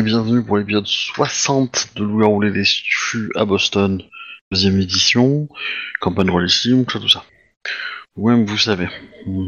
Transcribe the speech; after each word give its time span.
Et 0.00 0.02
bienvenue 0.02 0.42
pour 0.42 0.56
l'épisode 0.56 0.86
60 0.86 1.88
de 1.96 2.04
Louis 2.04 2.24
Roulé 2.24 2.50
des 2.50 2.64
Fus 2.64 3.30
à 3.34 3.44
Boston, 3.44 4.02
deuxième 4.50 4.80
édition, 4.80 5.46
campagne 6.00 6.30
relation, 6.30 6.84
tout 6.84 6.96
ça, 6.96 7.00
tout 7.02 7.08
ça. 7.10 7.24
Vous-même, 8.16 8.46
vous 8.46 8.56
savez. 8.56 8.88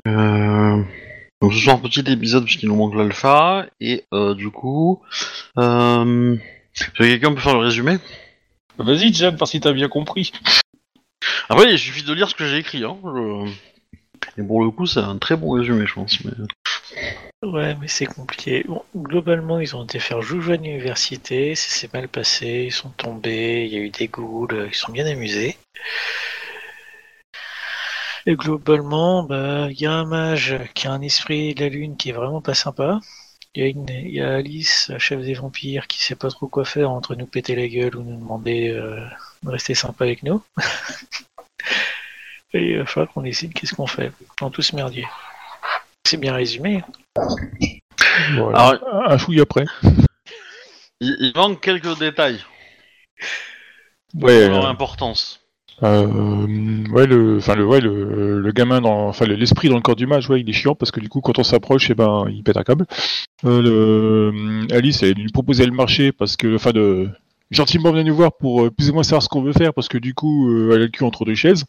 Euh... 0.07 0.83
Donc 1.41 1.55
ce 1.55 1.59
soir, 1.59 1.81
petit 1.81 2.01
épisode 2.01 2.45
puisqu'il 2.45 2.69
nous 2.69 2.77
manque 2.77 2.95
l'alpha, 2.95 3.65
et 3.81 4.05
euh, 4.13 4.35
du 4.35 4.51
coup... 4.51 5.01
Euh... 5.57 6.37
Quelqu'un 6.99 7.33
peut 7.33 7.41
faire 7.41 7.55
le 7.55 7.61
résumé? 7.61 7.97
Vas-y, 8.77 9.11
Jam, 9.15 9.39
parce 9.39 9.53
que 9.53 9.57
t'as 9.59 9.73
bien 9.73 9.89
compris. 9.89 10.33
Après, 11.49 11.73
il 11.73 11.79
suffit 11.79 12.03
de 12.03 12.13
lire 12.13 12.29
ce 12.29 12.35
que 12.35 12.47
j'ai 12.47 12.59
écrit. 12.59 12.85
Hein. 12.85 12.99
je- 13.03 13.51
Et 14.39 14.43
pour 14.43 14.63
le 14.63 14.71
coup, 14.71 14.87
c'est 14.87 15.01
un 15.01 15.19
très 15.19 15.37
bon 15.37 15.51
résumé, 15.53 15.87
je 15.87 15.95
pense. 15.95 16.19
Ouais, 17.43 17.75
mais 17.81 17.89
c'est 17.89 18.07
compliqué. 18.07 18.65
Bon, 18.69 18.83
globalement, 18.97 19.59
ils 19.61 19.75
ont 19.75 19.85
été 19.85 19.99
faire 19.99 20.23
joujou 20.23 20.53
à 20.53 20.57
l'université, 20.57 21.55
ça 21.55 21.69
s'est 21.71 21.91
mal 21.93 22.09
passé, 22.09 22.65
ils 22.67 22.73
sont 22.73 22.91
tombés, 22.91 23.65
il 23.67 23.73
y 23.75 23.77
a 23.77 23.81
eu 23.81 23.91
des 23.91 24.09
ghouls, 24.09 24.69
ils 24.69 24.75
sont 24.75 24.93
bien 24.93 25.07
amusés. 25.07 25.57
Et 28.27 28.35
globalement, 28.37 29.23
bah, 29.25 29.69
il 29.71 29.81
y 29.81 29.87
a 29.87 29.93
un 29.93 30.05
mage 30.05 30.57
qui 30.75 30.87
a 30.87 30.93
un 30.93 31.03
esprit 31.03 31.55
de 31.55 31.61
la 31.65 31.69
lune 31.69 31.97
qui 31.97 32.11
est 32.11 32.13
vraiment 32.13 32.41
pas 32.41 32.55
sympa. 32.55 33.01
Il 33.55 33.63
y 33.63 33.67
a, 33.67 33.69
une, 33.69 33.89
il 33.89 34.15
y 34.15 34.21
a 34.21 34.37
Alice, 34.37 34.89
la 34.89 34.99
chef 34.99 35.21
des 35.23 35.35
vampires, 35.35 35.87
qui 35.87 36.03
sait 36.03 36.15
pas 36.15 36.31
trop 36.31 36.47
quoi 36.49 36.65
faire 36.65 36.91
entre 36.91 37.15
nous 37.17 37.27
péter 37.27 37.55
la 37.57 37.69
gueule 37.69 37.97
ou 37.97 38.03
nous 38.03 38.17
demander 38.17 38.69
euh, 38.71 39.05
de 39.43 39.51
rester 39.51 39.75
sympa 39.75 40.05
avec 40.05 40.23
nous. 40.23 40.43
Et 42.55 42.73
il 42.73 42.79
va 42.79 42.87
falloir 42.87 43.13
qu'on 43.13 43.23
décide 43.23 43.53
qu'est-ce 43.55 43.75
qu'on 43.75 43.87
fait 43.87 44.13
dans 44.41 44.51
tout 44.51 44.63
ce 44.63 44.77
merdier. 44.77 45.07
C'est 46.07 46.19
bien 46.19 46.35
résumé. 46.35 46.83
Voilà. 48.35 48.59
Alors, 48.59 49.11
Un 49.11 49.19
chouille 49.19 49.41
après. 49.41 49.65
il, 51.01 51.17
il 51.21 51.33
manque 51.35 51.61
quelques 51.61 51.99
détails 51.99 52.41
Ouais, 54.15 54.49
leur 54.49 54.67
euh, 54.67 54.69
importance. 54.69 55.41
euh, 55.83 56.85
ouais, 56.91 57.07
le, 57.07 57.39
enfin 57.39 57.55
le, 57.55 57.65
ouais, 57.65 57.81
le, 57.81 58.41
le 58.41 58.53
gamin 58.53 58.83
dans, 58.83 59.09
enfin 59.09 59.25
le- 59.25 59.35
l'esprit 59.37 59.69
dans 59.71 59.77
le 59.77 59.81
corps 59.81 59.97
du 59.97 60.07
mage, 60.07 60.29
ouais, 60.29 60.41
il 60.43 60.49
est 60.51 60.53
chiant 60.53 60.75
parce 60.75 60.91
que 60.91 61.01
du 61.01 61.09
coup, 61.09 61.23
quand 61.23 61.39
on 61.39 61.43
s'approche, 61.45 61.89
eh 61.91 61.95
ben, 61.95 62.27
il 62.29 62.43
pète 62.43 62.59
un 62.59 62.63
câble. 62.63 62.85
Euh, 63.47 63.63
le, 63.63 64.67
Alice, 64.75 65.03
elle 65.03 65.15
lui 65.15 65.33
proposait 65.33 65.65
le 65.65 65.73
marché 65.73 66.13
parce 66.13 66.37
que, 66.37 66.55
enfin, 66.57 66.73
de, 66.73 67.09
gentiment 67.51 67.91
venir 67.91 68.05
nous 68.05 68.15
voir 68.17 68.33
pour 68.37 68.65
euh, 68.65 68.71
plus 68.71 68.91
ou 68.91 68.95
moins 68.95 69.03
savoir 69.03 69.23
ce 69.23 69.29
qu'on 69.31 69.43
veut 69.43 69.55
faire 69.55 69.73
parce 69.73 69.89
que 69.89 69.97
du 69.99 70.13
coup, 70.13 70.51
euh, 70.51 70.73
elle 70.75 70.83
a 70.83 70.85
le 70.85 70.89
cul 70.89 71.05
entre 71.05 71.25
deux 71.25 71.35
chaises. 71.35 71.65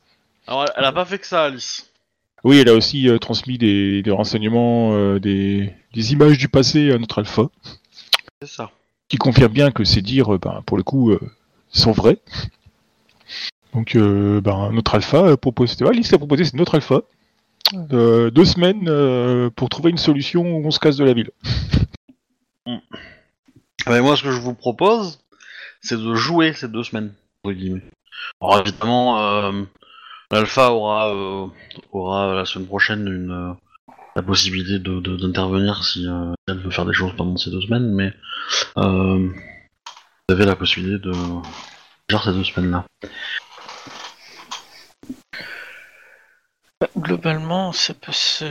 Alors, 0.47 0.66
elle, 0.75 0.83
a 0.86 0.91
pas 0.91 1.05
fait 1.05 1.19
que 1.19 1.27
ça, 1.27 1.45
Alice. 1.45 1.89
Oui, 2.44 2.58
elle 2.59 2.69
a 2.69 2.73
aussi 2.73 3.08
euh, 3.08 3.17
transmis 3.19 3.58
des, 3.58 4.01
des 4.03 4.12
renseignements, 4.12 4.94
euh, 4.94 5.19
des, 5.19 5.73
des 5.94 6.12
images 6.13 6.38
du 6.38 6.50
passé 6.50 6.91
à 6.91 6.97
notre 6.97 7.19
alpha, 7.19 7.44
C'est 8.41 8.50
ça. 8.50 8.72
qui 9.07 9.17
confirme 9.17 9.53
bien 9.53 9.72
que 9.72 9.85
ces 9.85 10.01
dires, 10.01 10.38
ben, 10.40 10.62
pour 10.66 10.75
le 10.78 10.84
coup, 10.84 11.12
euh, 11.12 11.19
sont 11.69 11.94
vrais. 11.94 12.19
Donc, 13.73 13.95
ben, 13.95 14.72
notre 14.72 14.94
alpha 14.95 15.35
propose, 15.38 15.72
c'était 15.72 15.88
Alice 15.88 16.12
a 16.13 16.17
proposé, 16.17 16.44
c'est 16.46 16.57
notre 16.57 16.75
alpha. 16.75 17.01
Deux 17.73 18.46
semaines 18.46 19.50
pour 19.51 19.69
trouver 19.69 19.90
une 19.90 19.97
solution 19.97 20.44
où 20.44 20.67
on 20.67 20.69
se 20.69 20.78
casse 20.79 20.97
de 20.97 21.06
la 21.06 21.13
ville. 21.13 21.31
Mais 23.88 24.01
moi, 24.01 24.16
ce 24.16 24.22
que 24.23 24.31
je 24.31 24.40
vous 24.40 24.53
propose, 24.53 25.19
c'est 25.81 25.97
de 25.97 26.13
jouer 26.13 26.53
ces 26.53 26.67
deux 26.67 26.84
semaines, 26.84 27.13
entre 27.44 27.56
guillemets. 27.56 27.81
Alors 28.41 28.59
évidemment, 28.59 29.66
euh, 30.33 30.39
l'alpha 30.39 30.71
aura, 30.71 31.09
euh, 31.13 31.47
aura 31.91 32.33
la 32.35 32.45
semaine 32.45 32.67
prochaine 32.67 33.07
une, 33.07 33.31
euh, 33.31 33.53
la 34.16 34.21
possibilité 34.21 34.79
de- 34.79 34.99
de- 34.99 35.17
d'intervenir 35.17 35.83
si 35.83 36.07
euh, 36.07 36.33
elle 36.47 36.59
veut 36.59 36.71
faire 36.71 36.85
des 36.85 36.94
choses 36.94 37.13
pendant 37.16 37.38
ces 37.38 37.49
deux 37.51 37.61
semaines, 37.61 37.91
mais 37.94 38.13
euh, 38.77 39.27
vous 39.27 40.33
avez 40.35 40.45
la 40.45 40.55
possibilité 40.55 40.99
de 41.03 41.13
faire 42.09 42.23
ces 42.23 42.31
deux 42.33 42.43
semaines-là. 42.43 42.85
Bah, 46.79 46.88
Globalement, 46.97 47.72
ça 47.72 47.93
peut 47.93 48.11
se. 48.11 48.45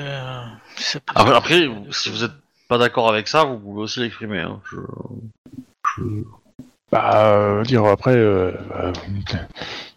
Ça 0.76 1.00
peut 1.00 1.12
Après, 1.14 1.68
se 1.90 2.02
si 2.02 2.10
vous 2.10 2.24
êtes 2.24 2.32
pas 2.68 2.78
d'accord 2.78 3.08
avec 3.08 3.28
ça, 3.28 3.44
vous 3.44 3.58
pouvez 3.58 3.82
aussi 3.82 4.00
l'exprimer. 4.00 4.40
Hein. 4.40 4.60
Je- 4.70 4.78
je- 5.98 6.24
Bah, 6.90 7.32
euh, 7.34 7.62
dire 7.62 7.84
après, 7.86 8.14
euh, 8.14 8.52
bah, 8.68 8.92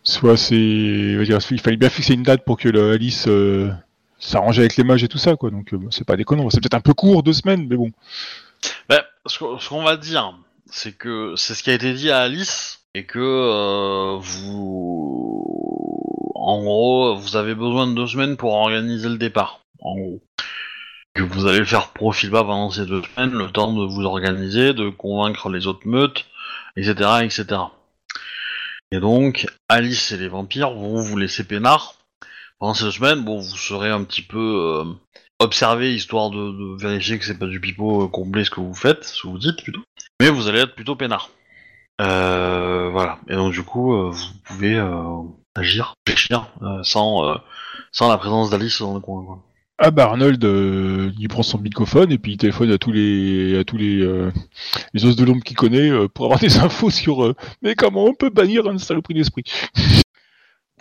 soit 0.05 0.37
c'est, 0.37 0.55
il 0.55 1.61
fallait 1.61 1.77
bien 1.77 1.89
fixer 1.89 2.13
une 2.13 2.23
date 2.23 2.45
pour 2.45 2.57
que 2.57 2.69
le 2.69 2.91
Alice 2.91 3.25
euh, 3.27 3.69
s'arrange 4.19 4.59
avec 4.59 4.77
les 4.77 4.83
mages 4.83 5.03
et 5.03 5.07
tout 5.07 5.17
ça, 5.17 5.35
quoi. 5.35 5.49
Donc, 5.49 5.73
euh, 5.73 5.79
c'est 5.89 6.05
pas 6.05 6.15
déconnant. 6.15 6.49
C'est 6.49 6.61
peut-être 6.61 6.75
un 6.75 6.81
peu 6.81 6.93
court, 6.93 7.23
deux 7.23 7.33
semaines, 7.33 7.67
mais 7.67 7.75
bon. 7.75 7.91
Ben, 8.87 9.01
ce 9.25 9.39
qu'on 9.39 9.83
va 9.83 9.97
dire, 9.97 10.37
c'est 10.67 10.95
que 10.95 11.33
c'est 11.35 11.55
ce 11.55 11.63
qui 11.63 11.71
a 11.71 11.73
été 11.73 11.93
dit 11.93 12.11
à 12.11 12.19
Alice 12.19 12.85
et 12.93 13.05
que 13.05 13.19
euh, 13.19 14.17
vous, 14.19 15.43
en 16.35 16.61
gros, 16.61 17.15
vous 17.15 17.35
avez 17.35 17.55
besoin 17.55 17.87
de 17.87 17.93
deux 17.93 18.07
semaines 18.07 18.37
pour 18.37 18.53
organiser 18.53 19.09
le 19.09 19.17
départ. 19.17 19.61
En 19.81 19.95
gros, 19.95 20.21
que 21.13 21.23
vous 21.23 21.47
allez 21.47 21.59
le 21.59 21.65
faire 21.65 21.89
profil 21.89 22.29
bas 22.29 22.43
pendant 22.43 22.69
ces 22.69 22.85
deux 22.85 23.01
semaines, 23.01 23.33
le 23.33 23.49
temps 23.49 23.73
de 23.73 23.85
vous 23.85 24.03
organiser, 24.03 24.73
de 24.73 24.89
convaincre 24.89 25.49
les 25.49 25.65
autres 25.65 25.87
meutes, 25.87 26.25
etc., 26.75 26.93
etc. 27.23 27.61
Et 28.95 29.01
donc, 29.01 29.45
Alice 29.67 30.13
et 30.13 30.17
les 30.17 30.29
vampires 30.29 30.71
vont 30.71 31.01
vous 31.01 31.17
laisser 31.17 31.43
peinard 31.43 31.95
pendant 32.59 32.73
ces 32.73 32.85
deux 32.85 32.91
semaines. 32.91 33.25
Bon, 33.25 33.39
vous 33.39 33.57
serez 33.57 33.89
un 33.89 34.05
petit 34.05 34.21
peu 34.21 34.37
euh, 34.39 34.85
observer 35.39 35.93
histoire 35.93 36.29
de, 36.29 36.77
vérifier 36.81 37.19
que 37.19 37.25
c'est 37.25 37.37
pas 37.37 37.45
du 37.45 37.59
pipeau 37.59 38.05
euh, 38.05 38.07
comblé 38.07 38.45
ce 38.45 38.49
que 38.49 38.61
vous 38.61 38.73
faites, 38.73 39.03
ce 39.03 39.23
que 39.23 39.27
vous 39.27 39.37
dites 39.37 39.61
plutôt. 39.61 39.81
Mais 40.21 40.29
vous 40.29 40.47
allez 40.47 40.59
être 40.59 40.75
plutôt 40.75 40.95
peinard. 40.95 41.29
Euh, 41.99 42.87
voilà. 42.89 43.19
Et 43.27 43.35
donc 43.35 43.51
du 43.51 43.63
coup, 43.63 43.93
euh, 43.93 44.11
vous 44.11 44.33
pouvez 44.45 44.81
agir, 45.55 45.95
réfléchir 46.07 46.47
sans 46.83 47.41
la 47.99 48.17
présence 48.17 48.49
d'Alice 48.49 48.79
dans 48.79 48.93
le 48.93 49.01
coin. 49.01 49.43
Ah 49.77 49.91
bah 49.91 50.05
Arnold, 50.05 50.43
euh, 50.45 51.11
il 51.19 51.27
prend 51.27 51.43
son 51.43 51.57
microphone 51.57 52.09
et 52.09 52.17
puis 52.17 52.33
il 52.33 52.37
téléphone 52.37 52.71
à 52.71 52.77
tous 52.77 52.93
les 52.93 53.59
à 53.59 53.65
tous 53.65 53.75
les 53.75 53.99
euh, 54.01 54.31
les 54.93 55.05
os 55.05 55.17
de 55.17 55.25
l'ombre 55.25 55.43
qu'il 55.43 55.57
connaît 55.57 55.89
euh, 55.89 56.07
pour 56.07 56.25
avoir 56.25 56.39
des 56.41 56.57
infos 56.59 56.89
sur 56.89 57.35
mais 57.61 57.75
comment 57.75 58.05
on 58.05 58.13
peut 58.13 58.29
bannir 58.29 58.65
un 58.67 58.77
saloperie 58.77 59.15
d'esprit. 59.15 59.43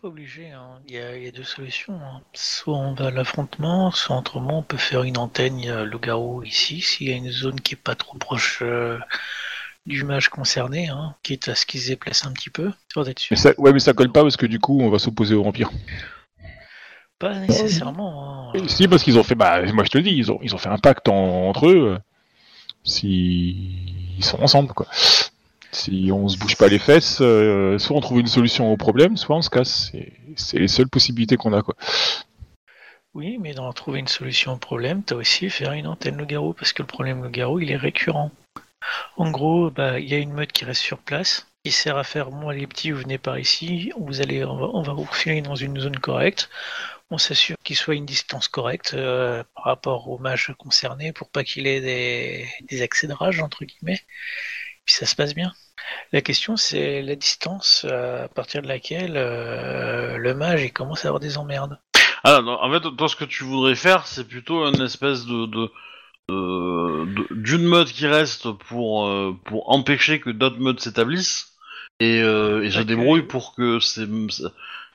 Pas 0.01 0.09
obligé, 0.09 0.51
hein. 0.51 0.81
il, 0.87 0.95
y 0.95 0.99
a, 0.99 1.17
il 1.17 1.25
y 1.25 1.27
a 1.27 1.33
deux 1.33 1.43
solutions. 1.43 1.95
hein. 1.95 2.21
Soit 2.35 2.77
on 2.77 2.95
va 2.95 3.07
à 3.07 3.11
l'affrontement, 3.11 3.91
soit 3.91 4.17
autrement 4.17 4.59
on 4.59 4.63
peut 4.63 4.77
faire 4.77 5.03
une 5.03 5.19
antenne, 5.19 5.83
le 5.83 5.99
garou 5.99 6.45
ici, 6.45 6.81
s'il 6.81 7.09
y 7.09 7.13
a 7.13 7.17
une 7.17 7.33
zone 7.33 7.61
qui 7.61 7.75
est 7.75 7.83
pas 7.83 7.97
trop 7.97 8.17
proche 8.19 8.63
du 9.87 10.05
mage 10.05 10.29
concerné, 10.29 10.89
hein, 10.89 11.15
quitte 11.23 11.49
à 11.49 11.55
ce 11.55 11.67
qu'il 11.67 11.81
se 11.81 11.89
déplace 11.89 12.25
un 12.25 12.33
petit 12.33 12.51
peu, 12.51 12.71
d'être 13.05 13.19
sûr. 13.19 13.35
Mais 13.35 13.41
ça, 13.41 13.53
ouais 13.59 13.73
mais 13.73 13.81
ça 13.81 13.93
colle 13.93 14.13
pas 14.13 14.23
parce 14.23 14.37
que 14.37 14.47
du 14.47 14.61
coup 14.61 14.81
on 14.81 14.91
va 14.91 14.99
s'opposer 14.99 15.35
aux 15.35 15.43
vampires. 15.43 15.71
Pas 17.19 17.35
nécessairement. 17.39 18.51
hein. 18.55 18.67
Si 18.67 18.87
parce 18.89 19.03
qu'ils 19.03 19.19
ont 19.19 19.23
fait 19.25 19.35
bah 19.35 19.63
moi 19.73 19.85
je 19.85 19.91
te 19.91 19.99
le 19.99 20.05
dis 20.05 20.11
ils 20.11 20.31
ont 20.33 20.39
ils 20.43 20.55
ont 20.55 20.59
fait 20.59 20.69
un 20.69 20.79
pacte 20.79 21.09
en- 21.09 21.49
entre 21.49 21.69
eux. 21.69 21.95
euh, 21.95 21.99
si 22.83 23.57
ils 24.19 24.25
sont 24.25 24.41
ensemble 24.43 24.73
quoi. 24.75 24.87
Si 25.73 26.11
on 26.13 26.29
se 26.29 26.39
bouge 26.39 26.57
pas 26.57 26.69
les 26.69 26.79
fesses, 26.79 27.19
euh, 27.21 27.79
soit 27.79 27.97
on 27.97 28.01
trouve 28.01 28.21
une 28.21 28.27
solution 28.29 28.73
au 28.73 28.77
problème, 28.77 29.17
soit 29.17 29.35
on 29.37 29.43
se 29.43 29.51
casse. 29.51 29.91
C'est- 30.37 30.59
les 30.59 30.69
seules 30.69 30.89
possibilités 30.89 31.37
qu'on 31.37 31.53
a 31.53 31.63
quoi. 31.63 31.75
Oui, 33.15 33.39
mais 33.41 33.55
dans 33.55 33.73
trouver 33.73 34.01
une 34.01 34.09
solution 34.09 34.53
au 34.53 34.57
problème, 34.57 35.03
t'as 35.03 35.15
aussi 35.17 35.49
faire 35.51 35.73
une 35.73 35.87
antenne 35.87 36.17
le 36.17 36.25
garou, 36.25 36.53
parce 36.53 36.73
que 36.73 36.83
le 36.83 36.87
problème 36.87 37.23
le 37.23 37.29
garou, 37.29 37.59
il 37.61 37.71
est 37.71 37.77
récurrent. 37.77 38.31
En 39.17 39.31
gros, 39.31 39.71
bah, 39.71 39.99
il 39.99 40.09
y 40.09 40.15
a 40.15 40.19
une 40.19 40.33
meute 40.33 40.53
qui 40.53 40.65
reste 40.65 40.83
sur 40.83 40.99
place, 40.99 41.47
qui 41.65 41.71
sert 41.73 41.97
à 41.97 42.05
faire, 42.05 42.31
moi 42.31 42.53
les 42.55 42.67
petits, 42.67 42.91
vous 42.91 43.01
venez 43.01 43.19
par 43.19 43.39
ici, 43.39 43.93
vous 43.99 44.21
allez, 44.21 44.45
on 44.45 44.57
va, 44.57 44.67
on 44.75 44.83
va 44.83 44.93
vous 44.93 45.07
filer 45.07 45.43
dans 45.43 45.55
une 45.55 45.79
zone 45.81 45.97
correcte, 45.99 46.51
on 47.15 47.19
s'assure 47.19 47.57
qu'il 47.65 47.77
soit 47.77 47.95
à 47.95 47.97
une 47.97 48.07
distance 48.07 48.49
correcte 48.49 48.95
euh, 48.95 49.43
par 49.55 49.65
rapport 49.65 50.09
au 50.09 50.19
mage 50.19 50.53
concerné, 50.59 51.13
pour 51.13 51.31
pas 51.31 51.45
qu'il 51.45 51.67
ait 51.67 51.81
des, 51.81 52.49
des 52.69 52.83
accès 52.83 53.07
de 53.07 53.13
rage, 53.13 53.41
entre 53.41 53.65
guillemets, 53.65 54.01
puis 54.85 54.95
ça 54.95 55.07
se 55.07 55.17
passe 55.17 55.35
bien. 55.35 55.53
La 56.13 56.23
question, 56.23 56.57
c'est 56.57 57.03
la 57.03 57.15
distance 57.15 57.87
euh, 57.89 58.25
à 58.25 58.29
partir 58.29 58.63
de 58.63 58.69
laquelle 58.69 59.17
euh, 59.17 60.17
le 60.17 60.35
mage 60.35 60.63
il 60.63 60.73
commence 60.73 61.05
à 61.05 61.09
avoir 61.09 61.21
des 61.21 61.39
emmerdes. 61.39 61.79
Ah, 62.25 62.41
non, 62.43 62.59
en 62.61 62.71
fait, 62.73 62.97
toi, 62.97 63.09
ce 63.09 63.17
que 63.17 63.25
tu 63.25 63.45
voudrais 63.45 63.75
faire, 63.75 64.07
c'est 64.07 64.27
plutôt 64.27 64.65
une 64.65 64.83
espèce 64.83 65.27
de 65.27 65.71
d'une 66.27 67.65
meute 67.65 67.93
qui 67.93 68.07
reste 68.07 68.51
pour 68.51 69.07
euh, 69.07 69.37
pour 69.45 69.71
empêcher 69.71 70.21
que 70.21 70.31
d'autres 70.31 70.59
meutes 70.59 70.81
s'établissent 70.81 71.53
et, 72.01 72.23
euh, 72.23 72.65
et 72.65 72.71
se 72.71 72.81
débrouille 72.81 73.25
pour 73.25 73.55
que 73.55 73.79
ces, 73.79 74.07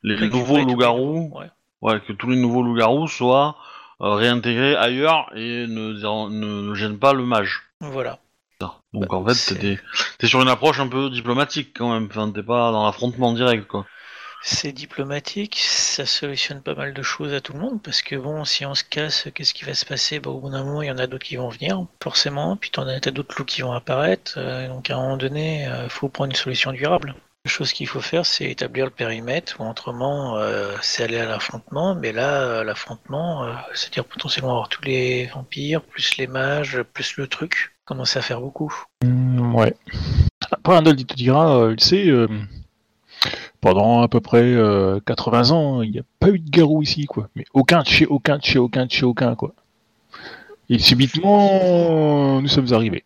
les 0.01 0.27
nouveaux 0.27 0.57
loups-garous 0.57 1.31
ouais. 1.35 1.45
Ouais, 1.81 1.99
que 2.01 2.13
tous 2.13 2.29
les 2.29 2.35
nouveaux 2.37 2.61
loups-garous 2.63 3.07
soient 3.07 3.55
euh, 4.01 4.13
réintégrés 4.15 4.75
ailleurs 4.75 5.31
et 5.35 5.65
ne, 5.67 5.93
ne, 5.93 6.61
ne 6.61 6.73
gênent 6.73 6.99
pas 6.99 7.13
le 7.13 7.23
mage. 7.23 7.63
Voilà. 7.79 8.19
Donc 8.93 9.07
Bah, 9.07 9.17
en 9.17 9.25
fait, 9.25 9.77
t'es 10.17 10.27
sur 10.27 10.41
une 10.41 10.47
approche 10.49 10.79
un 10.79 10.87
peu 10.87 11.09
diplomatique 11.09 11.71
quand 11.77 11.93
même. 11.93 12.07
Enfin, 12.09 12.31
t'es 12.31 12.43
pas 12.43 12.71
dans 12.71 12.85
l'affrontement 12.85 13.31
direct, 13.33 13.67
quoi. 13.67 13.85
C'est 14.41 14.71
diplomatique, 14.71 15.59
ça 15.59 16.05
solutionne 16.05 16.61
pas 16.61 16.73
mal 16.73 16.93
de 16.93 17.01
choses 17.01 17.33
à 17.33 17.41
tout 17.41 17.51
le 17.51 17.59
monde, 17.59 17.81
parce 17.83 18.01
que 18.01 18.15
bon, 18.15 18.45
si 18.45 18.65
on 18.65 18.73
se 18.73 18.85
casse, 18.85 19.27
qu'est-ce 19.35 19.53
qui 19.53 19.65
va 19.65 19.73
se 19.73 19.85
passer? 19.85 20.19
Bah, 20.21 20.29
Au 20.29 20.39
bout 20.39 20.49
d'un 20.49 20.63
moment, 20.63 20.81
il 20.81 20.87
y 20.87 20.91
en 20.91 20.97
a 20.97 21.07
d'autres 21.07 21.25
qui 21.25 21.35
vont 21.35 21.49
venir, 21.49 21.85
forcément, 22.01 22.55
puis 22.55 22.69
t'en 22.71 22.87
as 22.87 23.01
t'as 23.01 23.11
d'autres 23.11 23.35
loups 23.37 23.45
qui 23.45 23.61
vont 23.61 23.73
apparaître, 23.73 24.35
euh, 24.37 24.69
donc 24.69 24.89
à 24.89 24.95
un 24.95 25.01
moment 25.01 25.17
donné, 25.17 25.67
il 25.83 25.89
faut 25.89 26.07
prendre 26.07 26.31
une 26.31 26.37
solution 26.37 26.71
durable. 26.71 27.15
Chose 27.49 27.73
qu'il 27.73 27.87
faut 27.87 27.99
faire, 27.99 28.25
c'est 28.27 28.45
établir 28.45 28.85
le 28.85 28.91
périmètre, 28.91 29.59
ou 29.59 29.67
autrement, 29.67 30.37
euh, 30.37 30.75
c'est 30.81 31.03
aller 31.03 31.17
à 31.17 31.25
l'affrontement, 31.25 31.95
mais 31.95 32.11
là, 32.11 32.41
euh, 32.41 32.63
l'affrontement, 32.63 33.43
euh, 33.43 33.53
c'est-à-dire 33.73 34.05
potentiellement 34.05 34.51
avoir 34.51 34.69
tous 34.69 34.83
les 34.83 35.25
vampires, 35.25 35.81
plus 35.81 36.15
les 36.17 36.27
mages, 36.27 36.83
plus 36.93 37.17
le 37.17 37.27
truc, 37.27 37.75
commence 37.85 38.15
à 38.15 38.21
faire 38.21 38.39
beaucoup. 38.39 38.71
Mm, 39.03 39.55
ouais. 39.55 39.73
Après, 40.51 40.75
Arnold, 40.75 40.99
il 40.99 41.05
te 41.07 41.15
dira, 41.15 41.57
euh, 41.57 41.73
il 41.75 41.83
sait, 41.83 42.07
pendant 43.61 44.01
à 44.01 44.07
peu 44.07 44.21
près 44.21 44.43
euh, 44.43 44.99
80 45.05 45.51
ans, 45.51 45.81
il 45.81 45.91
n'y 45.91 45.99
a 45.99 46.03
pas 46.19 46.29
eu 46.29 46.39
de 46.39 46.49
garou 46.49 46.83
ici, 46.83 47.05
quoi. 47.05 47.29
Mais 47.35 47.45
aucun, 47.53 47.81
de 47.81 47.87
chez 47.87 48.05
aucun, 48.05 48.37
de 48.37 48.43
chez 48.43 48.59
aucun, 48.59 48.85
de 48.85 48.91
chez 48.91 49.05
aucun, 49.05 49.35
quoi. 49.35 49.53
Et 50.69 50.77
subitement, 50.77 52.41
nous 52.41 52.47
sommes 52.47 52.71
arrivés. 52.73 53.03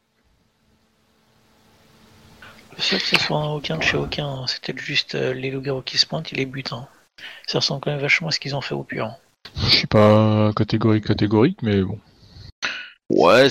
Le 2.76 2.82
seul 2.82 3.00
que 3.00 3.06
ce 3.08 3.20
soit 3.20 3.38
un 3.38 3.52
aucun 3.52 3.78
de 3.78 3.84
chez 3.84 3.98
aucun, 3.98 4.28
hein, 4.28 4.48
c'était 4.48 4.74
juste 4.78 5.16
euh, 5.16 5.34
les 5.34 5.52
loups-garous 5.52 5.82
qui 5.82 5.98
se 5.98 6.06
pointent 6.06 6.32
et 6.34 6.36
les 6.36 6.46
buts. 6.46 6.64
hein. 6.72 6.88
Ça 7.48 7.60
ressemble 7.60 7.82
quand 7.82 7.92
même 7.92 8.00
vachement 8.02 8.28
à 8.30 8.32
ce 8.32 8.40
qu'ils 8.40 8.56
ont 8.56 8.62
fait 8.62 8.74
au 8.76 8.84
pur. 8.84 9.12
Je 9.58 9.70
suis 9.70 9.88
pas 9.88 10.52
catégorique, 10.56 11.06
catégorique, 11.06 11.60
mais 11.62 11.82
bon. 11.82 12.00
Ouais, 13.10 13.44
y 13.44 13.46
a 13.46 13.50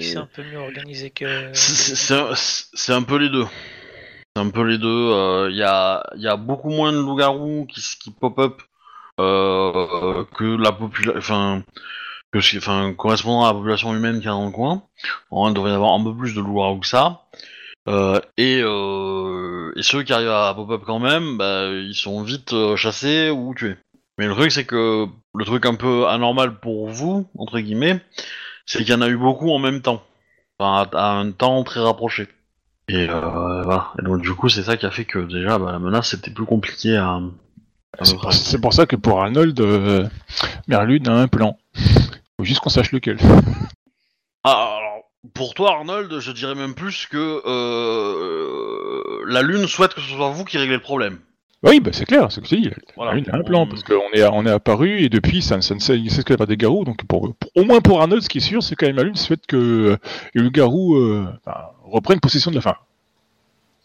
c'est 0.00 0.16
un 0.16 0.26
peu 0.32 0.42
mieux 0.44 0.58
organisé 0.58 1.10
que. 1.10 1.50
c'est- 1.52 1.94
c'est 1.94 2.14
un- 2.14 2.34
c'est 2.34 2.92
un 2.92 3.02
peu 3.02 3.16
les 3.18 3.28
deux. 3.28 3.46
C'est 4.34 4.42
un 4.42 4.50
peu 4.50 4.62
les 4.62 4.78
deux. 4.78 4.88
euh, 5.12 5.48
Il 5.50 5.56
y, 5.56 5.62
a, 5.62 6.02
y 6.16 6.26
a 6.26 6.36
beaucoup 6.36 6.70
moins 6.70 6.92
de 6.92 6.98
loups-garous 6.98 7.66
qui, 7.66 8.10
pop-up 8.10 8.62
euh, 9.20 10.24
que 10.36 10.44
la 10.56 10.72
population. 10.72 11.18
Enfin, 11.18 11.62
que 12.32 12.40
ce- 12.40 12.56
enfin, 12.56 12.94
correspondant 12.94 13.44
à 13.44 13.48
la 13.48 13.54
population 13.54 13.94
humaine 13.94 14.20
qui 14.20 14.26
est 14.26 14.30
dans 14.30 14.46
le 14.46 14.50
coin. 14.50 14.82
En 15.30 15.42
vrai, 15.42 15.50
il 15.50 15.54
devrait 15.54 15.70
y 15.70 15.74
avoir 15.74 15.92
un 15.92 16.02
peu 16.02 16.16
plus 16.16 16.34
de 16.34 16.40
loups-garous 16.40 16.80
que 16.80 16.86
ça. 16.86 17.22
Euh, 17.86 18.18
et, 18.38 18.60
euh, 18.62 19.72
et 19.76 19.82
ceux 19.82 20.02
qui 20.02 20.12
arrivent 20.12 20.30
à 20.30 20.52
pop-up 20.54 20.82
quand 20.86 20.98
même, 20.98 21.36
bah, 21.36 21.68
ils 21.68 21.94
sont 21.94 22.22
vite 22.22 22.52
euh, 22.52 22.76
chassés 22.76 23.30
ou 23.30 23.54
tués. 23.54 23.76
Mais 24.16 24.26
le 24.26 24.34
truc, 24.34 24.52
c'est 24.52 24.64
que 24.64 25.06
le 25.34 25.44
truc 25.44 25.66
un 25.66 25.74
peu 25.74 26.06
anormal 26.06 26.58
pour 26.60 26.88
vous, 26.88 27.26
entre 27.36 27.58
guillemets, 27.60 28.00
c'est 28.64 28.78
qu'il 28.78 28.90
y 28.90 28.94
en 28.94 29.02
a 29.02 29.08
eu 29.08 29.16
beaucoup 29.16 29.50
en 29.50 29.58
même 29.58 29.82
temps. 29.82 30.02
Enfin, 30.58 30.88
à, 30.92 30.98
à 30.98 31.12
un 31.12 31.32
temps 31.32 31.62
très 31.64 31.80
rapproché. 31.80 32.28
Et 32.88 33.06
voilà. 33.06 33.92
Et 33.98 34.02
donc, 34.02 34.22
du 34.22 34.32
coup, 34.34 34.48
c'est 34.48 34.62
ça 34.62 34.76
qui 34.76 34.86
a 34.86 34.90
fait 34.90 35.04
que 35.04 35.18
déjà, 35.18 35.58
bah, 35.58 35.72
la 35.72 35.78
menace 35.78 36.14
était 36.14 36.30
plus 36.30 36.44
compliquée 36.44 36.96
à. 36.96 37.20
à 37.98 38.04
C'est 38.04 38.14
pour, 38.14 38.32
c'est 38.32 38.60
pour 38.60 38.72
ça 38.72 38.86
que 38.86 38.96
pour 38.96 39.20
Arnold, 39.20 39.60
Merlune 40.68 41.08
a 41.08 41.14
un 41.14 41.26
plan. 41.28 41.58
Faut 42.36 42.44
juste 42.44 42.60
qu'on 42.60 42.70
sache 42.70 42.92
lequel. 42.92 43.18
Ah, 44.44 44.76
alors, 44.78 44.93
pour 45.32 45.54
toi, 45.54 45.72
Arnold, 45.72 46.18
je 46.18 46.32
dirais 46.32 46.54
même 46.54 46.74
plus 46.74 47.06
que 47.06 47.42
euh, 47.46 49.24
la 49.26 49.42
Lune 49.42 49.66
souhaite 49.66 49.94
que 49.94 50.00
ce 50.00 50.08
soit 50.14 50.30
vous 50.30 50.44
qui 50.44 50.58
réglez 50.58 50.74
le 50.74 50.82
problème. 50.82 51.18
Oui, 51.62 51.80
bah 51.80 51.90
c'est 51.94 52.04
clair, 52.04 52.30
c'est 52.30 52.36
ce 52.36 52.40
que 52.42 52.46
tu 52.54 52.60
dis. 52.60 52.70
Voilà. 52.94 53.12
Merlune 53.14 53.30
a 53.32 53.36
un 53.38 53.42
plan, 53.42 53.62
On- 53.62 53.66
parce 53.66 53.82
qu'on 53.82 54.10
est, 54.12 54.22
on 54.24 54.44
est 54.44 54.50
apparu, 54.50 55.00
et 55.00 55.08
depuis, 55.08 55.40
ça, 55.40 55.62
ça 55.62 55.74
ne 55.74 55.80
sait, 55.80 55.94
ce 55.96 56.20
qu'il 56.20 56.30
y 56.30 56.34
a 56.34 56.36
pas 56.36 56.44
des 56.44 56.58
garous, 56.58 56.84
donc 56.84 57.02
pour, 57.06 57.34
pour- 57.34 57.50
au 57.54 57.64
moins 57.64 57.80
pour 57.80 58.02
Arnold, 58.02 58.22
ce 58.22 58.28
qui 58.28 58.38
est 58.38 58.40
sûr, 58.42 58.62
c'est 58.62 58.76
quand 58.76 58.84
même 58.86 58.96
Merlune 58.96 59.16
souhaite 59.16 59.46
que 59.46 59.56
euh, 59.56 59.96
le 60.34 60.50
garou 60.50 60.96
euh, 60.96 61.26
enfin, 61.46 61.58
reprenne 61.84 62.20
possession 62.20 62.50
de 62.50 62.56
la 62.56 62.62
fin. 62.62 62.76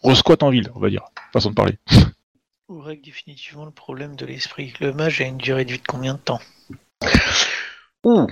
Resquatte 0.02 0.42
en 0.42 0.50
ville, 0.50 0.70
on 0.74 0.80
va 0.80 0.90
dire. 0.90 1.02
Façon 1.32 1.50
de 1.50 1.54
parler. 1.54 1.78
On 2.68 2.80
règle 2.80 3.02
définitivement 3.02 3.64
le 3.64 3.70
problème 3.70 4.14
de 4.14 4.26
l'esprit. 4.26 4.74
Le 4.80 4.92
mage 4.92 5.20
a 5.20 5.24
une 5.24 5.38
durée 5.38 5.64
de 5.64 5.72
vie 5.72 5.78
de 5.78 5.86
combien 5.86 6.14
de 6.14 6.18
temps? 6.20 6.40
Ouh. 8.04 8.26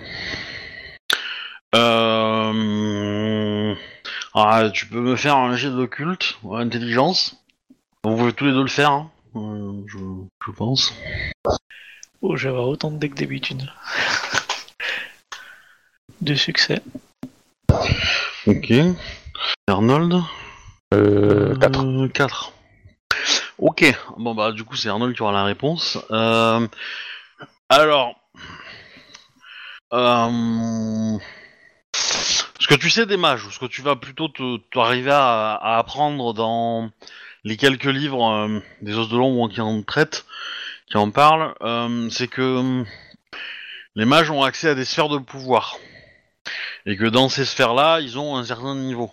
Euh... 1.75 3.75
Ah, 4.35 4.71
tu 4.73 4.87
peux 4.87 5.01
me 5.01 5.17
faire 5.17 5.37
un 5.37 5.57
jet 5.57 5.71
d'occulte 5.71 6.39
ou 6.43 6.57
intelligence. 6.57 7.37
Vous 8.05 8.17
pouvez 8.17 8.33
tous 8.33 8.47
les 8.47 8.53
deux 8.53 8.63
le 8.63 8.69
faire, 8.69 8.93
hein, 8.93 9.11
euh, 9.37 9.83
je, 9.87 9.99
je 10.47 10.53
pense. 10.53 10.95
Oh, 12.23 12.37
je 12.37 12.45
vais 12.45 12.51
avoir 12.51 12.69
autant 12.69 12.91
de 12.91 12.99
decks 12.99 13.15
que 13.15 13.21
d'habitude. 13.21 13.71
De 16.21 16.35
succès. 16.35 16.83
Ok. 18.47 18.73
Arnold? 19.69 20.21
Euh, 20.95 21.55
4. 21.57 21.85
Euh, 21.85 22.09
quatre. 22.09 22.53
Ok. 23.59 23.85
Bon 24.17 24.35
bah 24.35 24.53
du 24.53 24.65
coup 24.65 24.75
c'est 24.75 24.89
Arnold 24.89 25.15
qui 25.15 25.23
aura 25.23 25.33
la 25.33 25.45
réponse. 25.45 25.99
Euh, 26.11 26.67
alors, 27.69 28.17
euh, 29.93 31.19
ce 32.61 32.67
que 32.67 32.75
tu 32.75 32.91
sais 32.91 33.07
des 33.07 33.17
mages, 33.17 33.45
ou 33.45 33.51
ce 33.51 33.59
que 33.59 33.67
tu 33.67 33.83
vas 33.83 33.97
plutôt 33.97 34.29
t'arriver 34.73 35.11
à, 35.11 35.55
à 35.55 35.79
apprendre 35.79 36.35
dans 36.35 36.91
les 37.45 37.57
quelques 37.57 37.85
livres 37.85 38.31
euh, 38.31 38.61
des 38.83 38.97
os 38.97 39.09
de 39.09 39.17
l'ombre 39.17 39.49
qui 39.49 39.61
en 39.61 39.83
traitent, 39.83 40.27
qui 40.87 40.97
en 40.97 41.11
parlent, 41.11 41.55
euh, 41.63 42.09
c'est 42.11 42.29
que 42.29 42.43
euh, 42.43 42.85
les 43.95 44.05
mages 44.05 44.31
ont 44.31 44.43
accès 44.43 44.69
à 44.69 44.75
des 44.75 44.85
sphères 44.85 45.09
de 45.09 45.19
pouvoir. 45.19 45.77
Et 46.87 46.97
que 46.97 47.05
dans 47.05 47.29
ces 47.29 47.45
sphères-là, 47.45 48.01
ils 48.01 48.19
ont 48.19 48.37
un 48.37 48.45
certain 48.45 48.75
niveau. 48.75 49.11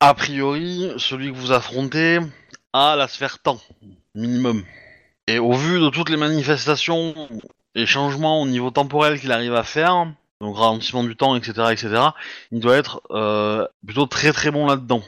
A 0.00 0.14
priori, 0.14 0.90
celui 0.98 1.32
que 1.32 1.36
vous 1.36 1.52
affrontez 1.52 2.18
a 2.72 2.96
la 2.96 3.08
sphère 3.08 3.38
temps, 3.38 3.60
minimum. 4.14 4.64
Et 5.26 5.38
au 5.38 5.52
vu 5.52 5.80
de 5.80 5.88
toutes 5.90 6.10
les 6.10 6.16
manifestations 6.16 7.14
et 7.74 7.86
changements 7.86 8.42
au 8.42 8.46
niveau 8.46 8.70
temporel 8.70 9.20
qu'il 9.20 9.32
arrive 9.32 9.54
à 9.54 9.64
faire, 9.64 10.06
donc 10.40 10.56
ralentissement 10.56 11.04
du 11.04 11.16
temps, 11.16 11.34
etc., 11.36 11.52
etc., 11.72 12.02
il 12.52 12.60
doit 12.60 12.76
être 12.76 13.02
euh, 13.10 13.66
plutôt 13.84 14.06
très 14.06 14.32
très 14.32 14.50
bon 14.50 14.66
là-dedans. 14.66 15.02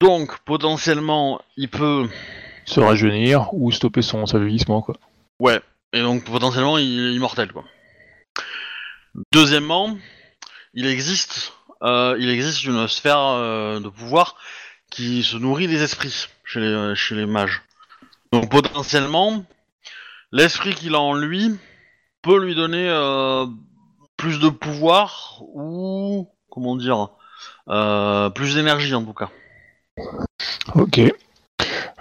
Donc, 0.00 0.38
potentiellement, 0.44 1.40
il 1.56 1.68
peut... 1.68 2.08
Se 2.64 2.80
rajeunir 2.80 3.52
ou 3.52 3.72
stopper 3.72 4.02
son, 4.02 4.26
sa 4.26 4.38
vieillissement, 4.38 4.82
quoi. 4.82 4.94
Ouais, 5.40 5.60
et 5.92 6.02
donc 6.02 6.24
potentiellement, 6.24 6.78
il 6.78 7.08
est 7.08 7.14
immortel, 7.14 7.52
quoi. 7.52 7.64
Deuxièmement, 9.32 9.96
il 10.74 10.86
existe, 10.86 11.52
euh, 11.82 12.16
il 12.20 12.30
existe 12.30 12.64
une 12.64 12.86
sphère 12.86 13.18
euh, 13.18 13.80
de 13.80 13.88
pouvoir 13.88 14.36
qui 14.90 15.22
se 15.22 15.36
nourrit 15.36 15.66
des 15.66 15.82
esprits 15.82 16.26
chez 16.44 16.60
les, 16.60 16.94
chez 16.94 17.14
les 17.14 17.26
mages. 17.26 17.62
Donc 18.32 18.50
potentiellement, 18.50 19.44
l'esprit 20.30 20.74
qu'il 20.74 20.94
a 20.94 21.00
en 21.00 21.14
lui 21.14 21.50
peut 22.22 22.38
lui 22.38 22.54
donner 22.54 22.88
euh, 22.88 23.46
plus 24.18 24.40
de 24.40 24.50
pouvoir 24.50 25.42
ou 25.54 26.28
comment 26.50 26.76
dire, 26.76 27.08
euh, 27.70 28.28
plus 28.28 28.54
d'énergie 28.54 28.94
en 28.94 29.02
tout 29.02 29.14
cas. 29.14 29.30
Ok. 30.74 31.00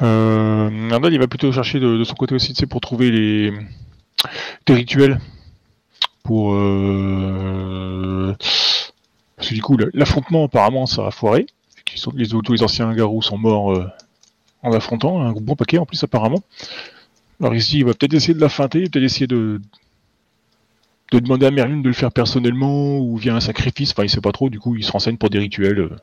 Euh, 0.02 0.90
Arnold, 0.92 1.14
il 1.14 1.20
va 1.20 1.28
plutôt 1.28 1.52
chercher 1.54 1.80
de, 1.80 2.04
son 2.04 2.16
côté 2.16 2.36
aussi, 2.36 2.54
pour 2.66 2.82
trouver 2.82 3.10
les, 3.12 3.54
des 4.66 4.74
rituels. 4.74 5.20
Pour. 6.24 6.54
Euh... 6.54 8.36
Parce 9.38 9.50
que 9.50 9.54
du 9.54 9.62
coup, 9.62 9.78
l'affrontement, 9.94 10.46
apparemment, 10.46 10.86
ça 10.86 11.10
foirer. 11.12 11.46
Qu'ils 11.86 12.00
sont- 12.00 12.12
Les, 12.16 12.28
tous 12.28 12.62
anciens 12.62 12.94
garous 12.94 13.22
sont 13.22 13.38
morts 13.38 13.74
euh, 13.74 13.88
en 14.62 14.74
affrontant, 14.74 15.22
un 15.22 15.32
bon 15.32 15.56
paquet 15.56 15.78
en 15.78 15.86
plus, 15.86 16.04
apparemment. 16.04 16.42
Alors 17.40 17.56
ici, 17.56 17.78
il 17.78 17.86
va 17.86 17.94
peut-être 17.94 18.16
essayer 18.16 18.34
de 18.34 18.42
la 18.42 18.50
feinter, 18.50 18.90
peut-être 18.90 19.04
essayer 19.04 19.28
de. 19.28 19.62
De 21.12 21.20
demander 21.20 21.46
à 21.46 21.52
Merlin 21.52 21.78
de 21.78 21.88
le 21.88 21.94
faire 21.94 22.12
personnellement 22.12 22.98
ou 22.98 23.18
via 23.18 23.36
un 23.36 23.40
sacrifice. 23.40 23.92
Enfin, 23.92 24.04
il 24.04 24.10
sait 24.10 24.22
pas 24.22 24.32
trop, 24.32 24.50
du 24.50 24.60
coup, 24.60 24.76
il 24.76 24.84
se 24.84 24.92
renseigne 24.92 25.18
pour 25.18 25.30
des 25.30 25.40
rituels. 25.40 25.80
Euh... 25.80 25.96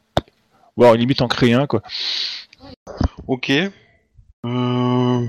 Voire 0.76 0.94
limite 0.94 1.22
en 1.22 1.28
créer 1.28 1.52
un, 1.54 1.66
quoi. 1.66 1.82
Ok. 3.26 3.50
Euh... 3.50 5.26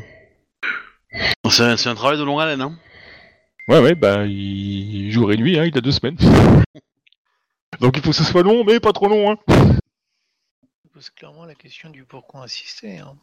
C'est 1.50 1.78
c'est 1.78 1.90
un 1.90 1.96
travail 1.96 2.18
de 2.18 2.24
longue 2.24 2.42
haleine, 2.42 2.62
hein. 2.62 2.78
Ouais, 3.68 3.80
ouais, 3.80 3.96
bah, 3.96 4.26
il 4.26 5.12
jour 5.12 5.32
et 5.32 5.38
nuit, 5.38 5.58
hein, 5.58 5.66
il 5.66 5.78
a 5.78 5.82
deux 5.82 5.92
semaines. 5.92 6.18
Donc 7.80 7.98
il 7.98 8.04
faut 8.04 8.12
que 8.12 8.16
ce 8.16 8.24
soit 8.24 8.44
long, 8.44 8.64
mais 8.64 8.80
pas 8.80 8.94
trop 8.94 9.08
long, 9.08 9.32
hein. 9.32 9.38
Ça 9.48 10.90
pose 10.94 11.10
clairement 11.10 11.46
la 11.46 11.56
question 11.56 11.90
du 11.90 12.04
pourquoi 12.04 12.44
insister. 12.44 13.00
hein. 13.00 13.16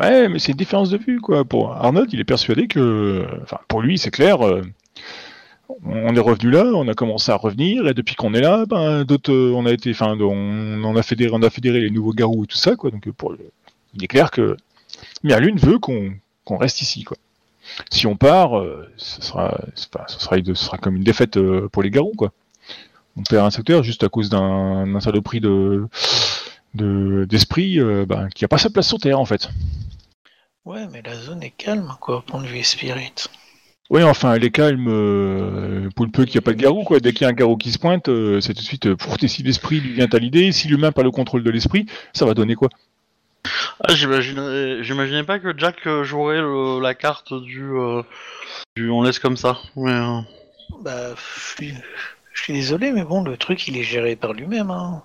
Ouais, 0.00 0.28
mais 0.28 0.38
c'est 0.38 0.52
une 0.52 0.58
différence 0.58 0.90
de 0.90 0.98
vue, 0.98 1.20
quoi. 1.20 1.44
Pour 1.44 1.72
Arnold, 1.72 2.12
il 2.12 2.20
est 2.20 2.24
persuadé 2.24 2.66
que, 2.66 3.26
enfin, 3.42 3.60
pour 3.68 3.80
lui, 3.80 3.96
c'est 3.98 4.10
clair. 4.10 4.44
euh, 4.46 4.62
on 5.68 6.14
est 6.14 6.20
revenu 6.20 6.50
là, 6.50 6.64
on 6.64 6.88
a 6.88 6.94
commencé 6.94 7.30
à 7.32 7.36
revenir, 7.36 7.86
et 7.86 7.94
depuis 7.94 8.14
qu'on 8.14 8.34
est 8.34 8.40
là, 8.40 8.64
ben, 8.66 9.04
d'autres, 9.04 9.32
euh, 9.32 9.52
on 9.54 9.66
a 9.66 9.72
été, 9.72 9.90
enfin, 9.90 10.16
on, 10.18 10.96
a 10.96 11.02
fédéré, 11.02 11.80
les 11.80 11.90
nouveaux 11.90 12.12
garous 12.12 12.44
et 12.44 12.46
tout 12.46 12.56
ça, 12.56 12.76
quoi. 12.76 12.90
Donc, 12.90 13.06
euh, 13.08 13.12
pour 13.12 13.34
il 13.94 14.04
est 14.04 14.08
clair 14.08 14.30
que 14.30 14.56
Merlune 15.22 15.58
veut 15.58 15.78
qu'on 15.78 16.56
reste 16.56 16.82
ici, 16.82 17.04
quoi. 17.04 17.16
Si 17.90 18.06
on 18.06 18.16
part, 18.16 18.58
euh, 18.58 18.88
ce 18.96 19.22
sera, 19.22 19.56
comme 20.80 20.96
une 20.96 21.04
défaite 21.04 21.38
pour 21.68 21.82
les 21.82 21.90
garous, 21.90 22.14
quoi. 22.16 22.32
On 23.16 23.22
perd 23.22 23.46
un 23.46 23.50
secteur 23.50 23.82
juste 23.82 24.02
à 24.02 24.08
cause 24.08 24.28
d'un 24.28 25.00
saloperie 25.00 25.40
de 25.40 25.86
de- 26.74 27.24
d'esprit 27.28 27.78
ben, 28.06 28.28
qui 28.34 28.44
a 28.44 28.48
pas 28.48 28.58
sa 28.58 28.68
place 28.68 28.88
sur 28.88 28.98
Terre, 28.98 29.20
en 29.20 29.24
fait. 29.24 29.48
Ouais, 30.64 30.88
mais 30.90 31.02
la 31.02 31.14
zone 31.14 31.42
est 31.42 31.50
calme, 31.50 31.94
quoi, 32.00 32.22
point 32.26 32.42
de 32.42 32.48
vue 32.48 32.64
spirit. 32.64 33.12
Oui, 33.90 34.02
enfin, 34.02 34.34
elle 34.34 34.44
est 34.44 34.50
calme 34.50 34.86
euh, 34.88 35.88
pour 35.94 36.06
le 36.06 36.10
peu 36.10 36.24
qu'il 36.24 36.34
n'y 36.34 36.38
a 36.38 36.42
pas 36.42 36.52
de 36.52 36.60
garou, 36.60 36.84
quoi. 36.84 37.00
Dès 37.00 37.12
qu'il 37.12 37.22
y 37.22 37.24
a 37.26 37.28
un 37.28 37.34
garou 37.34 37.56
qui 37.56 37.70
se 37.70 37.78
pointe, 37.78 38.08
euh, 38.08 38.40
c'est 38.40 38.54
tout 38.54 38.60
de 38.60 38.64
suite, 38.66 38.86
euh, 38.86 38.96
pour 38.96 39.16
si 39.20 39.42
l'esprit 39.42 39.80
lui 39.80 39.92
vient 39.92 40.08
à 40.10 40.18
l'idée, 40.18 40.52
si 40.52 40.68
l'humain 40.68 40.90
pas 40.90 41.02
le 41.02 41.10
contrôle 41.10 41.42
de 41.44 41.50
l'esprit, 41.50 41.86
ça 42.14 42.24
va 42.24 42.32
donner 42.34 42.54
quoi? 42.54 42.70
Ah, 43.86 43.94
j'imaginais, 43.94 44.82
j'imaginais 44.82 45.22
pas 45.22 45.38
que 45.38 45.56
Jack 45.56 45.86
euh, 45.86 46.02
jouerait 46.02 46.40
le- 46.40 46.80
la 46.80 46.94
carte 46.94 47.34
du, 47.42 47.62
euh, 47.62 48.02
du 48.74 48.88
on 48.90 49.02
laisse 49.02 49.18
comme 49.18 49.36
ça. 49.36 49.58
Mais, 49.76 49.92
euh, 49.92 50.20
Bah, 50.82 51.14
je 51.14 51.40
suis, 51.54 51.74
je 52.32 52.42
suis 52.42 52.52
désolé, 52.54 52.90
mais 52.90 53.04
bon, 53.04 53.22
le 53.22 53.36
truc, 53.36 53.68
il 53.68 53.76
est 53.76 53.82
géré 53.82 54.16
par 54.16 54.32
lui-même. 54.32 54.70
Hein. 54.70 55.02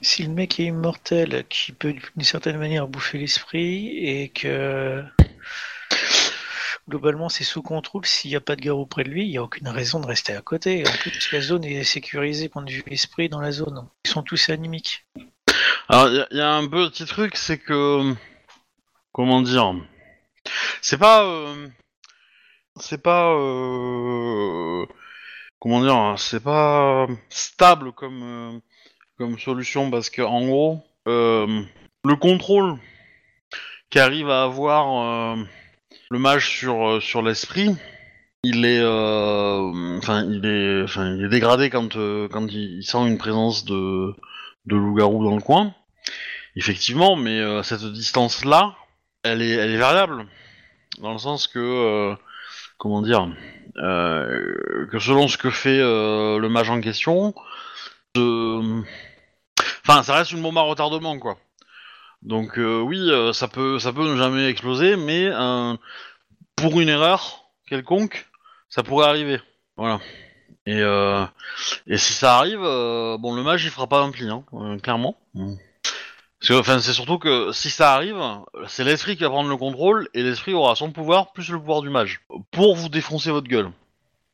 Si 0.00 0.22
le 0.22 0.28
mec 0.28 0.60
est 0.60 0.66
immortel, 0.66 1.44
qui 1.48 1.72
peut 1.72 1.92
d'une 1.92 2.24
certaine 2.24 2.58
manière 2.58 2.86
bouffer 2.86 3.18
l'esprit, 3.18 3.88
et 3.98 4.28
que 4.28 5.02
globalement 6.88 7.28
c'est 7.28 7.44
sous 7.44 7.62
contrôle, 7.62 8.04
s'il 8.06 8.30
n'y 8.30 8.36
a 8.36 8.40
pas 8.40 8.56
de 8.56 8.60
garou 8.60 8.86
près 8.86 9.04
de 9.04 9.08
lui, 9.08 9.24
il 9.26 9.30
n'y 9.30 9.38
a 9.38 9.42
aucune 9.42 9.68
raison 9.68 10.00
de 10.00 10.06
rester 10.06 10.34
à 10.34 10.40
côté. 10.42 10.84
La 11.32 11.40
zone 11.40 11.64
est 11.64 11.84
sécurisée 11.84 12.48
point 12.48 12.62
de 12.62 12.70
vue 12.70 12.82
l'esprit 12.86 13.28
dans 13.28 13.40
la 13.40 13.52
zone. 13.52 13.86
Ils 14.04 14.10
sont 14.10 14.22
tous 14.22 14.48
animiques. 14.48 15.04
Alors, 15.88 16.08
il 16.08 16.36
y, 16.36 16.40
a- 16.40 16.54
un 16.54 16.66
petit 16.68 17.04
truc, 17.06 17.36
c'est 17.36 17.58
que. 17.58 18.14
Comment 19.12 19.42
dire 19.42 19.74
C'est 20.80 20.98
pas. 20.98 21.24
euh, 21.24 21.68
c'est 22.76 23.02
pas. 23.02 23.32
euh, 23.34 24.86
comment 25.58 25.82
dire 25.82 26.14
C'est 26.18 26.42
pas 26.42 27.06
stable 27.28 27.92
comme, 27.92 28.22
euh, 28.22 28.58
comme 29.18 29.38
solution 29.38 29.90
parce 29.90 30.08
que, 30.10 30.22
en 30.22 30.46
gros, 30.46 30.80
le 31.06 32.14
contrôle 32.18 32.78
qu'arrive 33.90 34.30
à 34.30 34.44
avoir 34.44 35.36
le 36.12 36.18
mage 36.18 36.50
sur, 36.50 36.88
euh, 36.88 37.00
sur 37.00 37.22
l'esprit. 37.22 37.74
Il 38.44 38.66
est, 38.66 38.80
euh, 38.80 39.96
enfin, 39.96 40.26
il 40.28 40.44
est, 40.44 40.82
enfin, 40.82 41.14
il 41.14 41.24
est 41.24 41.28
dégradé 41.30 41.70
quand, 41.70 41.96
euh, 41.96 42.28
quand 42.28 42.46
il, 42.48 42.82
sent 42.82 43.06
une 43.06 43.16
présence 43.16 43.64
de, 43.64 44.14
de 44.66 44.76
loup-garou 44.76 45.24
dans 45.24 45.34
le 45.34 45.40
coin. 45.40 45.74
Effectivement, 46.54 47.16
mais 47.16 47.40
cette 47.62 47.84
distance-là, 47.84 48.74
elle 49.22 49.40
est, 49.40 49.52
elle 49.52 49.70
est 49.70 49.78
variable. 49.78 50.26
Dans 50.98 51.12
le 51.12 51.18
sens 51.18 51.46
que, 51.46 52.14
comment 52.76 53.00
dire, 53.00 53.26
que 53.76 54.98
selon 54.98 55.28
ce 55.28 55.38
que 55.38 55.48
fait 55.48 55.78
le 55.78 56.46
mage 56.48 56.68
en 56.68 56.82
question, 56.82 57.34
enfin, 58.18 60.02
ça 60.02 60.14
reste 60.14 60.32
une 60.32 60.42
bombe 60.42 60.58
à 60.58 60.62
retardement, 60.62 61.18
quoi. 61.18 61.38
Donc 62.22 62.58
euh, 62.58 62.80
oui, 62.80 62.98
euh, 62.98 63.32
ça 63.32 63.48
peut, 63.48 63.78
ça 63.78 63.92
peut 63.92 64.08
ne 64.08 64.16
jamais 64.16 64.48
exploser, 64.48 64.96
mais 64.96 65.30
pour 66.56 66.80
une 66.80 66.88
erreur 66.88 67.44
quelconque, 67.66 68.26
ça 68.68 68.82
pourrait 68.82 69.08
arriver. 69.08 69.40
Voilà. 69.76 70.00
Et, 70.66 70.80
euh, 70.80 71.24
si 71.88 72.12
ça 72.12 72.36
arrive, 72.38 72.60
bon, 72.60 73.34
le 73.34 73.42
mage 73.42 73.64
il 73.64 73.70
fera 73.70 73.88
pas 73.88 74.00
un 74.00 74.10
pli, 74.10 74.28
hein, 74.28 74.44
clairement. 74.82 75.16
C'est 76.40 76.92
surtout 76.92 77.18
que 77.18 77.52
si 77.52 77.70
ça 77.70 77.94
arrive, 77.94 78.20
c'est 78.66 78.84
l'esprit 78.84 79.16
qui 79.16 79.22
va 79.22 79.30
prendre 79.30 79.48
le 79.48 79.56
contrôle 79.56 80.08
et 80.14 80.22
l'esprit 80.22 80.54
aura 80.54 80.74
son 80.74 80.90
pouvoir 80.90 81.32
plus 81.32 81.50
le 81.50 81.58
pouvoir 81.58 81.82
du 81.82 81.90
mage 81.90 82.20
pour 82.50 82.76
vous 82.76 82.88
défoncer 82.88 83.30
votre 83.30 83.48
gueule, 83.48 83.70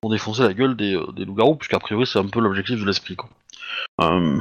pour 0.01 0.11
défoncer 0.11 0.43
la 0.43 0.55
gueule 0.55 0.77
des, 0.77 0.93
loups-garous, 0.93 1.57
puisqu'a 1.57 1.79
priori 1.79 2.07
c'est 2.07 2.19
un 2.19 2.29
peu 2.29 2.41
l'objectif 2.41 2.81
de 2.81 2.87
l'esprit, 2.87 3.17
quoi. 3.17 3.31
Euh, 4.01 4.41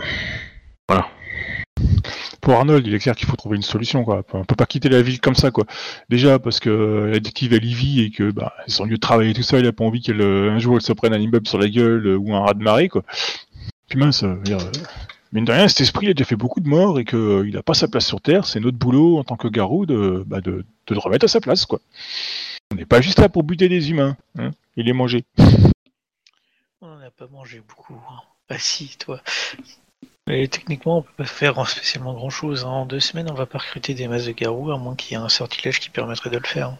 Pour 2.48 2.56
Arnold, 2.56 2.88
il 2.88 2.96
est 2.96 3.00
clair 3.00 3.14
qu'il 3.14 3.28
faut 3.28 3.36
trouver 3.36 3.58
une 3.58 3.62
solution, 3.62 4.06
quoi. 4.06 4.24
On 4.32 4.46
peut 4.46 4.56
pas 4.56 4.66
quitter 4.66 4.88
la 4.88 5.02
ville 5.02 5.20
comme 5.20 5.36
ça, 5.36 5.52
quoi. 5.52 5.66
Déjà 6.08 6.40
parce 6.40 6.62
que 6.62 7.10
l'addictive 7.12 7.52
elle 7.52 7.66
y 7.66 7.74
vit 7.74 8.02
et 8.04 8.10
que 8.10 8.32
bah, 8.32 8.54
son 8.68 8.86
lieu 8.86 8.96
de 8.96 9.02
travail 9.02 9.32
et 9.32 9.34
tout 9.34 9.44
ça, 9.44 9.60
il 9.60 9.68
a 9.68 9.74
pas 9.74 9.84
envie 9.84 10.00
qu'elle 10.00 10.22
euh, 10.22 10.50
un 10.50 10.58
jour 10.58 10.76
elle 10.76 10.82
se 10.82 10.94
prenne 10.94 11.14
un 11.14 11.20
immeuble 11.20 11.46
sur 11.46 11.58
la 11.58 11.68
gueule 11.68 12.08
euh, 12.08 12.16
ou 12.16 12.34
un 12.34 12.40
raz 12.40 12.54
de 12.54 12.64
marée, 12.64 12.88
quoi. 12.88 13.04
Puis 13.90 14.00
mince, 14.00 14.24
euh, 14.24 14.42
euh, 14.48 14.60
mine 15.34 15.44
de 15.44 15.52
rien, 15.52 15.68
cet 15.68 15.82
esprit 15.82 16.06
il 16.06 16.12
a 16.12 16.14
déjà 16.14 16.24
fait 16.24 16.38
beaucoup 16.38 16.62
de 16.62 16.70
morts 16.70 17.02
et 17.02 17.04
que 17.04 17.18
euh, 17.18 17.50
il 17.50 17.58
a 17.58 17.64
pas 17.64 17.74
sa 17.74 17.90
place 17.90 18.08
sur 18.08 18.22
Terre. 18.22 18.46
C'est 18.46 18.62
notre 18.62 18.78
boulot 18.78 19.18
en 19.18 19.26
tant 19.26 19.36
que 19.36 19.50
garou 19.50 19.86
de, 19.86 20.24
bah, 20.26 20.40
de, 20.40 20.64
de 20.88 20.94
le 20.94 21.00
remettre 21.00 21.26
à 21.26 21.28
sa 21.28 21.42
place, 21.42 21.66
quoi. 21.66 21.82
On 22.72 22.78
n'est 22.78 22.86
pas 22.86 23.02
juste 23.02 23.20
là 23.20 23.28
pour 23.28 23.44
buter 23.44 23.68
des 23.68 23.90
humains, 23.90 24.16
hein, 24.40 24.52
et 24.78 24.84
les 24.84 24.94
manger. 24.94 25.26
On 26.80 26.88
n'en 26.88 27.02
a 27.02 27.12
pas 27.12 27.28
mangé 27.30 27.62
beaucoup. 27.68 28.00
Hein. 28.10 28.22
Bah 28.50 28.56
si, 28.58 28.96
toi. 28.98 29.20
Mais 30.28 30.48
techniquement, 30.50 30.98
on 30.98 31.02
peut 31.04 31.14
pas 31.18 31.26
faire 31.26 31.68
spécialement 31.68 32.14
grand 32.14 32.30
chose. 32.30 32.66
En 32.66 32.86
deux 32.86 33.00
semaines, 33.00 33.32
on 33.32 33.34
va 33.34 33.46
pas 33.46 33.60
recruter 33.60 33.94
des 33.94 34.08
masses 34.08 34.26
de 34.26 34.34
garous, 34.34 34.72
à 34.72 34.78
moins 34.78 34.96
qu'il 34.96 35.14
y 35.18 35.20
ait 35.20 35.24
un 35.24 35.30
sortilège 35.30 35.80
qui 35.80 35.90
permettrait 35.90 36.30
de 36.30 36.38
le 36.38 36.46
faire. 36.46 36.76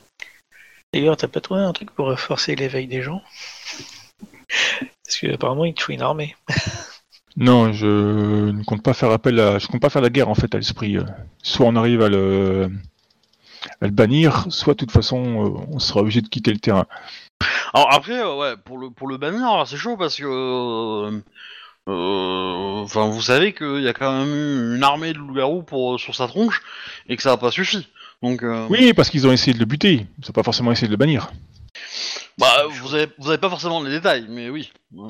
D'ailleurs, 0.94 1.16
t'as 1.16 1.30
pas 1.30 1.40
trouvé 1.40 1.62
un 1.62 1.72
truc 1.74 1.92
pour 1.92 2.08
renforcer 2.08 2.56
l'éveil 2.56 2.88
des 2.88 3.02
gens? 3.02 3.22
Parce 5.06 5.20
que 5.20 5.34
apparemment, 5.34 5.64
il 5.66 5.74
te 5.74 5.82
faut 5.82 5.94
une 5.94 6.02
armée. 6.02 6.36
Non, 7.40 7.72
je 7.72 8.50
ne 8.50 8.64
compte 8.64 8.82
pas 8.82 8.96
faire 8.96 9.12
appel 9.12 9.40
à, 9.40 9.60
je 9.60 9.68
compte 9.68 9.80
pas 9.80 9.92
faire 9.92 10.02
la 10.02 10.10
guerre 10.10 10.28
en 10.28 10.34
fait 10.34 10.56
à 10.56 10.58
l'esprit. 10.58 10.98
Soit 11.44 11.68
on 11.68 11.76
arrive 11.76 12.02
à 12.02 12.10
le, 12.10 12.72
à 13.80 13.86
le 13.86 13.92
bannir, 13.92 14.48
soit 14.50 14.74
de 14.74 14.80
toute 14.80 14.92
façon 14.92 15.46
euh, 15.46 15.66
on 15.72 15.78
sera 15.78 16.02
obligé 16.02 16.22
de 16.22 16.28
quitter 16.28 16.52
le 16.52 16.58
terrain. 16.58 16.88
Alors 17.76 17.94
après, 17.94 18.24
ouais, 18.24 18.56
pour 18.58 18.80
le 18.80 18.90
pour 18.90 19.08
le 19.08 19.18
bannir, 19.18 19.66
c'est 19.68 19.78
chaud 19.78 19.98
parce 19.98 20.16
que, 20.16 20.26
euh, 20.26 21.22
enfin, 21.92 23.08
vous 23.10 23.22
savez 23.22 23.54
qu'il 23.54 23.82
y 23.82 23.88
a 23.88 23.94
quand 23.94 24.12
même 24.26 24.34
eu 24.34 24.76
une 24.76 24.84
armée 24.84 25.14
de 25.14 25.18
loups-garous 25.18 25.64
pour 25.64 26.00
sur 26.00 26.16
sa 26.16 26.28
tronche 26.28 26.62
et 27.08 27.16
que 27.16 27.22
ça 27.24 27.32
n'a 27.32 27.38
pas 27.38 27.52
suffi. 27.52 27.88
Donc, 28.24 28.44
euh, 28.44 28.66
Oui, 28.70 28.94
parce 28.94 29.10
qu'ils 29.10 29.28
ont 29.28 29.32
essayé 29.32 29.54
de 29.54 29.60
le 29.60 29.66
buter. 29.66 29.94
Ils 30.18 30.26
n'ont 30.28 30.34
pas 30.34 30.44
forcément 30.44 30.72
essayé 30.72 30.88
de 30.88 30.92
le 30.94 30.98
bannir. 30.98 31.32
bah, 32.38 32.64
vous 32.82 32.94
avez 32.96 33.08
vous 33.18 33.30
avez 33.30 33.38
pas 33.38 33.50
forcément 33.50 33.82
les 33.82 33.92
détails, 33.92 34.26
mais 34.30 34.50
oui. 34.50 34.72
Euh, 34.98 35.10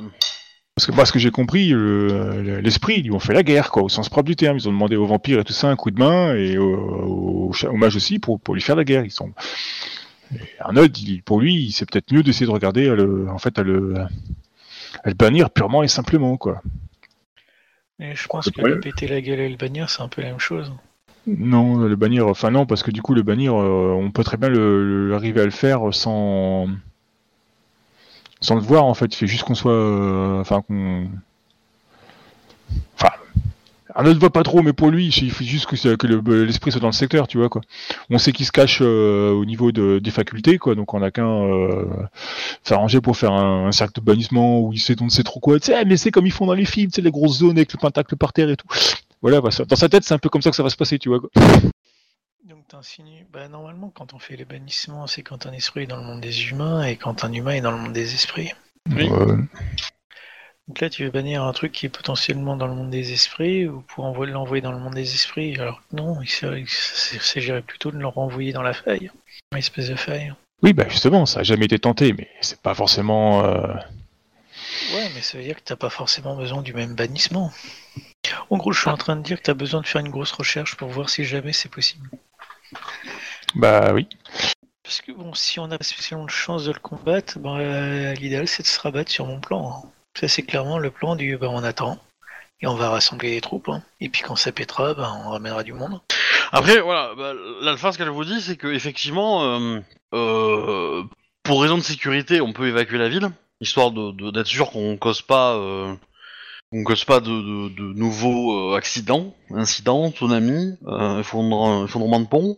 Parce 0.75 0.85
que 0.85 0.91
moi, 0.91 1.05
ce 1.05 1.11
que 1.11 1.19
j'ai 1.19 1.31
compris, 1.31 1.69
le- 1.69 2.59
l'esprit, 2.59 2.95
ils 2.97 3.03
lui 3.05 3.11
ont 3.11 3.19
fait 3.19 3.33
la 3.33 3.43
guerre, 3.43 3.71
quoi, 3.71 3.83
au 3.83 3.89
sens 3.89 4.09
propre 4.09 4.27
du 4.27 4.35
terme. 4.35 4.57
Ils 4.57 4.67
ont 4.67 4.71
demandé 4.73 4.95
aux 4.95 5.07
vampires 5.07 5.39
et 5.39 5.43
tout 5.43 5.53
ça 5.53 5.69
un 5.69 5.75
coup 5.75 5.89
de 5.91 5.99
main 5.99 6.35
et 6.35 6.57
au, 6.57 7.47
au, 7.49 7.53
cha- 7.53 7.69
au 7.71 7.77
mage 7.77 7.95
aussi 7.95 8.19
pour, 8.19 8.39
pour 8.39 8.53
lui 8.53 8.61
faire 8.61 8.75
la 8.75 8.83
guerre. 8.83 9.03
Ils 9.05 9.11
sont. 9.11 9.31
Et 10.35 10.39
Arnold, 10.59 10.95
il- 10.97 11.23
pour 11.23 11.39
lui, 11.39 11.71
c'est 11.71 11.89
peut-être 11.89 12.11
mieux 12.11 12.21
d'essayer 12.23 12.45
de 12.45 12.51
regarder 12.51 12.89
à 12.89 12.95
le, 12.95 13.27
en 13.29 13.37
fait, 13.39 13.57
à 13.57 13.63
le, 13.63 13.95
à 15.03 15.09
le 15.09 15.15
bannir 15.15 15.49
purement 15.49 15.83
et 15.83 15.87
simplement, 15.87 16.37
quoi. 16.37 16.61
Mais 17.99 18.15
je 18.15 18.27
pense 18.27 18.45
Le 18.45 18.51
que 18.51 18.57
problème- 18.59 18.75
le 18.75 18.81
péter 18.81 19.07
la 19.07 19.21
gueule 19.21 19.39
et 19.39 19.49
le 19.49 19.57
bannir, 19.57 19.89
c'est 19.89 20.01
un 20.01 20.07
peu 20.07 20.21
la 20.21 20.29
même 20.29 20.39
chose. 20.39 20.71
Non, 21.25 21.77
le 21.79 21.95
bannir, 21.95 22.27
enfin 22.27 22.51
non, 22.51 22.65
parce 22.65 22.83
que 22.83 22.91
du 22.91 23.01
coup, 23.01 23.13
le 23.13 23.23
bannir, 23.23 23.53
euh, 23.55 23.91
on 23.97 24.11
peut 24.11 24.23
très 24.23 24.37
bien 24.37 24.49
le, 24.49 25.07
le- 25.09 25.15
arriver 25.15 25.41
à 25.41 25.45
le 25.45 25.51
faire 25.51 25.93
sans, 25.93 26.67
sans 28.39 28.55
le 28.55 28.61
voir 28.61 28.85
en 28.85 28.93
fait. 28.93 29.05
Il 29.07 29.15
fait 29.15 29.27
juste 29.27 29.43
qu'on 29.43 29.55
soit, 29.55 29.73
euh, 29.73 30.39
enfin 30.39 30.61
qu'on, 30.61 31.09
enfin, 32.95 33.09
Arnaud 33.97 34.13
ne 34.13 34.19
voit 34.19 34.29
pas 34.29 34.43
trop, 34.43 34.61
mais 34.61 34.73
pour 34.73 34.91
lui, 34.91 35.07
il 35.07 35.31
faut 35.31 35.43
juste 35.43 35.65
que, 35.65 36.05
le- 36.07 36.45
l'esprit 36.45 36.71
soit 36.71 36.79
dans 36.79 36.87
le 36.87 36.93
secteur, 36.93 37.27
tu 37.27 37.39
vois 37.39 37.49
quoi. 37.49 37.61
On 38.11 38.19
sait 38.19 38.31
qu'il 38.31 38.45
se 38.45 38.51
cache 38.51 38.77
euh, 38.81 39.31
au 39.31 39.43
niveau 39.43 39.71
de, 39.71 39.97
des 39.97 40.11
facultés, 40.11 40.59
quoi. 40.59 40.75
Donc 40.75 40.93
on 40.93 41.01
a 41.01 41.09
qu'un 41.09 41.27
euh, 41.27 41.83
s'arranger 42.63 43.01
pour 43.01 43.17
faire 43.17 43.31
un, 43.31 43.65
un 43.67 43.71
cercle 43.71 43.99
de 43.99 44.05
bannissement 44.05 44.61
où 44.61 44.71
il 44.71 44.79
sait 44.79 44.95
on 45.01 45.05
ne 45.05 45.09
sait 45.09 45.23
trop 45.23 45.39
quoi. 45.39 45.59
Tu 45.59 45.65
sais, 45.71 45.83
mais 45.83 45.97
c'est 45.97 46.11
comme 46.11 46.27
ils 46.27 46.31
font 46.31 46.45
dans 46.45 46.53
les 46.53 46.65
films, 46.65 46.91
tu 46.91 46.95
sais, 46.97 47.01
les 47.01 47.09
grosses 47.09 47.39
zones 47.39 47.57
avec 47.57 47.73
le 47.73 47.79
pentacle 47.79 48.15
par 48.17 48.33
terre 48.33 48.49
et 48.51 48.55
tout. 48.55 48.67
Voilà, 49.23 49.41
bah, 49.41 49.49
ça- 49.49 49.65
dans 49.65 49.75
sa 49.75 49.89
tête, 49.89 50.03
c'est 50.03 50.13
un 50.13 50.19
peu 50.19 50.29
comme 50.29 50.43
ça 50.43 50.51
que 50.51 50.55
ça 50.55 50.61
va 50.63 50.69
se 50.69 50.77
passer, 50.77 50.99
tu 50.99 51.09
vois 51.09 51.19
quoi. 51.19 51.31
Donc 52.47 52.67
t'insinues, 52.67 53.25
bah 53.33 53.47
normalement 53.47 53.91
quand 53.93 54.13
on 54.13 54.19
fait 54.19 54.35
les 54.37 54.45
bannissements, 54.45 55.07
c'est 55.07 55.23
quand 55.23 55.47
un 55.47 55.53
esprit 55.53 55.83
est 55.83 55.87
dans 55.87 55.97
le 55.97 56.03
monde 56.03 56.21
des 56.21 56.49
humains 56.49 56.83
et 56.85 56.97
quand 56.97 57.25
un 57.25 57.33
humain 57.33 57.51
est 57.55 57.61
dans 57.61 57.71
le 57.71 57.77
monde 57.77 57.93
des 57.93 58.13
esprits. 58.13 58.51
Oui. 58.95 59.09
Euh, 59.11 59.37
Donc 60.67 60.81
là 60.81 60.89
tu 60.89 61.03
veux 61.05 61.11
bannir 61.11 61.43
un 61.43 61.53
truc 61.53 61.71
qui 61.71 61.85
est 61.85 61.89
potentiellement 61.89 62.57
dans 62.57 62.67
le 62.67 62.73
monde 62.75 62.89
des 62.89 63.13
esprits 63.13 63.67
ou 63.67 63.81
pour 63.81 64.03
envoyer- 64.03 64.33
l'envoyer 64.33 64.61
dans 64.61 64.73
le 64.73 64.79
monde 64.79 64.95
des 64.95 65.13
esprits? 65.13 65.57
Alors 65.59 65.79
que 65.79 65.95
non, 65.95 66.21
il 66.21 66.27
s'ag- 66.29 66.67
il 67.13 67.21
s'agirait 67.21 67.61
plutôt 67.61 67.91
de 67.91 67.97
le 67.97 68.07
renvoyer 68.07 68.51
dans 68.51 68.63
la 68.63 68.73
faille. 68.73 69.09
Une 69.53 69.57
espèce 69.59 69.87
de 69.89 69.95
faille. 69.95 70.33
Oui, 70.63 70.73
bah 70.73 70.85
justement, 70.89 71.25
ça 71.25 71.39
a 71.41 71.43
jamais 71.43 71.65
été 71.65 71.79
tenté, 71.79 72.13
mais 72.13 72.27
c'est 72.41 72.59
pas 72.61 72.73
forcément. 72.73 73.45
euh, 73.45 73.73
Ouais, 74.93 75.09
mais 75.15 75.21
ça 75.21 75.37
veut 75.37 75.43
dire 75.43 75.55
que 75.55 75.61
t'as 75.63 75.75
pas 75.75 75.89
forcément 75.89 76.35
besoin 76.35 76.61
du 76.61 76.73
même 76.73 76.95
bannissement. 76.95 77.51
En 78.49 78.57
gros, 78.57 78.73
je 78.73 78.81
suis 78.81 78.89
en 78.89 78.97
train 78.97 79.15
de 79.15 79.21
dire 79.21 79.37
que 79.37 79.43
t'as 79.43 79.53
besoin 79.53 79.79
de 79.81 79.87
faire 79.87 80.01
une 80.01 80.09
grosse 80.09 80.31
recherche 80.31 80.75
pour 80.75 80.89
voir 80.89 81.09
si 81.09 81.23
jamais 81.23 81.53
c'est 81.53 81.69
possible. 81.69 82.09
Bah 83.55 83.93
oui. 83.93 84.07
Parce 84.83 85.01
que 85.01 85.11
bon, 85.11 85.33
si 85.33 85.59
on 85.59 85.71
a 85.71 85.77
spécialement 85.81 86.25
de 86.25 86.31
chance 86.31 86.65
de 86.65 86.71
le 86.73 86.79
combattre, 86.79 87.37
euh, 87.45 88.13
l'idéal 88.15 88.47
c'est 88.47 88.63
de 88.63 88.67
se 88.67 88.79
rabattre 88.79 89.11
sur 89.11 89.25
mon 89.25 89.39
plan. 89.39 89.83
hein. 89.85 89.89
Ça 90.19 90.27
c'est 90.27 90.43
clairement 90.43 90.79
le 90.79 90.89
plan 90.91 91.15
du 91.15 91.37
ben, 91.37 91.47
on 91.47 91.63
attend 91.63 91.99
et 92.61 92.67
on 92.67 92.75
va 92.75 92.89
rassembler 92.89 93.31
les 93.31 93.41
troupes. 93.41 93.69
hein. 93.69 93.83
Et 94.01 94.09
puis 94.09 94.21
quand 94.23 94.35
ça 94.35 94.51
pètera, 94.51 94.93
ben, 94.95 95.11
on 95.25 95.29
ramènera 95.29 95.63
du 95.63 95.73
monde. 95.73 96.01
Après, 96.51 96.79
voilà, 96.79 97.13
bah, 97.15 97.33
l'alpha, 97.61 97.91
ce 97.91 97.97
qu'elle 97.97 98.09
vous 98.09 98.25
dit, 98.25 98.41
c'est 98.41 98.55
que 98.57 98.67
effectivement, 98.67 99.43
euh, 99.43 99.79
euh, 100.13 101.03
pour 101.43 101.61
raison 101.61 101.77
de 101.77 101.83
sécurité, 101.83 102.41
on 102.41 102.53
peut 102.53 102.67
évacuer 102.67 102.97
la 102.97 103.09
ville, 103.09 103.29
histoire 103.61 103.91
de 103.91 104.31
d'être 104.31 104.47
sûr 104.47 104.71
qu'on 104.71 104.97
cause 104.97 105.21
pas, 105.21 105.55
euh, 105.55 105.93
qu'on 106.71 106.83
cause 106.83 107.03
pas 107.05 107.19
de, 107.19 107.69
de- 107.69 107.93
nouveaux 107.93 108.73
accidents, 108.75 109.35
incidents, 109.53 110.09
tsunamis, 110.11 110.77
euh, 110.87 111.19
effondre- 111.21 111.83
effondrement 111.85 112.19
de 112.21 112.27
pont. 112.27 112.55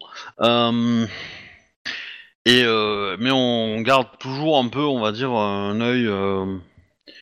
Et 2.46 2.64
mais 3.20 3.32
on 3.32 3.82
garde 3.82 4.08
toujours 4.20 4.58
un 4.60 4.68
peu, 4.70 4.84
on 4.84 5.02
va 5.02 5.12
dire, 5.12 5.32
un 5.32 5.82
œil 5.82 6.08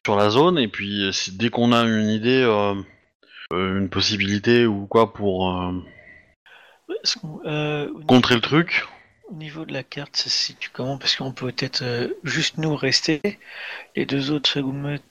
sur 0.06 0.16
la 0.16 0.30
zone. 0.30 0.58
Et 0.60 0.68
puis 0.68 1.10
si- 1.14 1.36
dès 1.38 1.50
qu'on 1.50 1.72
a 1.72 1.84
une 1.84 2.10
idée, 2.10 2.42
euh, 2.44 2.76
euh, 3.54 3.80
une 3.80 3.90
possibilité 3.90 4.66
ou 4.66 4.88
quoi 4.88 5.14
pour 5.14 5.52
euh, 5.52 5.72
euh, 7.46 7.90
contrer 8.08 8.36
le 8.36 8.42
truc. 8.42 8.86
Au 9.30 9.34
niveau 9.34 9.66
de 9.66 9.74
la 9.74 9.84
carte, 9.84 10.16
ça 10.16 10.30
se 10.30 10.40
situe 10.40 10.70
comment? 10.72 10.98
Parce 10.98 11.18
qu'on 11.18 11.34
peut 11.34 11.52
peut-être 11.52 11.82
euh, 11.82 12.14
juste 12.24 12.58
nous 12.58 12.76
rester. 12.78 13.40
Les 13.96 14.06
deux 14.06 14.32
autres 14.32 14.60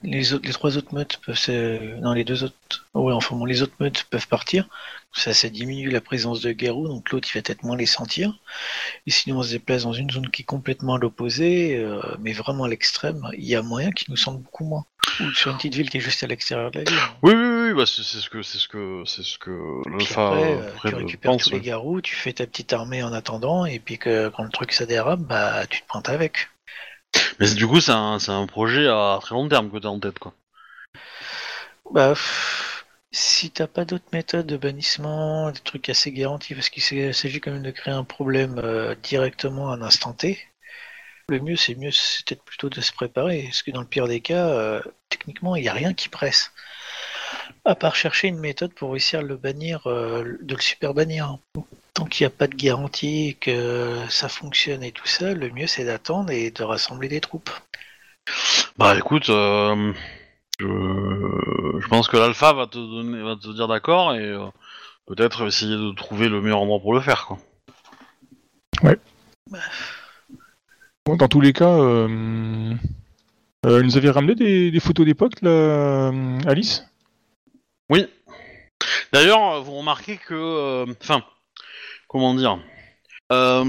les 0.01 0.33
autres, 0.33 0.45
les 0.47 0.53
trois 0.53 0.75
autres 0.75 0.93
meutes 0.95 1.17
peuvent 1.17 1.37
se... 1.37 1.99
Non, 1.99 2.13
les 2.13 2.23
deux 2.23 2.43
autres. 2.43 2.87
Ouais, 2.95 3.13
enfin 3.13 3.35
bon, 3.35 3.45
les 3.45 3.61
autres 3.61 3.75
meutes 3.79 4.05
peuvent 4.05 4.27
partir. 4.27 4.67
Ça, 5.13 5.33
ça 5.35 5.49
diminue 5.49 5.89
la 5.91 6.01
présence 6.01 6.41
de 6.41 6.51
Garou, 6.51 6.87
donc 6.87 7.11
l'autre 7.11 7.27
il 7.31 7.37
va 7.37 7.43
peut-être 7.43 7.63
moins 7.63 7.77
les 7.77 7.85
sentir. 7.85 8.39
Et 9.05 9.11
sinon, 9.11 9.39
on 9.39 9.43
se 9.43 9.51
déplace 9.51 9.83
dans 9.83 9.93
une 9.93 10.09
zone 10.09 10.29
qui 10.31 10.41
est 10.41 10.45
complètement 10.45 10.95
à 10.95 10.99
l'opposé, 10.99 11.77
euh, 11.77 12.01
mais 12.19 12.33
vraiment 12.33 12.63
à 12.63 12.69
l'extrême. 12.69 13.21
Il 13.37 13.45
y 13.45 13.55
a 13.55 13.61
moyen 13.61 13.91
qu'ils 13.91 14.09
nous 14.09 14.17
sentent 14.17 14.41
beaucoup 14.41 14.65
moins. 14.65 14.85
Ou 15.19 15.31
sur 15.33 15.51
une 15.51 15.57
petite 15.57 15.75
ville 15.75 15.89
qui 15.89 15.97
est 15.97 16.01
juste 16.01 16.23
à 16.23 16.27
l'extérieur 16.27 16.71
de 16.71 16.79
la 16.79 16.83
ville. 16.85 16.99
Oui, 17.23 17.33
oui, 17.33 17.67
oui, 17.67 17.73
bah 17.73 17.85
c'est 17.85 18.03
ce 18.03 18.29
que 18.29 18.41
c'est 18.41 18.57
ce 18.57 18.67
que 18.67 19.03
c'est 19.05 19.23
ce 19.23 19.37
que 19.37 19.81
l'alpha 19.89 20.27
après, 20.27 20.53
euh, 20.53 20.57
euh, 20.59 20.71
Fred 20.75 20.93
tu 20.93 20.99
récupères 20.99 21.31
pense. 21.31 21.43
tous 21.43 21.51
les 21.51 21.59
garous, 21.59 22.01
tu 22.01 22.15
fais 22.15 22.33
ta 22.33 22.45
petite 22.45 22.73
armée 22.73 23.03
en 23.03 23.13
attendant, 23.13 23.65
et 23.65 23.79
puis 23.79 23.97
que 23.97 24.29
quand 24.29 24.43
le 24.43 24.49
truc 24.49 24.73
ça 24.73 24.85
dérape, 24.85 25.21
bah 25.21 25.65
tu 25.67 25.81
te 25.81 25.87
pointes 25.87 26.09
avec. 26.09 26.49
Mais 27.39 27.53
du 27.53 27.67
coup, 27.67 27.81
c'est 27.81 27.91
un, 27.91 28.19
c'est 28.19 28.31
un 28.31 28.45
projet 28.45 28.87
à 28.87 29.17
très 29.21 29.33
long 29.33 29.47
terme 29.47 29.71
que 29.71 29.77
t'as 29.77 29.87
en 29.87 29.99
tête, 29.99 30.19
quoi. 30.19 30.33
Bah, 31.91 32.09
pff, 32.09 32.85
si 33.11 33.49
t'as 33.49 33.67
pas 33.67 33.85
d'autres 33.85 34.09
méthodes 34.11 34.45
de 34.45 34.57
bannissement, 34.57 35.51
des 35.51 35.59
trucs 35.59 35.89
assez 35.89 36.11
garantis, 36.11 36.53
parce 36.53 36.69
qu'il 36.69 36.83
s'agit 36.83 37.39
quand 37.39 37.51
même 37.51 37.63
de 37.63 37.71
créer 37.71 37.93
un 37.93 38.03
problème 38.03 38.59
euh, 38.63 38.95
directement 39.01 39.71
à 39.71 39.75
un 39.75 39.81
instant 39.81 40.13
T, 40.13 40.37
le 41.29 41.39
mieux 41.39 41.55
c'est 41.55 41.75
mieux, 41.75 41.91
c'est 41.91 42.25
peut-être 42.25 42.43
plutôt 42.43 42.69
de 42.69 42.81
se 42.81 42.93
préparer, 42.93 43.43
parce 43.43 43.61
que 43.61 43.71
dans 43.71 43.81
le 43.81 43.87
pire 43.87 44.07
des 44.07 44.21
cas, 44.21 44.47
euh, 44.49 44.81
techniquement, 45.09 45.55
il 45.55 45.63
n'y 45.63 45.69
a 45.69 45.73
rien 45.73 45.93
qui 45.93 46.09
presse. 46.09 46.51
À 47.65 47.75
part 47.75 47.95
chercher 47.95 48.29
une 48.29 48.39
méthode 48.39 48.73
pour 48.73 48.91
réussir 48.91 49.19
à 49.19 49.23
le 49.23 49.35
bannir, 49.35 49.85
euh, 49.87 50.37
de 50.41 50.55
le 50.55 50.61
super 50.61 50.93
bannir. 50.93 51.37
Tant 51.93 52.05
qu'il 52.05 52.25
n'y 52.25 52.33
a 52.33 52.35
pas 52.35 52.47
de 52.47 52.55
garantie 52.55 53.37
que 53.41 53.97
ça 54.09 54.29
fonctionne 54.29 54.83
et 54.83 54.91
tout 54.91 55.07
ça, 55.07 55.33
le 55.33 55.49
mieux 55.49 55.67
c'est 55.67 55.83
d'attendre 55.83 56.31
et 56.31 56.51
de 56.51 56.63
rassembler 56.63 57.09
des 57.09 57.19
troupes. 57.19 57.49
Bah 58.77 58.95
écoute, 58.97 59.29
euh, 59.29 59.93
je, 60.59 60.65
je 60.65 61.87
pense 61.87 62.07
que 62.07 62.17
l'alpha 62.17 62.53
va 62.53 62.67
te 62.67 62.77
donner, 62.77 63.21
va 63.21 63.35
te 63.35 63.53
dire 63.53 63.67
d'accord 63.67 64.15
et 64.15 64.21
euh, 64.21 64.45
peut-être 65.07 65.47
essayer 65.47 65.75
de 65.75 65.93
trouver 65.93 66.29
le 66.29 66.41
meilleur 66.41 66.61
endroit 66.61 66.79
pour 66.79 66.93
le 66.93 67.01
faire, 67.01 67.25
quoi. 67.25 67.39
Dans 71.15 71.29
tous 71.29 71.39
les 71.39 71.53
cas, 71.53 71.69
euh, 71.69 72.73
euh, 73.65 73.81
nous 73.81 73.95
avait 73.95 74.09
ramené 74.09 74.35
des, 74.35 74.79
photos 74.81 75.05
d'époque, 75.05 75.33
euh, 75.43 76.39
Alice? 76.45 76.85
Oui. 77.89 78.07
D'ailleurs, 79.13 79.63
vous 79.63 79.77
remarquez 79.77 80.17
que, 80.17 80.33
euh, 80.33 80.85
enfin, 81.01 81.23
comment 82.09 82.33
dire, 82.33 82.59
euh, 83.31 83.63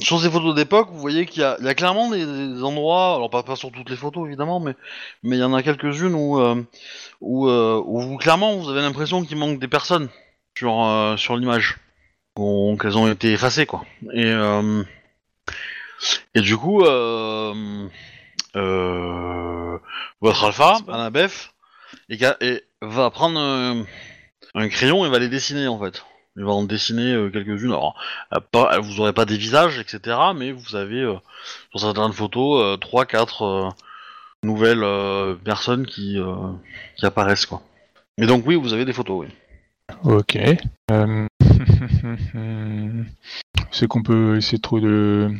sur 0.00 0.20
ces 0.20 0.28
photos 0.28 0.56
d'époque, 0.56 0.88
vous 0.90 0.98
voyez 0.98 1.26
qu'il 1.26 1.42
y, 1.42 1.44
a 1.44 1.74
clairement 1.74 2.10
des, 2.10 2.60
endroits, 2.62 3.14
alors 3.14 3.30
pas, 3.30 3.54
sur 3.54 3.70
toutes 3.70 3.88
les 3.88 3.96
photos 3.96 4.26
évidemment, 4.26 4.58
mais 4.58 4.74
il 5.22 5.36
y 5.36 5.44
en 5.44 5.54
a 5.54 5.62
quelques-unes 5.62 6.14
où 6.14 6.38
où, 7.20 7.48
où 7.48 8.00
vous, 8.00 8.16
clairement 8.18 8.56
vous 8.56 8.68
avez 8.68 8.82
l'impression 8.82 9.24
qu'il 9.24 9.36
manque 9.36 9.60
des 9.60 9.68
personnes 9.68 10.08
sur 10.56 11.14
sur 11.16 11.36
l'image, 11.36 11.76
qu'elles 12.36 12.98
ont 12.98 13.10
été 13.10 13.32
effacées 13.32 13.66
quoi. 13.66 13.84
Et 14.12 14.32
et 16.34 16.40
du 16.40 16.56
coup, 16.56 16.82
euh, 16.84 17.86
euh, 18.56 19.78
votre 20.20 20.44
alpha, 20.44 20.74
C'est 20.78 20.86
pas- 20.86 20.94
Annabeth, 20.94 21.50
et, 22.08 22.18
et 22.40 22.62
va 22.82 23.10
prendre 23.10 23.38
un, 23.38 23.84
un 24.54 24.68
crayon 24.68 25.04
et 25.04 25.08
va 25.10 25.18
les 25.18 25.28
dessiner 25.28 25.66
en 25.68 25.78
fait. 25.78 26.04
Il 26.38 26.44
va 26.44 26.52
en 26.52 26.64
dessiner 26.64 27.12
euh, 27.14 27.30
quelques-unes. 27.30 27.70
Alors, 27.72 27.98
pas, 28.52 28.78
vous 28.80 29.00
aurez 29.00 29.14
pas 29.14 29.24
des 29.24 29.38
visages, 29.38 29.78
etc. 29.78 30.18
Mais 30.36 30.52
vous 30.52 30.76
avez 30.76 31.00
euh, 31.00 31.14
sur 31.70 31.80
certaines 31.80 32.12
photos 32.12 32.60
euh, 32.62 32.76
trois, 32.76 33.06
quatre 33.06 33.42
euh, 33.42 33.68
nouvelles 34.42 34.82
euh, 34.84 35.34
personnes 35.34 35.86
qui 35.86 36.18
euh, 36.18 36.34
qui 36.96 37.06
apparaissent 37.06 37.46
quoi. 37.46 37.62
Et 38.18 38.26
donc 38.26 38.44
oui, 38.46 38.54
vous 38.56 38.74
avez 38.74 38.84
des 38.84 38.92
photos. 38.92 39.26
Oui. 39.26 39.32
Ok. 40.04 40.36
Euh, 40.90 41.26
C'est 43.70 43.88
qu'on 43.88 44.02
peut 44.02 44.36
essayer 44.36 44.58
de 44.58 44.62
trouver 44.62 44.82
de... 44.82 45.30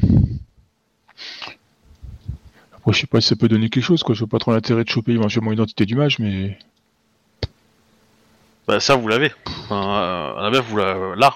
Après, 2.87 2.95
je 2.95 3.01
sais 3.01 3.09
pas 3.09 3.21
si 3.21 3.27
ça 3.27 3.35
peut 3.35 3.49
donner 3.49 3.69
quelque 3.69 3.83
chose, 3.83 4.05
quoi. 4.05 4.15
Je 4.15 4.21
vois 4.21 4.29
pas 4.29 4.39
trop 4.39 4.53
l'intérêt 4.53 4.85
de 4.85 4.89
choper 4.89 5.11
éventuellement 5.11 5.51
l'identité 5.51 5.87
du 5.87 5.97
mage, 5.97 6.21
mais... 6.21 6.57
Bah 8.69 8.79
ça 8.79 8.95
vous 8.95 9.09
l'avez. 9.09 9.33
Enfin, 9.65 9.99
euh, 9.99 10.39
Annabeth 10.39 10.63
vous 10.67 10.77
l'a 10.77 10.95
là. 11.17 11.35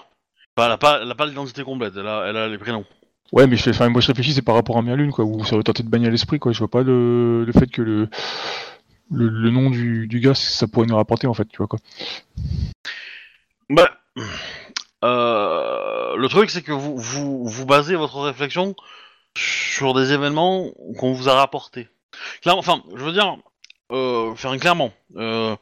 Enfin, 0.56 0.66
elle 0.66 0.72
a 0.72 0.78
pas, 0.78 1.00
elle 1.02 1.10
a 1.10 1.14
pas 1.16 1.26
l'identité 1.26 1.64
complète. 1.64 1.94
Elle 1.96 2.06
a, 2.06 2.26
elle 2.28 2.36
a 2.36 2.46
les 2.46 2.56
prénoms. 2.56 2.84
Ouais, 3.32 3.48
mais 3.48 3.56
je 3.56 3.64
fais... 3.64 3.70
enfin, 3.70 3.88
moi 3.88 4.00
je 4.00 4.06
réfléchis, 4.06 4.32
c'est 4.32 4.42
par 4.42 4.54
rapport 4.54 4.78
à 4.78 4.82
Merlune, 4.82 5.10
quoi, 5.10 5.24
où 5.24 5.44
ça 5.44 5.56
va 5.56 5.64
tenter 5.64 5.82
de 5.82 5.88
bannir 5.88 6.12
l'esprit, 6.12 6.38
quoi. 6.38 6.52
Je 6.52 6.58
vois 6.60 6.70
pas 6.70 6.84
le, 6.84 7.44
le 7.44 7.52
fait 7.52 7.66
que 7.66 7.82
le... 7.82 8.08
Le, 9.10 9.28
le 9.28 9.50
nom 9.50 9.70
du, 9.70 10.06
du 10.06 10.20
gars, 10.20 10.36
ça 10.36 10.68
pourrait 10.68 10.86
nous 10.86 10.94
rapporter, 10.94 11.26
en 11.26 11.34
fait, 11.34 11.48
tu 11.48 11.56
vois, 11.56 11.66
quoi. 11.66 11.80
Bah, 13.68 13.90
euh, 15.02 16.14
le 16.14 16.28
truc, 16.28 16.48
c'est 16.48 16.62
que 16.62 16.70
vous, 16.70 16.96
vous, 16.96 17.44
vous 17.44 17.66
basez 17.66 17.96
votre 17.96 18.20
réflexion 18.20 18.76
sur 19.36 19.94
des 19.94 20.12
événements 20.12 20.70
qu'on 20.98 21.12
vous 21.12 21.28
a 21.28 21.34
rapportés. 21.34 21.88
Clairement, 22.42 22.60
enfin, 22.60 22.82
je 22.94 23.02
veux 23.04 23.12
dire, 23.12 23.36
euh, 23.92 24.34
faire 24.34 24.56
clairement, 24.58 24.92
euh, 25.16 25.56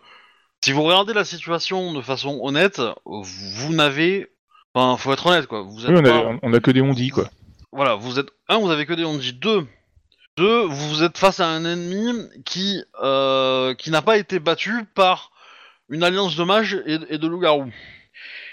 si 0.64 0.72
vous 0.72 0.82
regardez 0.82 1.12
la 1.12 1.24
situation 1.24 1.92
de 1.92 2.00
façon 2.00 2.40
honnête, 2.42 2.80
vous 3.04 3.72
n'avez, 3.74 4.28
enfin, 4.74 4.96
faut 4.96 5.12
être 5.12 5.26
honnête, 5.26 5.46
quoi. 5.46 5.62
Vous 5.62 5.84
êtes 5.84 5.90
Oui, 5.92 5.98
on 5.98 6.02
pas- 6.02 6.30
a, 6.30 6.38
on 6.42 6.52
a 6.52 6.60
que 6.60 6.70
des 6.70 6.80
on-dit, 6.80 7.10
quoi. 7.10 7.28
voilà, 7.72 7.94
vous 7.94 8.18
êtes 8.18 8.28
un, 8.48 8.58
vous 8.58 8.70
avez 8.70 8.86
que 8.86 8.94
des 8.94 9.04
ondits. 9.04 9.32
Deux, 9.34 9.66
deux, 10.36 10.62
vous 10.62 11.02
êtes 11.02 11.18
face 11.18 11.40
à 11.40 11.46
un 11.46 11.64
ennemi 11.64 12.28
qui 12.44 12.82
euh, 13.02 13.74
qui 13.74 13.90
n'a 13.90 14.02
pas 14.02 14.16
été 14.18 14.38
battu 14.38 14.84
par 14.94 15.30
une 15.90 16.02
alliance 16.02 16.36
de 16.36 16.44
mages 16.44 16.74
et, 16.86 16.98
et 17.10 17.18
de 17.18 17.26
loups-garous. 17.26 17.70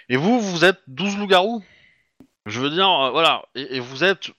Et 0.10 0.18
vous, 0.18 0.40
vous 0.40 0.64
êtes 0.66 0.80
12 0.88 1.18
loups-garous. 1.18 1.64
Je 2.46 2.60
veux 2.60 2.70
dire, 2.70 2.90
euh, 2.90 3.10
voilà, 3.12 3.44
et, 3.56 3.78
et 3.78 3.80
vous 3.80 4.04
êtes 4.04 4.30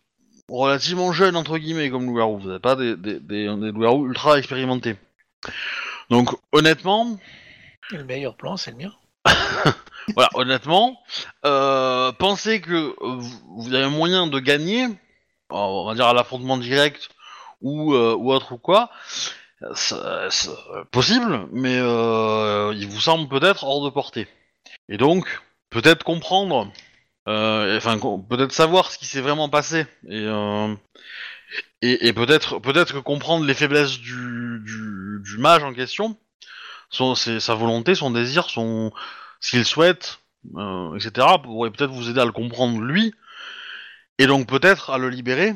relativement 0.48 1.12
jeune 1.12 1.36
entre 1.36 1.58
guillemets 1.58 1.90
comme 1.90 2.06
loups-garous. 2.06 2.38
Vous 2.38 2.50
n'êtes 2.50 2.62
pas 2.62 2.76
des, 2.76 2.96
des, 2.96 3.20
des, 3.20 3.44
des 3.46 3.72
loups-garous 3.72 4.06
ultra 4.06 4.38
expérimentés. 4.38 4.96
Donc 6.10 6.30
honnêtement, 6.52 7.18
le 7.90 8.04
meilleur 8.04 8.36
plan, 8.36 8.56
c'est 8.56 8.72
le 8.72 8.76
mien. 8.78 8.92
voilà, 10.14 10.28
honnêtement, 10.34 11.00
euh, 11.44 12.12
pensez 12.12 12.60
que 12.60 12.94
vous 13.00 13.74
avez 13.74 13.84
un 13.84 13.90
moyen 13.90 14.26
de 14.26 14.38
gagner, 14.38 14.84
euh, 14.84 14.88
on 15.50 15.86
va 15.86 15.94
dire 15.94 16.06
à 16.06 16.14
l'affrontement 16.14 16.58
direct 16.58 17.08
ou, 17.60 17.94
euh, 17.94 18.14
ou 18.14 18.32
autre 18.32 18.52
ou 18.52 18.58
quoi, 18.58 18.90
c'est 19.74 19.96
possible, 20.90 21.48
mais 21.50 21.78
euh, 21.78 22.72
il 22.76 22.86
vous 22.86 23.00
semble 23.00 23.28
peut-être 23.28 23.64
hors 23.64 23.84
de 23.84 23.90
portée. 23.90 24.28
Et 24.88 24.98
donc, 24.98 25.40
peut-être 25.70 26.04
comprendre, 26.04 26.70
euh, 27.28 27.76
enfin, 27.76 27.98
peut-être 28.28 28.52
savoir 28.52 28.90
ce 28.90 28.98
qui 28.98 29.06
s'est 29.06 29.20
vraiment 29.20 29.48
passé, 29.48 29.86
et, 30.08 30.24
euh, 30.26 30.74
et, 31.82 32.08
et 32.08 32.12
peut-être 32.12 32.58
peut-être 32.60 32.94
que 32.94 32.98
comprendre 32.98 33.44
les 33.44 33.54
faiblesses 33.54 33.98
du, 33.98 34.60
du, 34.64 35.20
du 35.22 35.38
mage 35.38 35.62
en 35.64 35.72
question, 35.74 36.16
son, 36.90 37.14
ses- 37.14 37.40
sa 37.40 37.54
volonté, 37.54 37.94
son 37.94 38.10
désir, 38.10 38.48
son 38.48 38.92
ce 39.40 39.50
qu'il 39.50 39.64
souhaite, 39.64 40.20
euh, 40.56 40.96
etc., 40.96 41.26
pourrait 41.42 41.70
peut-être 41.70 41.90
vous 41.90 42.08
aider 42.08 42.20
à 42.20 42.24
le 42.24 42.32
comprendre 42.32 42.80
lui, 42.80 43.12
et 44.18 44.26
donc 44.26 44.46
peut-être 44.48 44.90
à 44.90 44.98
le 44.98 45.08
libérer. 45.08 45.54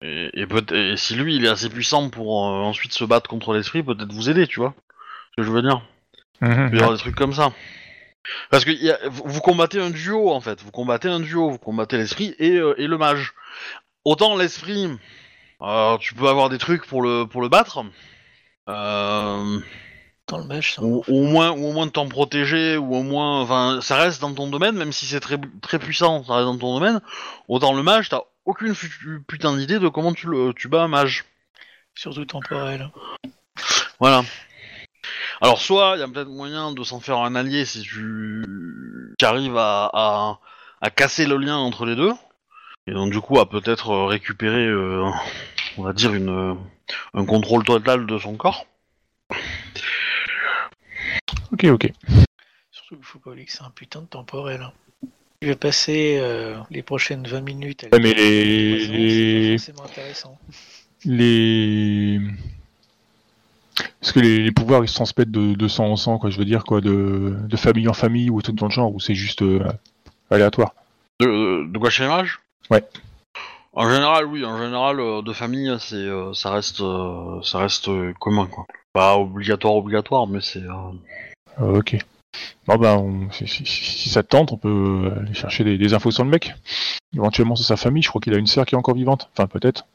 Et, 0.00 0.30
et, 0.34 0.46
peut 0.46 0.64
et 0.76 0.96
si 0.96 1.16
lui 1.16 1.34
il 1.34 1.44
est 1.44 1.48
assez 1.48 1.68
puissant 1.68 2.08
pour 2.08 2.36
ensuite 2.42 2.92
se 2.92 3.02
battre 3.04 3.28
contre 3.28 3.52
l'esprit, 3.52 3.82
peut-être 3.82 4.12
vous 4.12 4.30
aider, 4.30 4.46
tu 4.46 4.60
vois 4.60 4.74
ce 5.30 5.42
que 5.42 5.42
je 5.42 5.50
veux 5.50 5.62
dire? 5.62 5.80
Mhm. 6.40 6.70
Il 6.72 6.76
y 6.76 6.78
avoir 6.78 6.92
des 6.92 7.00
trucs 7.00 7.16
comme 7.16 7.32
ça. 7.32 7.52
Parce 8.50 8.64
que 8.64 8.70
il 8.70 8.82
y 8.84 8.90
a- 8.90 8.98
vous 9.08 9.40
combattez 9.40 9.80
un 9.80 9.90
duo 9.90 10.30
en 10.30 10.40
fait, 10.40 10.62
vous 10.62 10.70
combattez 10.70 11.08
un 11.08 11.20
duo, 11.20 11.50
vous 11.50 11.58
combattez 11.58 11.96
l'esprit 11.96 12.34
et, 12.38 12.56
euh, 12.56 12.74
et 12.78 12.86
le 12.86 12.98
mage. 12.98 13.32
Autant 14.04 14.36
l'esprit, 14.36 14.88
euh, 15.62 15.98
tu 15.98 16.14
peux 16.14 16.28
avoir 16.28 16.48
des 16.48 16.58
trucs 16.58 16.86
pour 16.86 17.02
le, 17.02 17.24
pour 17.26 17.42
le 17.42 17.48
battre, 17.48 17.84
euh, 18.68 19.58
Dans 20.28 20.38
le 20.38 20.44
mage, 20.44 20.74
ça 20.74 20.82
ou, 20.82 21.02
ou 21.08 21.18
au 21.20 21.24
moins 21.24 21.50
ou 21.50 21.66
au 21.68 21.72
moins 21.72 21.86
de 21.86 21.90
t'en 21.90 22.06
protéger 22.08 22.76
ou 22.76 22.94
au 22.94 23.02
moins 23.02 23.40
enfin 23.40 23.80
ça 23.80 23.96
reste 23.96 24.20
dans 24.20 24.34
ton 24.34 24.48
domaine 24.48 24.76
même 24.76 24.92
si 24.92 25.06
c'est 25.06 25.20
très 25.20 25.38
très 25.62 25.78
puissant 25.78 26.22
ça 26.24 26.34
reste 26.34 26.46
dans 26.46 26.58
ton 26.58 26.78
domaine. 26.78 27.00
Autant 27.48 27.72
le 27.72 27.82
mage 27.82 28.08
t'as 28.10 28.20
aucune 28.44 28.74
putain 29.26 29.56
d'idée 29.56 29.78
de 29.78 29.88
comment 29.88 30.12
tu 30.12 30.26
le 30.26 30.52
tu 30.54 30.68
bats 30.68 30.82
un 30.82 30.88
mage. 30.88 31.24
Surtout 31.94 32.24
temporel. 32.26 32.90
voilà 34.00 34.22
alors 35.40 35.60
soit 35.60 35.94
il 35.96 36.00
y 36.00 36.02
a 36.02 36.08
peut-être 36.08 36.28
moyen 36.28 36.72
de 36.72 36.82
s'en 36.82 37.00
faire 37.00 37.18
un 37.18 37.34
allié 37.34 37.64
si 37.64 37.82
tu, 37.82 38.44
tu 39.18 39.24
arrives 39.24 39.56
à, 39.56 39.90
à 39.92 40.38
à 40.80 40.90
casser 40.90 41.26
le 41.26 41.36
lien 41.36 41.56
entre 41.56 41.84
les 41.86 41.96
deux 41.96 42.12
et 42.86 42.92
donc 42.92 43.10
du 43.12 43.20
coup 43.20 43.38
a 43.40 43.48
peut-être 43.48 43.94
récupéré, 44.06 44.64
euh, 44.66 45.04
on 45.76 45.82
va 45.82 45.92
dire 45.92 46.14
une 46.14 46.56
un 47.14 47.24
contrôle 47.26 47.64
total 47.64 48.06
de 48.06 48.18
son 48.18 48.36
corps. 48.36 48.66
Ok, 51.52 51.64
ok. 51.64 51.90
Surtout 52.70 52.96
qu'il 52.96 53.04
faut 53.04 53.18
pas 53.18 53.30
oublier 53.30 53.44
que 53.46 53.52
c'est 53.52 53.62
un 53.62 53.70
putain 53.70 54.00
de 54.02 54.06
temporel. 54.06 54.62
hein. 54.62 54.72
Je 55.42 55.48
vais 55.48 55.56
passer 55.56 56.18
euh, 56.20 56.56
les 56.70 56.82
prochaines 56.82 57.26
20 57.26 57.40
minutes 57.42 57.84
à 57.84 57.88
Ouais, 57.88 58.00
mais 58.00 58.14
les- 58.14 58.86
les- 58.86 59.58
c'est 59.58 59.78
intéressant. 59.78 60.38
Les. 61.04 62.20
Parce 64.00 64.12
que 64.12 64.20
les, 64.20 64.38
les 64.38 64.52
pouvoirs 64.52 64.84
ils 64.84 64.88
se 64.88 64.94
transmettent 64.94 65.30
de, 65.30 65.54
de 65.54 65.68
sang 65.68 65.86
en 65.86 65.96
sang, 65.96 66.18
quoi, 66.18 66.30
je 66.30 66.38
veux 66.38 66.44
dire, 66.44 66.64
quoi, 66.64 66.80
de, 66.80 67.36
de 67.40 67.56
famille 67.56 67.88
en 67.88 67.92
famille 67.94 68.30
ou 68.30 68.42
tout 68.42 68.52
dans 68.52 68.66
le 68.66 68.72
genre, 68.72 68.94
où 68.94 69.00
c'est 69.00 69.14
juste 69.14 69.42
euh, 69.42 69.62
aléatoire. 70.30 70.74
De, 71.20 71.70
de 71.70 71.78
quoi 71.78 71.90
chez 71.90 72.04
les 72.04 72.08
mages 72.08 72.38
Ouais. 72.70 72.84
En 73.72 73.88
général, 73.88 74.26
oui. 74.26 74.44
En 74.44 74.58
général, 74.58 74.98
euh, 75.00 75.22
de 75.22 75.32
famille, 75.32 75.72
c'est 75.80 75.94
euh, 75.96 76.32
ça 76.32 76.50
reste 76.50 76.80
euh, 76.80 77.40
ça 77.42 77.58
reste 77.58 77.88
euh, 77.88 78.12
commun 78.18 78.46
quoi. 78.46 78.66
Pas 78.92 79.16
obligatoire 79.16 79.74
obligatoire, 79.74 80.26
mais 80.26 80.40
c'est 80.40 80.62
euh, 80.62 80.72
Euh, 81.60 81.78
ok. 81.78 81.96
Bon, 82.66 82.76
ben, 82.76 82.96
on- 82.96 83.30
si, 83.30 83.46
si- 83.46 83.64
si 83.66 84.08
ça 84.08 84.22
te 84.22 84.28
tente, 84.28 84.52
on 84.52 84.56
peut 84.56 85.12
aller 85.20 85.34
chercher 85.34 85.64
des, 85.64 85.78
des 85.78 85.94
infos 85.94 86.10
sur 86.10 86.24
le 86.24 86.30
mec. 86.30 86.54
Éventuellement, 87.14 87.56
c'est 87.56 87.64
sa 87.64 87.76
famille, 87.76 88.02
je 88.02 88.08
crois 88.08 88.20
qu'il 88.20 88.34
a 88.34 88.38
une 88.38 88.46
sœur 88.46 88.66
qui 88.66 88.74
est 88.74 88.78
encore 88.78 88.94
vivante. 88.94 89.28
Enfin, 89.32 89.46
peut-être. 89.46 89.86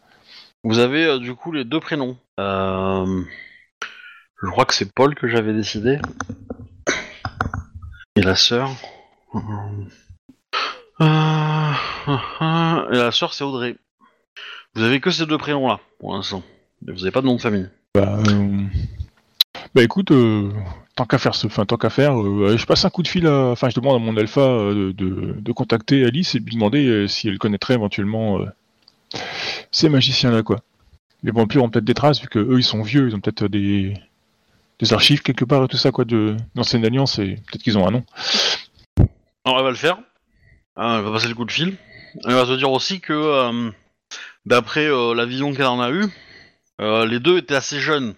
Vous 0.63 0.79
avez 0.79 1.05
euh, 1.05 1.19
du 1.19 1.35
coup 1.35 1.51
les 1.51 1.63
deux 1.65 1.79
prénoms. 1.79 2.17
Euh, 2.39 3.21
Je 4.43 4.49
crois 4.49 4.65
que 4.65 4.73
c'est 4.73 4.91
Paul 4.93 5.15
que 5.15 5.29
j'avais 5.29 5.53
décidé. 5.53 5.99
Et 8.17 8.21
la 8.21 8.35
sœur. 8.35 8.69
Euh, 9.33 9.39
Et 12.91 12.97
la 12.97 13.11
sœur 13.11 13.33
c'est 13.33 13.45
Audrey. 13.45 13.77
Vous 14.75 14.83
avez 14.83 14.99
que 14.99 15.11
ces 15.11 15.25
deux 15.25 15.37
prénoms 15.37 15.67
là 15.67 15.79
pour 15.99 16.13
l'instant. 16.13 16.43
Vous 16.85 17.03
avez 17.03 17.11
pas 17.11 17.21
de 17.21 17.27
nom 17.27 17.35
de 17.35 17.41
famille. 17.41 17.69
Bah, 17.95 18.19
euh, 18.27 18.65
bah 19.73 19.83
écoute, 19.83 20.11
euh, 20.11 20.51
tant 20.95 21.05
qu'à 21.05 21.19
faire, 21.19 21.35
ce... 21.35 21.47
enfin, 21.47 21.65
tant 21.65 21.77
qu'à 21.77 21.89
faire, 21.89 22.19
euh, 22.19 22.57
je 22.57 22.65
passe 22.65 22.83
un 22.83 22.89
coup 22.89 23.03
de 23.03 23.07
fil 23.07 23.25
à, 23.27 23.47
enfin, 23.51 23.69
je 23.69 23.75
demande 23.75 23.95
à 23.95 23.99
mon 23.99 24.17
alpha 24.17 24.41
euh, 24.41 24.91
de, 24.93 25.51
contacter 25.53 26.03
Alice 26.03 26.35
et 26.35 26.39
de 26.39 26.45
lui 26.45 26.55
demander 26.55 26.85
euh, 26.85 27.07
si 27.07 27.29
elle 27.29 27.37
connaîtrait 27.37 27.75
éventuellement 27.75 28.39
euh, 28.39 28.45
ces 29.71 29.87
magiciens-là, 29.87 30.43
quoi. 30.43 30.59
Les 31.23 31.31
vampires 31.31 31.63
ont 31.63 31.69
peut-être 31.69 31.85
des 31.85 31.93
traces 31.93 32.21
vu 32.21 32.27
que 32.27 32.39
eux 32.39 32.59
ils 32.59 32.65
sont 32.65 32.81
vieux, 32.81 33.07
ils 33.07 33.15
ont 33.15 33.21
peut-être 33.21 33.47
des 33.47 33.93
des 34.79 34.93
archives 34.93 35.21
quelque 35.21 35.45
part 35.45 35.63
et 35.63 35.67
tout 35.67 35.77
ça, 35.77 35.91
quoi, 35.91 36.05
de 36.05 36.35
d'ancienne 36.55 36.85
alliance 36.85 37.19
et 37.19 37.35
peut-être 37.47 37.63
qu'ils 37.63 37.77
ont 37.77 37.87
un 37.87 37.91
nom. 37.91 38.03
Alors 39.45 39.59
elle 39.59 39.63
va 39.65 39.69
le 39.71 39.75
faire. 39.75 39.97
Euh, 40.77 40.97
elle 40.99 41.03
va 41.05 41.11
passer 41.11 41.27
le 41.27 41.35
coup 41.35 41.45
de 41.45 41.51
fil. 41.51 41.75
Elle 42.25 42.33
va 42.33 42.45
te 42.45 42.55
dire 42.55 42.71
aussi 42.71 42.99
que 42.99 43.13
euh, 43.13 43.71
d'après 44.45 44.85
euh, 44.85 45.13
la 45.13 45.25
vision 45.25 45.53
qu'elle 45.53 45.65
en 45.65 45.81
a 45.81 45.91
eue, 45.91 46.05
euh, 46.81 47.05
les 47.05 47.19
deux 47.19 47.37
étaient 47.37 47.55
assez 47.55 47.79
jeunes. 47.79 48.13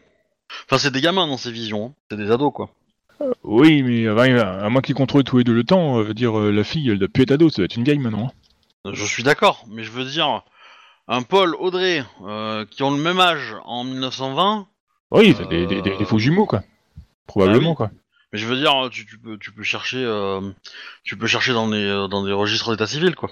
Enfin 0.66 0.78
c'est 0.78 0.92
des 0.92 1.02
gamins 1.02 1.28
dans 1.28 1.38
ces 1.38 1.52
visions, 1.52 1.88
hein. 1.88 1.94
c'est 2.10 2.18
des 2.18 2.32
ados 2.32 2.54
quoi. 2.54 2.70
Oui, 3.44 3.82
mais 3.82 4.08
à 4.08 4.70
moins 4.70 4.82
qu'ils 4.82 4.96
contrôlent 4.96 5.24
tous 5.24 5.38
les 5.38 5.44
deux 5.46 5.54
le 5.54 5.64
temps, 5.64 6.00
euh, 6.00 6.14
dire 6.14 6.38
la 6.38 6.64
fille, 6.64 6.90
elle 6.90 7.00
doit 7.00 7.08
plus 7.08 7.24
être 7.24 7.32
ado, 7.32 7.50
ça 7.50 7.58
doit 7.58 7.66
être 7.66 7.78
une 7.78 7.86
vieille 7.86 8.00
maintenant. 8.00 8.28
hein. 8.86 8.92
Je 8.94 9.06
suis 9.06 9.24
d'accord, 9.24 9.66
mais 9.70 9.84
je 9.84 9.92
veux 9.92 10.04
dire, 10.04 10.44
un 11.08 11.22
Paul, 11.24 11.56
Audrey, 11.56 12.04
qui 12.70 12.84
ont 12.84 12.92
le 12.92 13.02
même 13.02 13.20
âge 13.20 13.56
en 13.64 13.84
1920, 13.86 14.68
Oui, 15.12 15.36
Euh, 15.40 15.46
des, 15.46 15.68
des, 15.68 15.82
des- 15.82 15.98
des 15.98 16.06
faux 16.06 16.18
jumeaux, 16.20 16.46
quoi. 16.46 16.64
Probablement, 17.28 17.72
Bah 17.72 17.76
quoi. 17.76 17.92
mais 18.34 18.40
je 18.40 18.46
veux 18.46 18.56
dire, 18.58 18.74
tu, 18.92 19.06
tu 19.06 19.18
peux, 19.18 19.38
tu 19.38 19.52
peux 19.52 19.64
chercher, 19.64 20.04
euh, 20.04 20.42
tu 21.04 21.18
peux 21.18 21.28
chercher 21.28 21.54
dans 21.54 21.68
des, 21.70 21.78
euh, 21.78 22.08
dans 22.08 22.24
des 22.24 22.32
registres 22.34 22.72
d'état 22.72 22.88
civil, 22.88 23.16
quoi. 23.16 23.30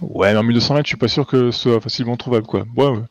Ouais, 0.00 0.32
mais 0.32 0.38
en 0.38 0.42
1920, 0.42 0.82
je 0.84 0.88
suis 0.88 0.96
pas 0.96 1.08
sûr 1.08 1.26
que 1.26 1.50
ce 1.50 1.60
soit 1.60 1.80
facilement 1.80 2.16
trouvable, 2.16 2.46
quoi. 2.46 2.64
Ouais, 2.76 2.86
ouais. 2.88 3.02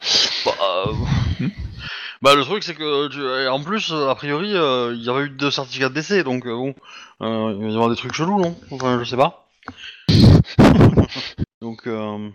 Bah, 0.45 0.51
euh, 0.61 0.93
Hmm. 1.39 1.47
bah, 2.21 2.35
le 2.35 2.43
truc 2.43 2.63
c'est 2.63 2.75
que, 2.75 3.07
tu- 3.07 3.47
en 3.49 3.61
plus, 3.63 3.91
euh, 3.91 4.09
a 4.09 4.15
priori, 4.15 4.53
euh, 4.55 4.93
il 4.93 5.01
y 5.03 5.09
avait 5.09 5.23
eu 5.25 5.29
deux 5.29 5.51
certificats 5.51 5.89
de 5.89 5.93
décès, 5.93 6.23
donc 6.23 6.45
euh, 6.45 6.53
bon, 6.55 6.75
euh, 7.21 7.55
il 7.57 7.63
va 7.65 7.69
y 7.69 7.73
avoir 7.73 7.89
des 7.89 7.95
trucs 7.95 8.13
chelous, 8.13 8.39
non? 8.39 8.55
Enfin, 8.71 8.99
je 8.99 9.09
sais 9.09 9.17
pas. 9.17 9.47
donc, 11.61 11.87
euh, 11.87 12.29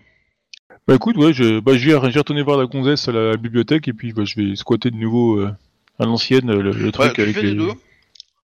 Bah 0.88 0.94
écoute, 0.94 1.16
ouais, 1.16 1.32
je, 1.32 1.58
bah, 1.58 1.76
je 1.76 1.90
vais, 1.90 1.92
je 1.92 2.12
vais 2.12 2.18
retourner 2.18 2.42
voir 2.42 2.58
la 2.58 2.66
gonzesse 2.66 3.08
à 3.08 3.12
la 3.12 3.36
bibliothèque 3.36 3.88
et 3.88 3.92
puis 3.92 4.12
bah, 4.12 4.24
je 4.24 4.40
vais 4.40 4.54
squatter 4.54 4.92
de 4.92 4.96
nouveau 4.96 5.40
euh, 5.40 5.52
à 5.98 6.04
l'ancienne 6.04 6.52
le, 6.52 6.92
truc 6.92 7.14
tu 7.14 7.22
avec 7.22 7.34
fais 7.34 7.42
les 7.42 7.54
deux. 7.54 7.72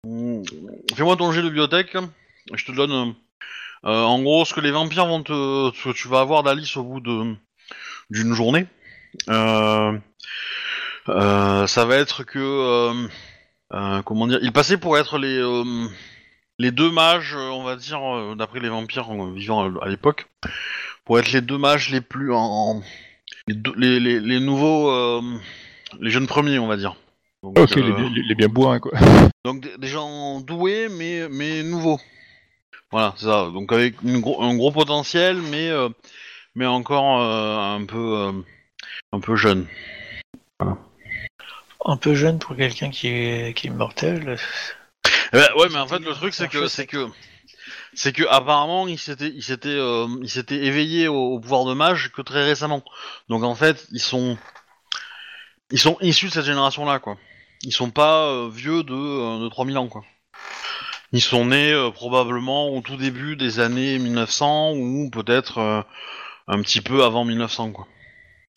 Mm, 0.03 0.43
Fais-moi 0.95 1.15
ton 1.15 1.32
jet 1.32 1.41
de 1.41 1.47
bibliothèque. 1.47 1.97
Je 2.53 2.65
te 2.65 2.71
donne, 2.71 3.15
euh, 3.86 4.03
en 4.03 4.21
gros, 4.21 4.45
ce 4.45 4.53
que 4.53 4.62
les 4.62 4.69
vampires 4.69 5.08
vont 5.08 5.23
te, 5.23 5.32
ce 5.75 5.89
que 5.89 5.93
tu 5.93 6.08
vas 6.08 6.19
avoir 6.19 6.43
d'Alice 6.43 6.77
au 6.77 6.84
bout 6.84 6.99
de 6.99 7.34
d'une 8.10 8.34
journée. 8.34 8.67
Euh, 9.30 9.97
ça 11.08 11.86
va 11.86 11.95
être 11.95 12.23
que, 12.23 13.08
comment 14.03 14.27
dire, 14.27 14.39
ils 14.43 14.53
passaient 14.53 14.77
pour 14.77 14.97
être 14.97 15.17
les 15.17 15.41
les 16.60 16.71
deux 16.71 16.91
mages, 16.91 17.36
on 17.36 17.63
va 17.63 17.75
dire, 17.75 18.36
d'après 18.36 18.60
les 18.60 18.69
vampires 18.69 19.10
vivant 19.34 19.75
à 19.80 19.89
l'époque, 19.89 20.27
pour 21.08 21.17
être 21.20 21.32
les 21.32 21.39
deux 21.41 21.58
mages 21.58 21.89
les 21.89 22.02
plus 22.02 22.34
en, 22.34 22.38
en- 22.38 22.84
les, 23.48 23.56
deux- 23.56 23.74
les, 23.78 24.00
les, 24.00 24.20
les 24.20 24.39
nouveaux, 24.41 24.91
euh, 24.91 25.22
les 26.02 26.12
jeunes 26.12 26.28
premiers, 26.28 26.60
on 26.60 26.67
va 26.67 26.76
dire. 26.78 26.96
Donc, 27.43 27.58
Ok, 27.58 27.78
euh, 27.78 27.82
les, 27.82 28.10
les- 28.10 28.28
les 28.28 28.36
bien 28.36 28.50
bourrins, 28.50 28.80
quoi. 28.80 28.91
donc 29.46 29.62
des, 29.62 29.78
des 29.78 29.88
gens 29.88 30.41
doués 30.41 30.89
mais 30.91 31.30
mais 31.30 31.63
nouveaux. 31.63 32.00
Voilà, 32.91 33.13
c'est 33.17 33.26
ça. 33.26 33.50
Donc 33.54 33.72
avec 33.72 34.02
une 34.04 34.17
un 34.17 34.56
gros 34.56 34.72
potentiel 34.72 35.38
mais 35.38 35.70
euh, 35.70 35.88
mais 36.56 36.65
encore 36.65 37.22
euh, 37.22 37.76
un 37.80 37.86
peu 37.86 38.17
euh, 38.17 38.32
un 39.13 39.20
peu 39.22 39.36
jeune. 39.38 39.65
Un 41.86 41.96
peu 41.96 42.15
jeune 42.15 42.39
pour 42.39 42.56
quelqu'un 42.58 42.89
qui 42.89 43.08
est, 43.08 43.54
qui 43.56 43.67
est 43.67 43.70
mortel. 43.70 44.38
Eh 45.32 45.38
ben, 45.38 45.48
ouais, 45.58 45.67
mais 45.72 45.78
en 45.78 45.88
fait 45.88 46.00
le 46.00 46.12
truc 46.13 46.34
c'est 46.34 46.50
que 46.50 46.67
c'est 46.67 46.86
que 46.86 47.08
c'est 47.97 48.13
que 48.13 48.23
apparemment 48.29 48.88
il 48.88 48.99
s'était 48.99 49.33
il 49.36 49.43
s'était 49.43 49.69
euh, 49.69 50.07
il 50.21 50.29
s'était 50.29 51.07
au, 51.07 51.39
pouvoir 51.39 51.65
de 51.65 51.73
mage 51.73 52.12
que 52.13 52.21
très 52.21 52.45
récemment. 52.45 52.83
Donc 53.27 53.43
en 53.43 53.55
fait, 53.55 53.88
ils 53.91 53.99
sont 53.99 54.38
ils 55.71 55.79
sont 55.79 55.97
issus 56.01 56.27
de 56.27 56.31
cette 56.31 56.45
génération 56.45 56.86
là 56.86 56.99
quoi. 56.99 57.17
Ils 57.63 57.73
sont 57.73 57.91
pas 57.91 58.27
euh, 58.27 58.49
vieux 58.49 58.83
de 58.83 58.93
euh, 58.93 59.43
de 59.43 59.49
3000 59.49 59.77
ans 59.79 59.88
quoi. 59.88 60.03
Ils 61.12 61.21
sont 61.21 61.45
nés 61.45 61.71
euh, 61.71 61.89
probablement 61.89 62.69
au 62.69 62.81
tout 62.81 62.97
début 62.97 63.36
des 63.36 63.60
années 63.60 63.97
1900 63.97 64.73
ou 64.73 65.10
peut-être 65.10 65.57
euh, 65.60 65.81
un 66.47 66.62
petit 66.62 66.81
peu 66.81 67.03
avant 67.03 67.25
1900 67.25 67.71
quoi. 67.71 67.88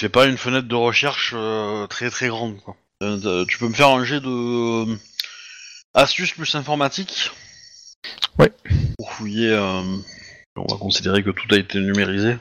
C'est 0.01 0.09
pas 0.09 0.27
une 0.27 0.37
fenêtre 0.37 0.69
de 0.69 0.75
recherche 0.75 1.33
euh, 1.35 1.87
très 1.87 2.11
très 2.11 2.29
grande 2.29 2.61
quoi. 2.61 2.77
Tu 3.01 3.59
peux 3.59 3.69
me 3.69 3.75
faire 3.75 3.89
un 3.89 4.05
jet 4.05 4.21
de 4.21 4.99
astuce 5.95 6.33
plus 6.33 6.55
informatique? 6.55 7.31
Ouais. 8.39 8.53
Pour 8.99 9.13
fouiller. 9.13 9.51
euh, 9.51 9.83
On 10.57 10.67
va 10.73 10.77
considérer 10.79 11.23
que 11.23 11.31
tout 11.31 11.47
a 11.55 11.59
été 11.59 11.79
numérisé. 11.79 12.37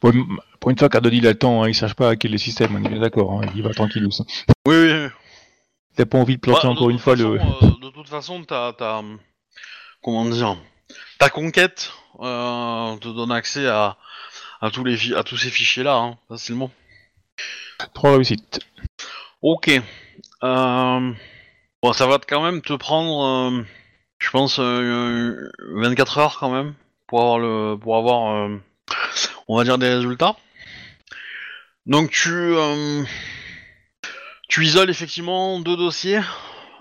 Pour 0.00 0.10
une, 0.10 0.24
pour 0.60 0.70
une 0.70 0.78
fois 0.78 0.88
qu'Ardoni 0.88 1.18
il 1.18 1.26
a 1.26 1.30
le 1.30 1.38
temps, 1.38 1.62
hein, 1.62 1.68
il 1.68 1.74
sache 1.74 1.94
pas 1.94 2.10
hacker 2.10 2.30
les 2.30 2.38
systèmes, 2.38 2.74
on 2.76 2.84
est 2.84 2.88
bien 2.88 3.00
d'accord, 3.00 3.32
hein, 3.32 3.46
il 3.54 3.62
va 3.62 3.72
tranquillou. 3.72 4.10
ça. 4.10 4.24
Oui, 4.66 4.74
oui. 4.76 4.92
oui. 4.92 5.08
T'as 5.96 6.04
pas 6.04 6.18
envie 6.18 6.36
de 6.36 6.40
planter 6.40 6.60
Bah, 6.62 6.68
de 6.68 6.72
encore 6.74 6.90
une 6.90 6.98
fois 6.98 7.16
façon, 7.16 7.32
le. 7.32 7.40
euh, 7.40 7.70
de 7.82 7.90
toute 7.90 8.08
façon, 8.08 8.44
t'as, 8.44 8.74
t'as, 8.74 9.02
comment 10.02 10.26
dire, 10.26 10.56
ta 11.18 11.30
conquête 11.30 11.90
euh, 12.20 12.96
te 12.98 13.08
donne 13.08 13.32
accès 13.32 13.66
à, 13.66 13.96
à 14.60 14.70
tous 14.70 14.84
les 14.84 14.96
fi- 14.98 15.14
à 15.14 15.22
tous 15.22 15.38
ces 15.38 15.48
fichiers 15.50 15.82
là, 15.82 15.96
hein, 15.96 16.18
facilement. 16.28 16.70
Trois 17.94 18.12
réussites. 18.12 18.60
Ok. 19.40 19.80
Bon, 20.42 21.92
ça 21.94 22.06
va 22.06 22.18
quand 22.26 22.42
même 22.42 22.60
te 22.60 22.74
prendre, 22.74 23.64
je 24.26 24.30
pense, 24.32 24.58
euh, 24.58 25.48
24 25.76 26.18
heures 26.18 26.36
quand 26.40 26.50
même 26.50 26.74
pour 27.06 27.20
avoir 27.20 27.38
le, 27.38 27.76
pour 27.76 27.96
avoir, 27.96 28.34
euh, 28.34 28.56
on 29.46 29.56
va 29.56 29.62
dire 29.62 29.78
des 29.78 29.88
résultats. 29.88 30.34
Donc 31.86 32.10
tu, 32.10 32.32
euh, 32.32 33.04
tu 34.48 34.64
isoles 34.64 34.90
effectivement 34.90 35.60
deux 35.60 35.76
dossiers, 35.76 36.22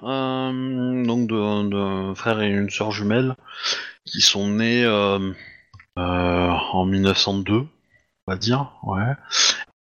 euh, 0.02 1.06
donc 1.06 1.28
de, 1.28 2.16
frère 2.16 2.42
et 2.42 2.50
une 2.50 2.72
sœur 2.72 2.92
jumelle 2.92 3.36
qui 4.06 4.22
sont 4.22 4.48
nés 4.48 4.84
euh, 4.84 5.32
euh, 6.00 6.50
en 6.50 6.86
1902, 6.86 7.58
on 7.58 7.68
va 8.26 8.38
dire, 8.38 8.72
ouais. 8.82 9.14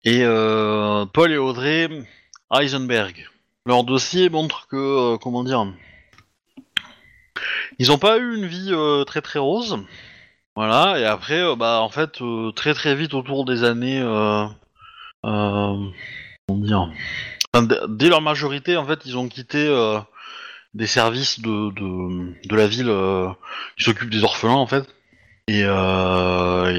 Et 0.04 0.20
euh, 0.22 1.06
Paul 1.06 1.32
et 1.32 1.38
Audrey 1.38 1.88
Heisenberg. 2.52 3.26
Leur 3.64 3.84
dossier 3.84 4.28
montre 4.28 4.68
que, 4.68 5.14
euh, 5.14 5.16
comment 5.16 5.44
dire, 5.44 5.66
ils 7.78 7.92
ont 7.92 7.98
pas 7.98 8.18
eu 8.18 8.36
une 8.36 8.46
vie 8.46 8.70
euh, 8.72 9.04
très 9.04 9.20
très 9.20 9.38
rose. 9.38 9.78
Voilà, 10.56 11.00
et 11.00 11.04
après, 11.04 11.40
euh, 11.40 11.56
bah 11.56 11.80
en 11.80 11.88
fait, 11.88 12.22
euh, 12.22 12.52
très 12.52 12.74
très 12.74 12.94
vite 12.94 13.12
autour 13.12 13.44
des 13.44 13.64
années, 13.64 14.00
euh, 14.00 14.44
euh, 15.24 15.90
comment 16.46 16.60
dire, 16.60 16.90
dès 17.88 18.08
leur 18.08 18.20
majorité, 18.20 18.76
en 18.76 18.86
fait, 18.86 19.00
ils 19.04 19.18
ont 19.18 19.28
quitté 19.28 19.66
des 20.74 20.86
services 20.86 21.40
de, 21.40 21.72
de, 21.72 22.48
de 22.48 22.56
la 22.56 22.66
ville 22.68 22.92
qui 23.76 23.84
s'occupent 23.84 24.10
des 24.10 24.22
orphelins, 24.22 24.54
en 24.54 24.66
fait. 24.66 24.88
Et, 25.48 25.60
et 25.60 25.64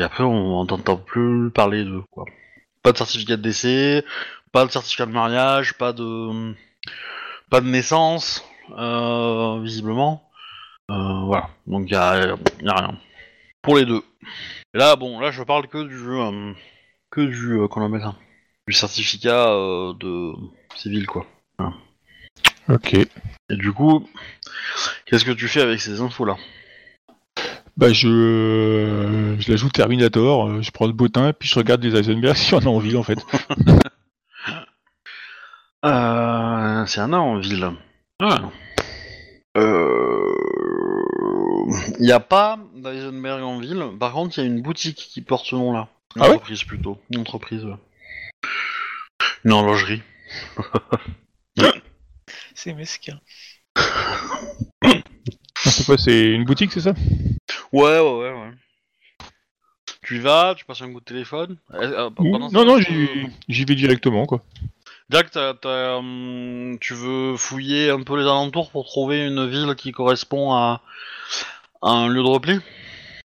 après, 0.04 0.24
on 0.24 0.64
n'entend 0.64 0.98
plus 0.98 1.50
parler 1.52 1.84
d'eux, 1.84 2.04
quoi. 2.12 2.26
Pas 2.82 2.92
de 2.92 2.98
certificat 2.98 3.36
de 3.36 3.42
décès, 3.42 4.06
pas 4.52 4.66
de 4.66 4.72
certificat 4.72 5.06
de 5.06 5.12
mariage, 5.12 5.74
pas 5.74 5.92
de, 5.92 6.54
pas 7.50 7.62
de 7.62 7.68
naissance, 7.68 8.46
visiblement. 9.62 10.25
Euh, 10.92 11.26
voilà. 11.26 11.50
Donc, 11.68 11.86
il 11.88 11.94
y 11.94 11.96
a, 11.96 12.36
y 12.62 12.68
a 12.68 12.74
rien. 12.74 12.98
Pour 13.62 13.78
les 13.78 13.86
deux. 13.86 14.04
Et 14.74 14.78
là, 14.78 14.96
bon, 14.96 15.20
là, 15.20 15.32
je 15.32 15.44
parle 15.44 15.68
que 15.68 15.84
du, 15.84 15.96
euh, 15.96 16.54
que 17.10 17.22
du, 17.22 17.60
euh, 17.60 17.68
qu'on 17.68 17.86
appelle 17.86 18.02
ça, 18.02 18.16
du 18.68 18.74
certificat 18.74 19.46
de 20.00 20.34
civil, 20.76 21.08
quoi. 21.08 21.26
Ok. 22.68 22.94
Et 22.96 23.56
du 23.56 23.72
coup, 23.72 24.08
qu'est-ce 25.06 25.26
que 25.26 25.32
tu 25.32 25.48
fais 25.48 25.62
avec 25.62 25.80
ces 25.80 26.02
infos-là? 26.02 26.36
Bah 27.78 27.92
je, 27.92 29.36
je 29.38 29.52
l'ajoute 29.52 29.74
Terminator, 29.74 30.64
je 30.64 30.72
prends 30.72 30.88
le 30.88 30.94
bottin, 30.94 31.34
puis 31.34 31.50
je 31.50 31.56
regarde 31.56 31.84
les 31.84 31.96
Eisenberg 31.96 32.36
si 32.36 32.54
on 32.54 32.60
a 32.60 32.68
envie 32.68 32.96
en 32.96 33.04
fait. 33.04 33.20
Euh, 35.86 36.84
c'est 36.88 37.00
un 37.00 37.14
an 37.14 37.20
en 37.20 37.38
ville. 37.38 37.70
Ah. 38.20 38.50
Euh... 39.56 40.05
Il 42.00 42.06
n'y 42.06 42.12
a 42.12 42.20
pas 42.20 42.60
d'Eisenberg 42.76 43.42
en 43.44 43.60
ville. 43.60 43.84
Par 44.00 44.12
contre, 44.14 44.38
il 44.38 44.42
y 44.42 44.44
a 44.44 44.48
une 44.48 44.62
boutique 44.62 44.98
qui 44.98 45.22
porte 45.22 45.46
ce 45.46 45.56
nom-là. 45.56 45.88
Une 46.16 46.22
Ah 46.24 46.26
ouais 46.28 46.34
entreprise 46.36 46.64
plutôt. 46.64 47.00
Une 47.12 47.20
entreprise. 47.20 47.64
ouais. 47.66 47.76
Une 49.44 49.52
horlogerie. 49.54 50.02
C'est 52.56 52.74
mesquin. 52.74 53.20
C'est 55.58 55.86
quoi, 55.86 55.98
c'est 55.98 56.32
une 56.32 56.46
boutique, 56.46 56.72
c'est 56.72 56.82
ça? 56.82 56.94
Ouais, 57.72 58.00
ouais, 58.00 58.20
ouais, 58.20 58.32
ouais. 58.32 58.52
Tu 60.04 60.18
y 60.18 60.20
vas, 60.20 60.54
tu 60.56 60.66
passes 60.66 60.82
un 60.82 60.92
coup 60.94 61.00
de 61.00 61.06
téléphone. 61.06 61.58
Euh, 61.74 62.10
euh, 62.10 62.10
ce 62.18 62.54
Non, 62.54 62.66
non, 62.66 62.80
j'y 62.80 63.28
j'y 63.50 63.66
vais 63.66 63.76
directement 63.76 64.26
quoi. 64.26 64.42
Jack, 65.10 65.32
t'as- 65.32 65.54
t'as, 65.56 65.96
hum, 65.98 66.78
tu 66.82 66.94
veux 66.94 67.36
fouiller 67.38 67.90
un 67.92 68.02
peu 68.02 68.16
les 68.18 68.24
alentours 68.24 68.72
pour 68.72 68.86
trouver 68.86 69.26
une 69.26 69.48
ville 69.48 69.76
qui 69.76 69.92
correspond 69.92 70.54
à 70.54 70.82
un 71.92 72.08
lieu 72.08 72.24
de 72.24 72.28
repli? 72.28 72.60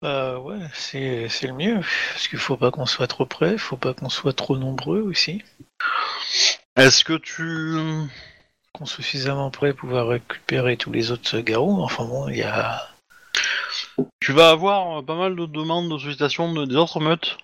Bah 0.01 0.39
ouais, 0.39 0.59
c'est 0.73 1.27
c'est 1.29 1.47
le 1.47 1.53
mieux. 1.53 1.81
Parce 2.13 2.27
qu'il 2.27 2.39
faut 2.39 2.57
pas 2.57 2.71
qu'on 2.71 2.85
soit 2.85 3.07
trop 3.07 3.25
près, 3.25 3.57
faut 3.57 3.77
pas 3.77 3.93
qu'on 3.93 4.09
soit 4.09 4.33
trop 4.33 4.57
nombreux 4.57 5.01
aussi. 5.01 5.43
Est-ce 6.75 7.03
que 7.03 7.13
tu... 7.13 7.77
Qu'on 8.73 8.85
soit 8.85 9.03
suffisamment 9.03 9.51
près 9.51 9.71
pour 9.73 9.87
pouvoir 9.87 10.07
récupérer 10.07 10.75
tous 10.75 10.91
les 10.91 11.11
autres 11.11 11.39
garous. 11.39 11.81
Enfin 11.81 12.03
bon, 12.03 12.27
il 12.27 12.37
y 12.37 12.43
a. 12.43 12.89
Tu 14.19 14.33
vas 14.33 14.49
avoir 14.49 14.99
euh, 14.99 15.01
pas 15.01 15.15
mal 15.15 15.35
de 15.35 15.45
demandes 15.45 15.89
de 15.89 15.97
sollicitations 15.97 16.53
de, 16.53 16.65
des 16.65 16.75
autres 16.75 16.99
meutes. 16.99 17.37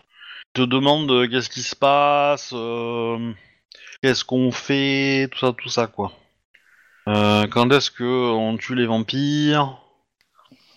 Ils 0.54 0.62
te 0.62 0.62
demandent 0.64 1.10
euh, 1.10 1.28
qu'est-ce 1.30 1.50
qui 1.50 1.62
se 1.62 1.76
passe, 1.76 2.52
euh, 2.54 3.32
qu'est-ce 4.02 4.26
qu'on 4.26 4.52
fait, 4.52 5.30
tout 5.32 5.40
ça, 5.40 5.54
tout 5.58 5.70
ça, 5.70 5.88
quoi. 5.88 6.12
Euh, 7.08 7.48
quand 7.48 7.72
est-ce 7.72 7.90
que 7.90 8.04
on 8.04 8.58
tue 8.58 8.76
les 8.76 8.86
vampires? 8.86 9.78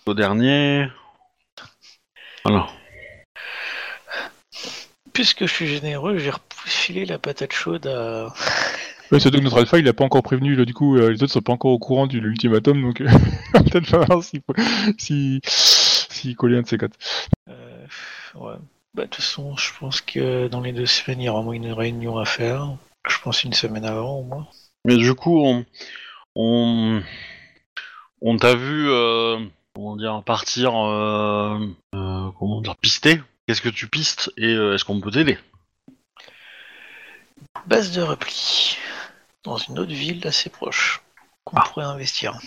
Au 0.07 0.13
dernier 0.13 0.87
Voilà. 2.43 2.67
Puisque 5.13 5.47
je 5.47 5.51
suis 5.51 5.67
généreux, 5.67 6.17
j'ai 6.19 6.29
refilé 6.29 7.05
la 7.05 7.17
patate 7.17 7.53
chaude 7.53 7.87
à. 7.87 8.33
Ouais, 9.11 9.19
surtout 9.19 9.37
que 9.37 9.43
notre 9.43 9.59
alpha 9.59 9.77
il 9.77 9.87
a 9.87 9.93
pas 9.93 10.03
encore 10.03 10.23
prévenu, 10.23 10.55
là, 10.55 10.65
du 10.65 10.73
coup 10.73 10.97
euh, 10.97 11.11
les 11.11 11.21
autres 11.21 11.31
sont 11.31 11.41
pas 11.41 11.53
encore 11.53 11.69
au 11.69 11.77
courant 11.77 12.07
de 12.07 12.17
l'ultimatum 12.17 12.81
donc 12.81 13.01
euh, 13.01 13.05
peut-être 13.53 13.91
pas 13.91 14.03
voir 14.03 14.23
s'il 14.23 14.41
si, 14.97 15.41
si 15.45 16.33
coller 16.33 16.57
un 16.57 16.63
de 16.63 16.67
ces 16.67 16.79
quatre. 16.79 16.97
Euh, 17.47 17.85
ouais. 18.33 18.55
Bah, 18.95 19.03
de 19.03 19.09
toute 19.09 19.15
façon, 19.15 19.55
je 19.57 19.71
pense 19.79 20.01
que 20.01 20.47
dans 20.47 20.61
les 20.61 20.71
deux 20.71 20.87
semaines, 20.87 21.21
il 21.21 21.25
y 21.25 21.29
aura 21.29 21.53
une 21.53 21.71
réunion 21.71 22.17
à 22.17 22.25
faire. 22.25 22.77
Je 23.07 23.17
pense 23.19 23.43
une 23.43 23.53
semaine 23.53 23.85
avant 23.85 24.19
au 24.19 24.23
moins. 24.23 24.47
Mais 24.85 24.97
du 24.97 25.13
coup, 25.13 25.39
on, 25.39 25.65
on, 26.35 27.03
on 28.21 28.37
t'a 28.37 28.55
vu, 28.55 28.89
euh, 28.89 29.37
comment 29.75 29.95
dire, 29.97 30.23
partir, 30.23 30.73
euh, 30.75 31.59
euh, 31.93 32.31
comment 32.39 32.61
dire, 32.61 32.75
pister. 32.77 33.21
Qu'est-ce 33.47 33.61
que 33.61 33.69
tu 33.69 33.87
pistes 33.87 34.31
et 34.37 34.47
euh, 34.53 34.73
est-ce 34.73 34.85
qu'on 34.85 34.99
peut 35.01 35.11
t'aider? 35.11 35.37
Base 37.67 37.91
de 37.91 38.01
repli. 38.01 38.77
Dans 39.43 39.57
une 39.57 39.77
autre 39.77 39.91
ville 39.93 40.25
assez 40.25 40.49
proche. 40.49 41.03
Qu'on 41.43 41.57
Ah. 41.57 41.63
pourrait 41.67 41.85
investir. 41.85 42.39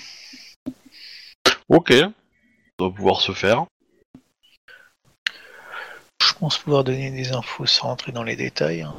Ok, 1.68 1.92
ça 1.92 2.10
doit 2.78 2.92
pouvoir 2.92 3.20
se 3.20 3.32
faire. 3.32 3.66
Je 6.20 6.32
pense 6.40 6.58
pouvoir 6.58 6.82
donner 6.82 7.10
des 7.10 7.32
infos 7.32 7.66
sans 7.66 7.88
rentrer 7.88 8.10
dans 8.12 8.22
les 8.24 8.36
détails. 8.36 8.82
hein. 8.82 8.94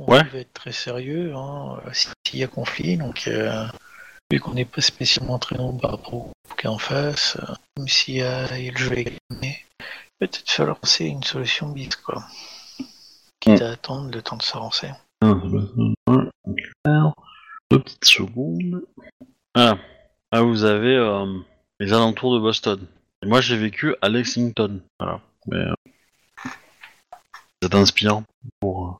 Ouais. 0.00 0.24
va 0.24 0.38
être 0.38 0.52
très 0.52 0.72
sérieux 0.72 1.34
hein, 1.36 1.80
s'il 2.26 2.40
y 2.40 2.44
a 2.44 2.48
conflit. 2.48 2.96
Donc, 2.96 3.28
euh, 3.28 3.64
vu 4.30 4.40
qu'on 4.40 4.54
n'est 4.54 4.64
pas 4.64 4.80
spécialement 4.80 5.38
très 5.38 5.56
nombreux 5.56 5.80
par 5.80 5.90
rapport 5.92 6.14
au 6.14 6.32
en 6.66 6.78
face, 6.78 7.36
euh, 7.36 7.54
même 7.76 7.88
s'il 7.88 8.16
y, 8.16 8.22
a 8.22 8.56
il 8.56 8.64
y 8.64 8.68
a 8.68 8.72
le 8.72 8.78
jeu 8.78 8.92
à 8.92 9.02
gagner, 9.02 9.64
peut-être 10.18 10.50
falloir 10.50 10.78
penser 10.78 11.04
à 11.04 11.08
une 11.08 11.22
solution 11.22 11.68
bis, 11.68 11.96
quoi. 11.96 12.24
Quitte 13.40 13.62
à 13.62 13.72
attendre 13.72 14.10
le 14.12 14.22
temps 14.22 14.36
de 14.36 14.42
s'avancer. 14.42 14.90
Deux 15.22 15.94
petites 17.70 18.04
secondes. 18.04 18.84
Ah, 19.54 19.76
ah 20.30 20.42
vous 20.42 20.64
avez 20.64 20.96
euh, 20.96 21.38
les 21.80 21.92
alentours 21.92 22.34
de 22.34 22.40
Boston. 22.40 22.86
Et 23.22 23.26
moi 23.26 23.40
j'ai 23.40 23.56
vécu 23.56 23.94
à 24.02 24.08
Lexington. 24.08 24.80
Voilà. 24.98 25.20
Mais, 25.46 25.56
euh, 25.56 25.74
ça 27.62 27.68
t'inspire 27.68 28.22
pour 28.60 28.88
euh, 28.88 28.92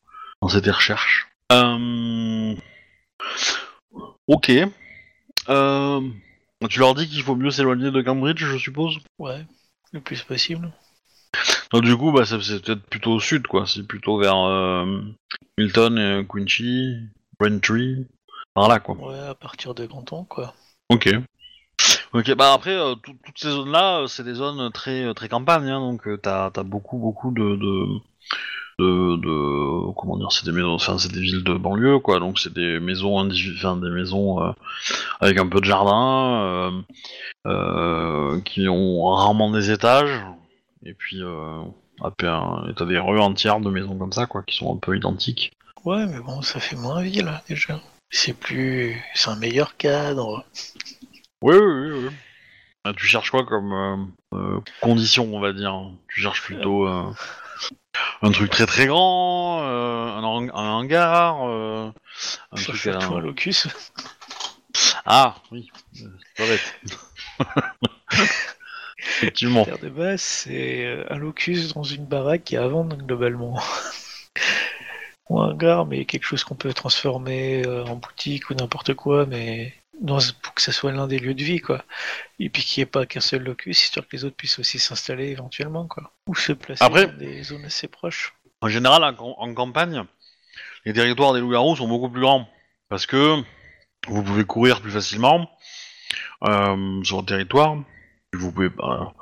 lancer 0.43 0.63
tes 0.63 0.71
recherches. 0.71 1.29
Euh, 1.53 2.55
Ok. 4.27 4.51
Euh, 5.51 6.01
Tu 6.69 6.79
leur 6.81 6.95
dis 6.95 7.09
qu'il 7.09 7.23
faut 7.23 7.37
mieux 7.37 7.51
s'éloigner 7.51 7.91
de 7.91 8.03
Cambridge, 8.03 8.45
je 8.45 8.57
suppose 8.57 8.99
Ouais, 9.19 9.45
le 9.93 10.01
plus 10.01 10.23
possible. 10.23 10.73
Donc, 11.73 11.83
du 11.85 11.97
coup, 11.97 12.13
bah, 12.13 12.25
c'est 12.25 12.39
peut-être 12.63 12.83
plutôt 12.87 13.13
au 13.13 13.21
sud, 13.21 13.47
quoi. 13.47 13.67
C'est 13.67 13.87
plutôt 13.87 14.19
vers 14.19 14.37
euh, 14.39 15.01
Milton, 15.59 15.99
et 15.99 16.27
Quincy, 16.27 16.97
Braintree, 17.39 18.07
par 18.55 18.69
là, 18.69 18.79
quoi. 18.81 18.97
Ouais, 18.97 19.19
à 19.19 19.35
partir 19.35 19.75
de 19.75 19.87
Canton, 19.87 20.25
quoi. 20.25 20.55
Ok. 20.89 21.09
Ok, 22.13 22.33
bah 22.37 22.53
après, 22.53 22.77
euh, 22.77 22.95
tout- 22.95 23.17
toutes 23.25 23.39
ces 23.39 23.51
zones-là, 23.51 24.03
euh, 24.03 24.07
c'est 24.07 24.23
des 24.23 24.35
zones 24.35 24.71
très 24.71 25.13
très 25.15 25.29
campagne, 25.29 25.69
hein, 25.69 25.81
donc 25.81 26.07
t'as 26.23 26.47
as 26.55 26.63
beaucoup 26.63 26.99
beaucoup 26.99 27.33
de 27.33 27.57
de, 27.57 27.87
de, 28.79 29.17
de- 29.17 29.93
comment 29.95 30.17
dire, 30.17 30.33
c'est 30.33 30.45
des 30.45 30.53
maisons, 30.53 30.75
enfin 30.75 30.99
c'est 30.99 31.13
des 31.13 31.21
villes 31.21 31.45
de 31.45 31.55
banlieue, 31.55 31.99
quoi, 31.99 32.21
donc 32.21 32.39
c'est 32.39 32.53
des 32.53 32.81
maisons 32.81 33.19
enfin 33.19 33.77
des 33.77 33.91
maisons 33.91 34.43
euh, 34.43 34.53
avec 35.21 35.39
un 35.39 35.47
peu 35.49 35.61
de 35.61 35.65
jardin, 35.65 36.43
euh, 36.43 36.71
euh, 37.47 38.41
qui 38.41 38.69
ont 38.69 39.05
rarement 39.15 39.51
des 39.51 39.71
étages, 39.71 40.23
et 40.85 40.95
puis 40.95 41.21
t'as 42.19 42.87
des 42.87 42.99
rues 42.99 43.21
entières 43.21 43.61
de 43.61 43.71
maisons 43.71 43.97
comme 43.97 44.13
ça, 44.13 44.27
quoi, 44.27 44.43
qui 44.43 44.57
sont 44.57 44.75
un 44.75 44.79
peu 44.79 44.97
identiques. 44.97 45.53
Ouais, 45.85 46.07
mais 46.07 46.21
bon, 46.21 46.43
ça 46.43 46.61
fait 46.61 46.77
moins 46.77 47.03
ville, 47.03 47.31
déjà. 47.49 47.81
C'est 48.11 48.33
plus... 48.33 49.03
C'est 49.15 49.31
un 49.31 49.37
meilleur 49.37 49.77
cadre. 49.77 50.45
Oui, 51.43 51.57
oui, 51.57 51.91
oui. 51.91 52.05
oui. 52.05 52.11
Ah, 52.85 52.93
tu 52.95 53.07
cherches 53.07 53.31
quoi 53.31 53.45
comme 53.45 53.73
euh, 53.73 53.97
euh, 54.35 54.61
condition, 54.81 55.35
on 55.35 55.41
va 55.41 55.53
dire? 55.53 55.75
Tu 56.09 56.21
cherches 56.21 56.43
plutôt 56.43 56.87
euh, 56.87 57.11
un 58.23 58.31
truc 58.31 58.51
très 58.51 58.67
très 58.67 58.87
grand, 58.87 59.63
euh, 59.63 60.07
un, 60.09 60.23
hang- 60.23 60.51
un 60.55 60.71
hangar, 60.71 61.47
euh, 61.49 61.91
un 62.53 62.57
Je 62.57 62.65
truc 62.65 62.77
cherche 62.77 63.05
à- 63.05 63.09
un 63.09 63.19
locus. 63.21 63.69
Ah, 65.07 65.37
oui, 65.53 65.71
euh, 66.03 66.09
c'est 66.37 66.45
pas 66.45 66.49
bête. 66.51 66.75
Effectivement. 68.99 69.65
Terre 69.65 69.79
de 69.79 69.89
base, 69.89 70.21
c'est 70.23 70.87
euh, 70.87 71.05
un 71.11 71.17
locus 71.19 71.75
dans 71.75 71.83
une 71.83 72.07
baraque 72.07 72.45
qui 72.45 72.55
est 72.55 72.59
à 72.59 72.69
vendre 72.69 72.97
globalement. 72.97 73.61
ou 75.29 75.41
un 75.41 75.51
hangar, 75.51 75.87
mais 75.87 76.05
quelque 76.05 76.25
chose 76.25 76.45
qu'on 76.45 76.55
peut 76.55 76.73
transformer 76.73 77.67
euh, 77.67 77.85
en 77.85 77.97
boutique 77.97 78.51
ou 78.51 78.55
n'importe 78.55 78.95
quoi, 78.95 79.27
mais 79.27 79.75
dans, 80.01 80.19
pour 80.43 80.55
que 80.55 80.63
ça 80.63 80.73
soit 80.73 80.93
l'un 80.93 81.07
des 81.07 81.19
lieux 81.19 81.35
de 81.35 81.43
vie, 81.45 81.61
quoi. 81.61 81.85
Et 82.39 82.51
puis 82.51 82.63
qu'il 82.63 82.81
n'y 82.81 82.83
ait 82.83 82.87
pas 82.91 83.07
qu'un 83.07 83.21
seul 83.21 83.43
locus, 83.43 83.85
histoire 83.85 84.07
que 84.07 84.17
les 84.17 84.25
autres 84.25 84.37
puissent 84.37 84.59
aussi 84.59 84.79
s'installer 84.79 85.29
éventuellement, 85.29 85.87
quoi. 85.87 86.13
Ou 86.27 86.35
se 86.35 86.53
placer 86.53 86.83
Après- 86.85 87.07
dans 87.07 87.17
des 87.19 87.43
zones 87.43 87.65
assez 87.65 87.89
proches. 87.89 88.35
En 88.61 88.69
général, 88.69 89.05
en, 89.05 89.13
cam- 89.15 89.35
en 89.37 89.55
campagne, 89.55 90.05
les 90.85 90.93
territoires 90.93 91.33
des 91.33 91.41
loups-garous 91.41 91.77
sont 91.77 91.89
beaucoup 91.89 92.09
plus 92.11 92.21
grands. 92.23 92.49
Parce 92.89 93.07
que 93.07 93.43
vous 94.09 94.23
pouvez 94.23 94.45
courir 94.45 94.81
plus 94.83 94.91
facilement 94.91 95.51
euh, 96.47 97.03
sur 97.03 97.21
le 97.21 97.27
territoire. 97.27 97.77
Vous 98.33 98.53
pouvez 98.53 98.69
bah, 98.69 99.15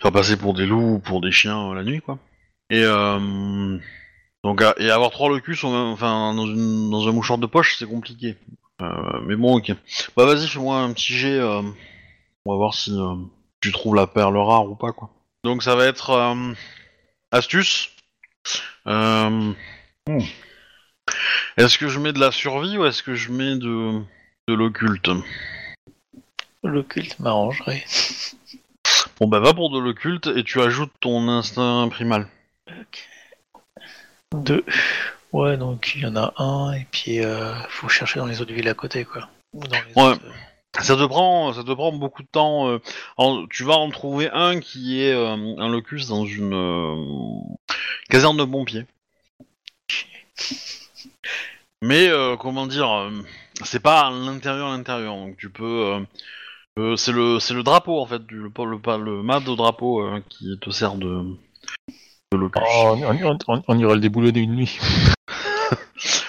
faire 0.00 0.12
passer 0.12 0.36
pour 0.36 0.54
des 0.54 0.66
loups 0.66 0.94
ou 0.94 0.98
pour 0.98 1.20
des 1.20 1.32
chiens 1.32 1.70
euh, 1.70 1.74
la 1.74 1.84
nuit, 1.84 2.00
quoi. 2.00 2.18
Et, 2.68 2.82
euh, 2.84 3.78
donc, 4.44 4.62
et 4.78 4.90
avoir 4.90 5.10
trois 5.10 5.28
locus 5.28 5.64
en- 5.64 5.90
enfin, 5.92 6.34
dans, 6.34 6.46
une, 6.46 6.90
dans 6.90 7.08
un 7.08 7.12
mouchoir 7.12 7.38
de 7.38 7.46
poche, 7.46 7.76
c'est 7.78 7.86
compliqué. 7.86 8.36
Euh, 8.80 9.20
mais 9.26 9.36
bon, 9.36 9.56
ok. 9.58 9.72
Bah 10.16 10.24
vas-y, 10.26 10.48
fais-moi 10.48 10.78
un 10.78 10.92
petit 10.92 11.14
jet. 11.14 11.38
euh, 11.38 11.62
on 12.44 12.52
va 12.52 12.56
voir 12.56 12.74
si 12.74 12.90
euh, 12.92 13.14
tu 13.60 13.72
trouves 13.72 13.94
la 13.94 14.06
perle 14.06 14.36
rare 14.38 14.64
ou 14.70 14.74
pas, 14.74 14.92
quoi. 14.92 15.10
Donc 15.44 15.62
ça 15.62 15.74
va 15.74 15.86
être... 15.86 16.34
astuce. 17.32 17.90
Euh, 18.86 19.52
Hmm. 20.08 20.20
Est-ce 21.56 21.78
que 21.78 21.88
je 21.88 21.98
mets 21.98 22.12
de 22.12 22.18
la 22.18 22.32
survie 22.32 22.78
ou 22.78 22.84
est-ce 22.84 23.02
que 23.02 23.14
je 23.14 23.30
mets 23.30 23.56
de, 23.56 24.00
de 24.48 24.54
l'occulte? 24.54 25.10
L'occulte 26.64 27.18
m'arrangerait. 27.20 27.84
Bon 29.20 29.28
bah 29.28 29.40
va 29.40 29.52
pour 29.52 29.70
de 29.70 29.78
l'occulte 29.78 30.26
et 30.28 30.42
tu 30.42 30.60
ajoutes 30.60 30.92
ton 31.00 31.28
instinct 31.28 31.88
primal. 31.90 32.28
Ok. 32.68 33.08
Deux. 34.34 34.64
Ouais, 35.32 35.56
donc 35.56 35.92
il 35.94 36.02
y 36.02 36.06
en 36.06 36.16
a 36.16 36.32
un, 36.38 36.72
et 36.72 36.86
puis 36.90 37.20
euh, 37.24 37.54
faut 37.68 37.88
chercher 37.88 38.18
dans 38.18 38.26
les 38.26 38.40
autres 38.40 38.52
villes 38.52 38.68
à 38.68 38.74
côté, 38.74 39.04
quoi. 39.04 39.28
Ou 39.52 39.60
dans 39.64 39.76
les 39.76 40.02
Ouais. 40.02 40.12
autres, 40.12 40.24
euh, 40.26 40.80
Ça 40.82 40.96
te 40.96 41.04
prend, 41.06 41.52
ça 41.52 41.62
te 41.64 41.72
prend 41.72 41.92
beaucoup 41.92 42.22
de 42.22 42.28
temps. 42.28 42.68
euh, 42.68 42.78
en- 43.16 43.46
tu 43.48 43.64
vas 43.64 43.76
en 43.76 43.90
trouver 43.90 44.28
un 44.32 44.60
qui 44.60 45.00
est 45.02 45.12
euh, 45.12 45.36
un 45.58 45.68
locus 45.68 46.08
dans 46.08 46.24
une 46.24 46.54
euh, 46.54 46.96
caserne 48.08 48.36
de 48.36 48.44
pompiers. 48.44 48.86
Mais 51.82 52.08
euh, 52.08 52.36
comment 52.36 52.66
dire, 52.66 52.90
euh, 52.90 53.10
c'est 53.64 53.80
pas 53.80 54.06
à 54.06 54.10
l'intérieur, 54.10 54.68
à 54.68 54.76
l'intérieur. 54.76 55.14
Donc 55.14 55.36
tu 55.36 55.50
peux, 55.50 55.64
euh, 55.86 56.00
euh, 56.78 56.96
c'est 56.96 57.12
le, 57.12 57.40
c'est 57.40 57.54
le 57.54 57.62
drapeau 57.62 58.00
en 58.00 58.06
fait, 58.06 58.24
du, 58.26 58.36
le, 58.36 58.48
le, 58.56 59.04
le 59.04 59.22
mât 59.22 59.40
de 59.40 59.54
drapeau 59.54 60.02
euh, 60.02 60.20
qui 60.28 60.58
te 60.60 60.70
sert 60.70 60.94
de, 60.96 61.24
de 62.32 62.36
locus. 62.36 62.62
Oh, 62.64 62.96
on, 62.96 63.24
on- 63.24 63.38
on- 63.48 63.62
on 63.66 63.78
ira 63.78 63.94
le 63.94 64.00
déboulonner 64.00 64.40
une 64.40 64.54
nuit. 64.56 64.78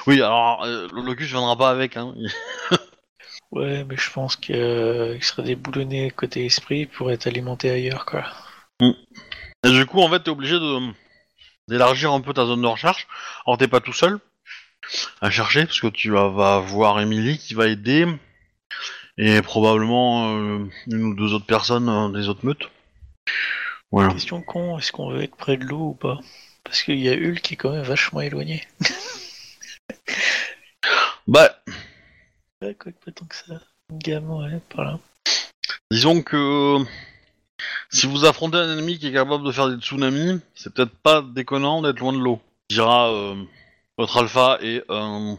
Oui, 0.07 0.15
alors 0.15 0.63
euh, 0.65 0.87
le 0.93 1.01
locus 1.03 1.29
viendra 1.29 1.55
pas 1.55 1.69
avec. 1.69 1.95
Hein. 1.97 2.13
Ouais, 3.51 3.83
mais 3.83 3.97
je 3.97 4.09
pense 4.11 4.37
que, 4.37 4.53
euh, 4.53 5.13
qu'il 5.15 5.23
serait 5.25 5.43
déboulonné 5.43 6.09
côté 6.09 6.45
esprit 6.45 6.85
pour 6.85 7.11
être 7.11 7.27
alimenté 7.27 7.69
ailleurs, 7.69 8.05
quoi. 8.05 8.23
Et 8.81 9.69
du 9.69 9.85
coup, 9.85 9.99
en 9.99 10.09
fait, 10.09 10.21
t'es 10.21 10.29
obligé 10.31 10.53
de 10.55 10.79
d'élargir 11.67 12.13
un 12.13 12.21
peu 12.21 12.33
ta 12.33 12.45
zone 12.45 12.61
de 12.61 12.67
recherche. 12.67 13.07
Alors, 13.45 13.57
t'es 13.57 13.67
pas 13.67 13.81
tout 13.81 13.93
seul 13.93 14.19
à 15.21 15.29
chercher, 15.29 15.65
parce 15.65 15.81
que 15.81 15.87
tu 15.87 16.11
vas, 16.11 16.29
vas 16.29 16.59
voir 16.59 16.99
Emily 17.01 17.37
qui 17.37 17.53
va 17.53 17.67
aider, 17.67 18.07
et 19.17 19.41
probablement 19.41 20.35
euh, 20.37 20.65
une 20.87 21.03
ou 21.03 21.13
deux 21.15 21.33
autres 21.33 21.45
personnes 21.45 21.89
euh, 21.89 22.09
des 22.09 22.29
autres 22.29 22.45
meutes. 22.45 22.69
Voilà. 23.91 24.13
Question 24.13 24.41
con, 24.41 24.77
est-ce 24.77 24.91
qu'on 24.91 25.09
veut 25.11 25.23
être 25.23 25.35
près 25.35 25.57
de 25.57 25.65
l'eau 25.65 25.89
ou 25.89 25.93
pas? 25.93 26.19
Parce 26.63 26.83
qu'il 26.83 26.99
y 26.99 27.09
a 27.09 27.13
Hulk 27.13 27.41
qui 27.41 27.55
est 27.55 27.57
quand 27.57 27.71
même 27.71 27.83
vachement 27.83 28.21
éloigné. 28.21 28.67
Bah, 31.27 31.61
Ouais, 32.61 32.75
quoi 32.75 32.91
que 32.91 32.97
pas 33.05 33.11
tant 33.11 33.25
que 33.25 33.35
ça. 33.35 33.59
Gamin, 33.91 34.51
ouais, 34.51 34.59
par 34.69 34.85
là. 34.85 34.99
disons 35.91 36.21
que 36.21 36.77
si 37.89 38.07
vous 38.07 38.25
affrontez 38.25 38.57
un 38.57 38.73
ennemi 38.77 38.99
qui 38.99 39.07
est 39.07 39.13
capable 39.13 39.43
de 39.43 39.51
faire 39.51 39.69
des 39.69 39.81
tsunamis, 39.81 40.39
c'est 40.55 40.73
peut-être 40.73 40.95
pas 40.95 41.21
déconnant 41.21 41.81
d'être 41.81 41.99
loin 41.99 42.13
de 42.13 42.19
l'eau. 42.19 42.39
Dira 42.69 43.11
euh, 43.11 43.35
votre 43.97 44.17
alpha 44.17 44.59
et 44.61 44.83
euh, 44.89 45.35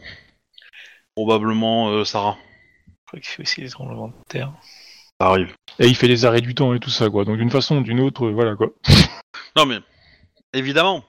probablement 1.15 1.89
euh, 1.89 2.05
Sarah. 2.05 2.37
Je 2.87 2.93
crois 3.07 3.19
qu'il 3.19 3.29
fait 3.29 3.41
aussi 3.43 3.61
des 3.61 3.69
tremblements 3.69 4.09
de 4.09 4.13
terre. 4.27 4.53
Ça 5.23 5.29
arrive. 5.29 5.55
Et 5.79 5.87
il 5.87 5.95
fait 5.95 6.09
les 6.09 6.25
arrêts 6.25 6.41
du 6.41 6.53
temps 6.53 6.73
et 6.73 6.81
tout 6.81 6.89
ça, 6.89 7.09
quoi. 7.09 7.23
Donc 7.23 7.37
d'une 7.37 7.49
façon 7.49 7.77
ou 7.77 7.81
d'une 7.81 8.01
autre, 8.01 8.25
euh, 8.25 8.33
voilà, 8.33 8.57
quoi. 8.57 8.71
Non 9.55 9.65
mais 9.65 9.77
évidemment, 10.51 11.05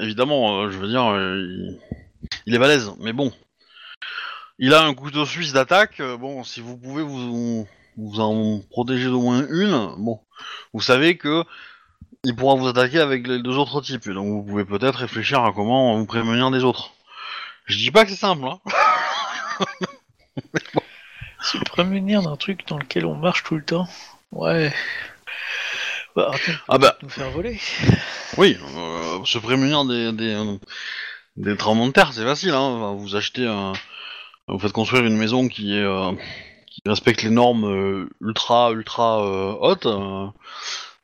évidemment, 0.00 0.62
euh, 0.62 0.70
je 0.70 0.78
veux 0.78 0.88
dire, 0.88 1.04
euh, 1.08 1.36
il... 1.36 1.78
il 2.46 2.54
est 2.54 2.58
balèze. 2.58 2.90
Mais 3.00 3.12
bon, 3.12 3.34
il 4.58 4.72
a 4.72 4.82
un 4.82 4.94
couteau 4.94 5.26
suisse 5.26 5.52
d'attaque. 5.52 6.00
euh, 6.00 6.16
bon, 6.16 6.42
si 6.42 6.62
vous 6.62 6.78
pouvez 6.78 7.02
vous 7.02 7.68
vous 7.98 8.20
en 8.20 8.60
protéger 8.70 9.08
d'au 9.08 9.20
moins 9.20 9.46
une, 9.50 9.94
bon, 9.98 10.20
vous 10.72 10.80
savez 10.80 11.18
que 11.18 11.44
il 12.24 12.34
pourra 12.34 12.54
vous 12.54 12.68
attaquer 12.68 13.00
avec 13.00 13.26
les 13.26 13.42
deux 13.42 13.58
autres 13.58 13.82
types. 13.82 14.08
Donc 14.08 14.26
vous 14.26 14.42
pouvez 14.42 14.64
peut-être 14.64 15.00
réfléchir 15.00 15.44
à 15.44 15.52
comment 15.52 15.98
vous 15.98 16.06
prémunir 16.06 16.50
des 16.50 16.64
autres. 16.64 16.92
Je 17.66 17.76
dis 17.76 17.90
pas 17.90 18.04
que 18.04 18.10
c'est 18.10 18.16
simple, 18.16 18.46
hein. 18.46 18.58
Se 21.42 21.58
prémunir 21.58 22.22
d'un 22.22 22.36
truc 22.36 22.66
dans 22.68 22.78
lequel 22.78 23.06
on 23.06 23.14
marche 23.14 23.42
tout 23.44 23.56
le 23.56 23.64
temps 23.64 23.88
Ouais. 24.32 24.72
Bah, 26.16 26.30
Ah 26.68 26.78
bah. 26.78 26.96
nous 27.02 27.08
faire 27.08 27.30
voler. 27.30 27.60
Oui, 28.36 28.58
euh, 28.76 29.24
se 29.24 29.38
prémunir 29.38 29.84
des, 29.84 30.12
des, 30.12 30.34
euh, 30.34 30.56
des 31.36 31.56
tremblements 31.56 31.86
de 31.88 31.92
terre, 31.92 32.12
c'est 32.12 32.24
facile. 32.24 32.50
Hein. 32.50 32.58
Enfin, 32.60 32.94
Vous 32.94 33.16
achetez 33.16 33.46
un... 33.46 33.72
Vous 34.48 34.58
faites 34.58 34.72
construire 34.72 35.04
une 35.04 35.16
maison 35.16 35.46
qui 35.48 35.76
est 35.76 35.82
euh, 35.82 36.12
qui 36.66 36.82
respecte 36.86 37.22
les 37.22 37.30
normes 37.30 37.64
euh, 37.64 38.08
ultra 38.20 38.72
ultra 38.72 39.24
euh, 39.24 39.52
hautes. 39.60 39.86
euh, 39.86 40.26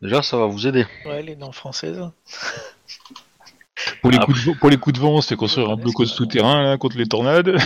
déjà, 0.02 0.22
ça 0.22 0.36
va 0.36 0.46
vous 0.46 0.66
aider. 0.66 0.84
Ouais, 1.04 1.22
les 1.22 1.36
normes 1.36 1.52
françaises. 1.52 2.00
Pour 4.02 4.10
les, 4.10 4.16
Après- 4.18 4.26
coups 4.32 4.40
de, 4.44 4.50
vent- 4.50 4.56
pour 4.58 4.70
les 4.70 4.76
coups 4.78 4.94
de 4.96 5.00
vent, 5.00 5.20
c'est 5.20 5.36
construire 5.36 5.70
un 5.70 5.76
blocos 5.76 6.06
souterrain, 6.06 6.62
là, 6.62 6.76
contre 6.78 6.96
les 6.98 7.06
tornades. 7.06 7.56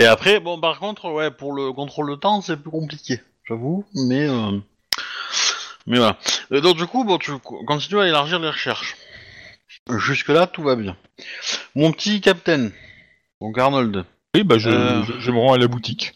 Et 0.00 0.06
après, 0.06 0.40
bon, 0.40 0.58
par 0.58 0.78
contre, 0.78 1.10
ouais, 1.12 1.30
pour 1.30 1.52
le 1.52 1.72
contrôle 1.72 2.10
de 2.10 2.16
temps, 2.16 2.40
c'est 2.40 2.56
plus 2.56 2.70
compliqué, 2.70 3.20
j'avoue. 3.46 3.84
Mais 3.94 4.26
euh, 4.26 4.58
mais 5.86 5.98
voilà. 5.98 6.16
Et 6.50 6.62
donc 6.62 6.78
du 6.78 6.86
coup, 6.86 7.04
bon, 7.04 7.18
tu 7.18 7.38
co- 7.38 7.62
continues 7.66 8.00
à 8.00 8.08
élargir 8.08 8.38
les 8.38 8.48
recherches. 8.48 8.96
Jusque 9.98 10.28
là, 10.28 10.46
tout 10.46 10.62
va 10.62 10.74
bien. 10.74 10.96
Mon 11.74 11.92
petit 11.92 12.22
capitaine, 12.22 12.72
donc 13.42 13.58
Arnold. 13.58 14.04
Oui, 14.34 14.42
bah, 14.42 14.56
je, 14.58 14.70
Euh. 14.70 15.02
je, 15.04 15.20
je 15.20 15.30
me 15.30 15.38
rends 15.38 15.52
à 15.52 15.58
la 15.58 15.66
boutique. 15.68 16.14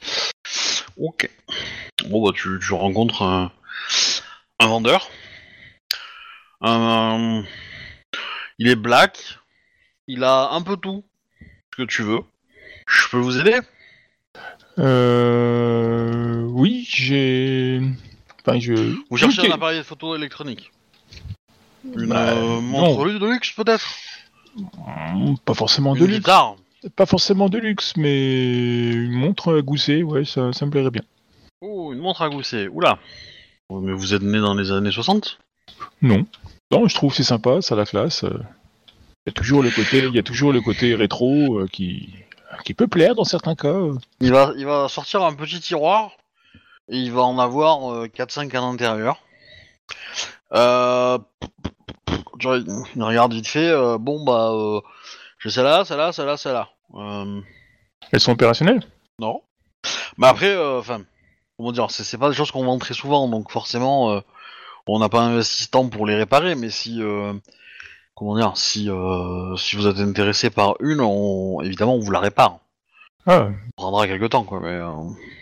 Ok. 0.96 1.28
Bon 2.06 2.24
bah 2.24 2.32
tu, 2.34 2.58
tu 2.66 2.72
rencontres 2.72 3.20
un, 3.22 3.52
un 4.60 4.66
vendeur. 4.66 5.08
Un- 6.62 7.44
il 8.58 8.68
est 8.68 8.76
black. 8.76 9.38
Il 10.06 10.24
a 10.24 10.50
un 10.52 10.62
peu 10.62 10.76
tout 10.78 11.04
ce 11.72 11.82
que 11.82 11.86
tu 11.86 12.02
veux. 12.02 12.20
Je 12.86 13.08
peux 13.08 13.18
vous 13.18 13.38
aider? 13.38 13.58
Euh, 14.78 16.42
oui, 16.50 16.86
j'ai. 16.88 17.80
Enfin, 18.46 18.58
je. 18.58 18.74
Vous 19.10 19.16
cherchez 19.16 19.48
un 19.48 19.54
appareil 19.54 19.82
photo 19.82 20.14
électronique 20.16 20.70
Une 21.96 22.06
Bah, 22.08 22.30
euh, 22.32 22.40
non. 22.44 22.60
montre 22.62 23.06
de 23.18 23.26
luxe 23.26 23.52
peut-être 23.52 23.86
Hmm, 24.56 25.34
Pas 25.44 25.54
forcément 25.54 25.94
de 25.94 26.00
Une 26.00 26.06
luxe. 26.06 26.18
guitare 26.18 26.56
Pas 26.96 27.06
forcément 27.06 27.48
de 27.48 27.58
luxe, 27.58 27.94
mais 27.96 28.90
une 28.92 29.10
montre 29.12 29.56
à 29.58 29.62
gousset, 29.62 30.02
ouais, 30.02 30.24
ça, 30.24 30.52
ça 30.52 30.64
me 30.66 30.70
plairait 30.70 30.90
bien. 30.90 31.02
Oh, 31.60 31.92
une 31.92 31.98
montre 32.00 32.22
à 32.22 32.28
gousset. 32.28 32.68
Oula 32.68 32.98
Oh, 33.68 33.80
Mais 33.80 33.92
vous 33.92 34.14
êtes 34.14 34.22
né 34.22 34.38
dans 34.38 34.54
les 34.54 34.70
années 34.70 34.92
60 34.92 35.38
Non. 36.02 36.26
Non, 36.70 36.86
je 36.86 36.94
trouve 36.94 37.10
que 37.10 37.16
c'est 37.16 37.22
sympa, 37.24 37.62
ça 37.62 37.74
a 37.74 37.78
la 37.78 37.86
classe. 37.86 38.24
euh. 38.24 38.38
Il 39.26 39.30
y 39.30 39.30
a 39.30 39.32
toujours 39.32 39.62
le 39.62 39.70
côté, 39.70 39.98
il 40.04 40.14
y 40.14 40.18
a 40.18 40.22
toujours 40.22 40.52
le 40.52 40.60
côté 40.60 40.94
rétro 40.94 41.58
euh, 41.60 41.66
qui, 41.72 42.10
qui 42.62 42.74
peut 42.74 42.86
plaire 42.88 43.14
dans 43.14 43.24
certains 43.24 43.54
cas. 43.54 43.68
euh. 43.68 43.94
Il 44.20 44.32
va, 44.32 44.52
il 44.56 44.66
va 44.66 44.88
sortir 44.88 45.22
un 45.22 45.34
petit 45.34 45.60
tiroir 45.60 46.12
et 46.88 46.98
il 46.98 47.12
va 47.12 47.22
en 47.22 47.38
avoir 47.38 47.92
euh, 47.92 48.06
4-5 48.06 48.54
à 48.56 48.60
l'intérieur. 48.60 49.16
Euh, 50.52 51.18
il 52.40 53.02
regarde 53.02 53.32
vite 53.32 53.48
fait. 53.48 53.68
euh, 53.68 53.98
bon 53.98 54.24
bah, 54.24 54.50
euh, 54.52 54.80
j'ai 55.38 55.50
celle-là, 55.50 55.84
celle-là, 55.84 56.12
celle-là, 56.12 56.36
celle-là. 56.36 56.68
Euh, 56.94 57.40
Elles 58.12 58.20
sont 58.20 58.32
opérationnelles? 58.32 58.82
non. 59.18 59.42
Mais 60.16 60.28
après, 60.28 60.48
euh, 60.54 60.78
enfin, 60.78 61.02
comment 61.56 61.72
dire, 61.72 61.90
c'est 61.90 62.04
c'est 62.04 62.18
pas 62.18 62.28
des 62.30 62.34
choses 62.36 62.50
qu'on 62.50 62.64
vend 62.64 62.78
très 62.78 62.94
souvent, 62.94 63.28
donc 63.28 63.50
forcément, 63.50 64.12
euh, 64.12 64.20
on 64.86 64.98
n'a 65.00 65.08
pas 65.08 65.20
investi 65.20 65.68
tant 65.68 65.88
pour 65.88 66.06
les 66.06 66.14
réparer. 66.14 66.54
Mais 66.54 66.70
si, 66.70 67.02
euh, 67.02 67.32
comment 68.14 68.36
dire, 68.36 68.52
si 68.56 68.88
euh, 68.90 69.56
si 69.56 69.76
vous 69.76 69.86
êtes 69.86 69.98
intéressé 69.98 70.50
par 70.50 70.74
une, 70.80 71.00
on, 71.00 71.60
évidemment, 71.62 71.94
on 71.94 72.00
vous 72.00 72.10
la 72.10 72.20
répare. 72.20 72.58
Ah, 73.26 73.48
Ça 73.48 73.72
prendra 73.76 74.06
quelques 74.06 74.28
temps, 74.30 74.44
quoi. 74.44 74.60
Mais 74.60 74.68
euh, 74.68 74.90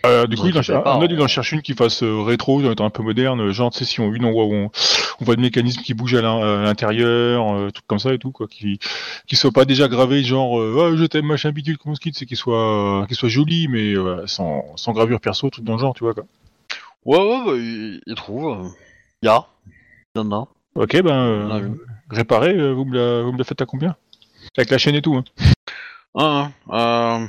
euh, 0.05 0.25
du 0.27 0.37
coup, 0.37 0.47
il 0.47 0.55
en, 0.55 0.59
inquiétez 0.59 0.81
pas, 0.83 0.97
on- 0.97 1.05
il 1.05 1.21
en 1.21 1.27
cherche 1.27 1.51
une 1.51 1.61
qui 1.61 1.73
fasse 1.73 2.01
rétro, 2.01 2.61
un 2.65 2.89
peu 2.89 3.03
moderne, 3.03 3.51
genre, 3.51 3.71
tu 3.71 3.79
sais, 3.79 3.85
si 3.85 3.99
on, 3.99 4.13
une, 4.13 4.23
on 4.23 4.31
voit, 4.31 4.45
on, 4.45 4.71
on 5.19 5.25
voit 5.25 5.35
le 5.35 5.41
mécanisme 5.41 5.81
qui 5.81 5.93
bouge 5.93 6.15
à 6.15 6.21
l'in- 6.21 6.61
à 6.61 6.63
l'intérieur, 6.63 7.71
trucs 7.73 7.85
comme 7.87 7.99
ça 7.99 8.13
et 8.13 8.19
tout, 8.19 8.31
quoi, 8.31 8.47
qui, 8.47 8.79
qui 9.27 9.35
soit 9.35 9.51
pas 9.51 9.65
déjà 9.65 9.89
gravé, 9.89 10.23
genre, 10.23 10.57
Ah, 10.61 10.95
je 10.95 11.03
t'aime, 11.05 11.25
machin, 11.25 11.51
bidule, 11.51 11.77
comment 11.77 11.95
ce 11.95 11.99
qu'il 11.99 12.13
c'est 12.13 12.25
qu'il 12.25 12.37
soit, 12.37 13.05
qu'il 13.07 13.17
soit 13.17 13.27
joli, 13.29 13.67
mais 13.67 13.95
sans, 14.27 14.63
sans 14.77 14.93
gravure 14.93 15.19
perso, 15.19 15.49
truc 15.49 15.65
dans 15.65 15.73
le 15.73 15.79
genre, 15.79 15.93
tu 15.93 16.05
vois, 16.05 16.13
quoi. 16.13 16.23
Ouais, 17.05 17.17
ouais, 17.19 17.45
bah, 17.45 17.51
il, 17.57 18.01
il 18.07 18.15
trouve. 18.15 18.45
euh, 18.65 18.69
Y 19.23 19.27
a. 19.27 19.45
Y 20.15 20.19
en 20.19 20.31
a. 20.31 20.47
Ok, 20.75 21.01
ben, 21.01 21.11
euh, 21.13 21.47
On 21.47 21.51
a 21.51 21.59
vu. 21.59 21.71
réparer, 22.09 22.53
euh, 22.57 22.71
vous 22.73 22.85
me 22.85 22.95
la, 22.97 23.21
vous 23.23 23.31
me 23.31 23.37
la 23.37 23.43
faites 23.43 23.61
à 23.61 23.65
combien? 23.65 23.95
Avec 24.57 24.69
la 24.71 24.77
chaîne 24.77 24.95
et 24.95 25.01
tout, 25.01 25.15
hein 25.15 25.23
Un, 26.15 26.51
un, 26.69 27.23
euh, 27.23 27.27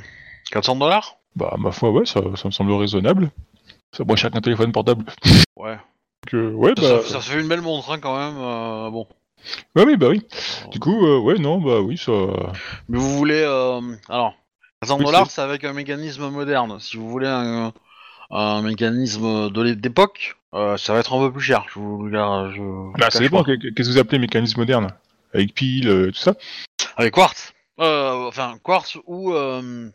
400 0.51 0.75
dollars? 0.77 1.17
Bah, 1.35 1.55
ma 1.57 1.71
foi, 1.71 1.91
ouais, 1.91 2.05
ça, 2.05 2.21
ça 2.35 2.47
me 2.47 2.51
semble 2.51 2.71
raisonnable. 2.73 3.29
Moins 4.05 4.15
cher 4.15 4.31
qu'un 4.31 4.41
téléphone 4.41 4.71
portable. 4.71 5.05
Ouais. 5.55 5.75
Donc, 6.25 6.33
euh, 6.33 6.51
ouais, 6.51 6.73
Ça, 6.77 6.97
bah, 6.97 7.01
ça 7.05 7.19
fait 7.21 7.39
une 7.39 7.47
belle 7.47 7.61
montre, 7.61 7.91
hein, 7.91 7.99
quand 7.99 8.17
même. 8.17 8.35
euh, 8.37 8.89
bon. 8.89 9.07
ouais, 9.75 9.85
oui, 9.85 9.95
bah 9.95 10.07
oui. 10.09 10.21
Du 10.71 10.79
coup, 10.79 11.05
euh, 11.05 11.19
ouais, 11.19 11.35
non, 11.37 11.61
bah 11.61 11.79
oui, 11.81 11.97
ça. 11.97 12.11
Mais 12.89 12.97
vous 12.97 13.15
voulez. 13.17 13.43
alors, 13.43 14.33
400 14.81 14.97
Oui, 14.99 15.05
dollars, 15.05 15.29
c'est 15.31 15.41
avec 15.41 15.63
un 15.63 15.73
mécanisme 15.73 16.29
moderne. 16.29 16.77
Si 16.79 16.97
vous 16.97 17.07
voulez 17.09 17.27
un, 17.27 17.71
un 18.31 18.61
mécanisme 18.61 19.49
de 19.49 19.61
l'é- 19.61 19.75
d'époque, 19.75 20.35
euh, 20.53 20.77
ça 20.77 20.93
va 20.93 20.99
être 20.99 21.13
un 21.13 21.19
peu 21.19 21.31
plus 21.31 21.41
cher. 21.41 21.65
Je 21.73 21.79
vous, 21.79 22.09
je, 22.09 22.59
vous 22.61 22.93
Bah, 22.97 23.09
ça 23.09 23.19
dépend. 23.19 23.43
Qu'est-ce 23.43 23.73
que 23.73 23.83
vous 23.83 23.97
appelez 23.97 24.19
mécanisme 24.19 24.59
moderne? 24.59 24.87
Avec 25.33 25.53
pile, 25.53 25.87
euh, 25.89 26.07
tout 26.07 26.19
ça? 26.19 26.35
Avec 26.97 27.13
Quartz. 27.13 27.53
Euh, 27.79 28.27
enfin, 28.27 28.57
Quartz 28.63 28.97
ou... 29.05 29.33
Euh... 29.33 29.89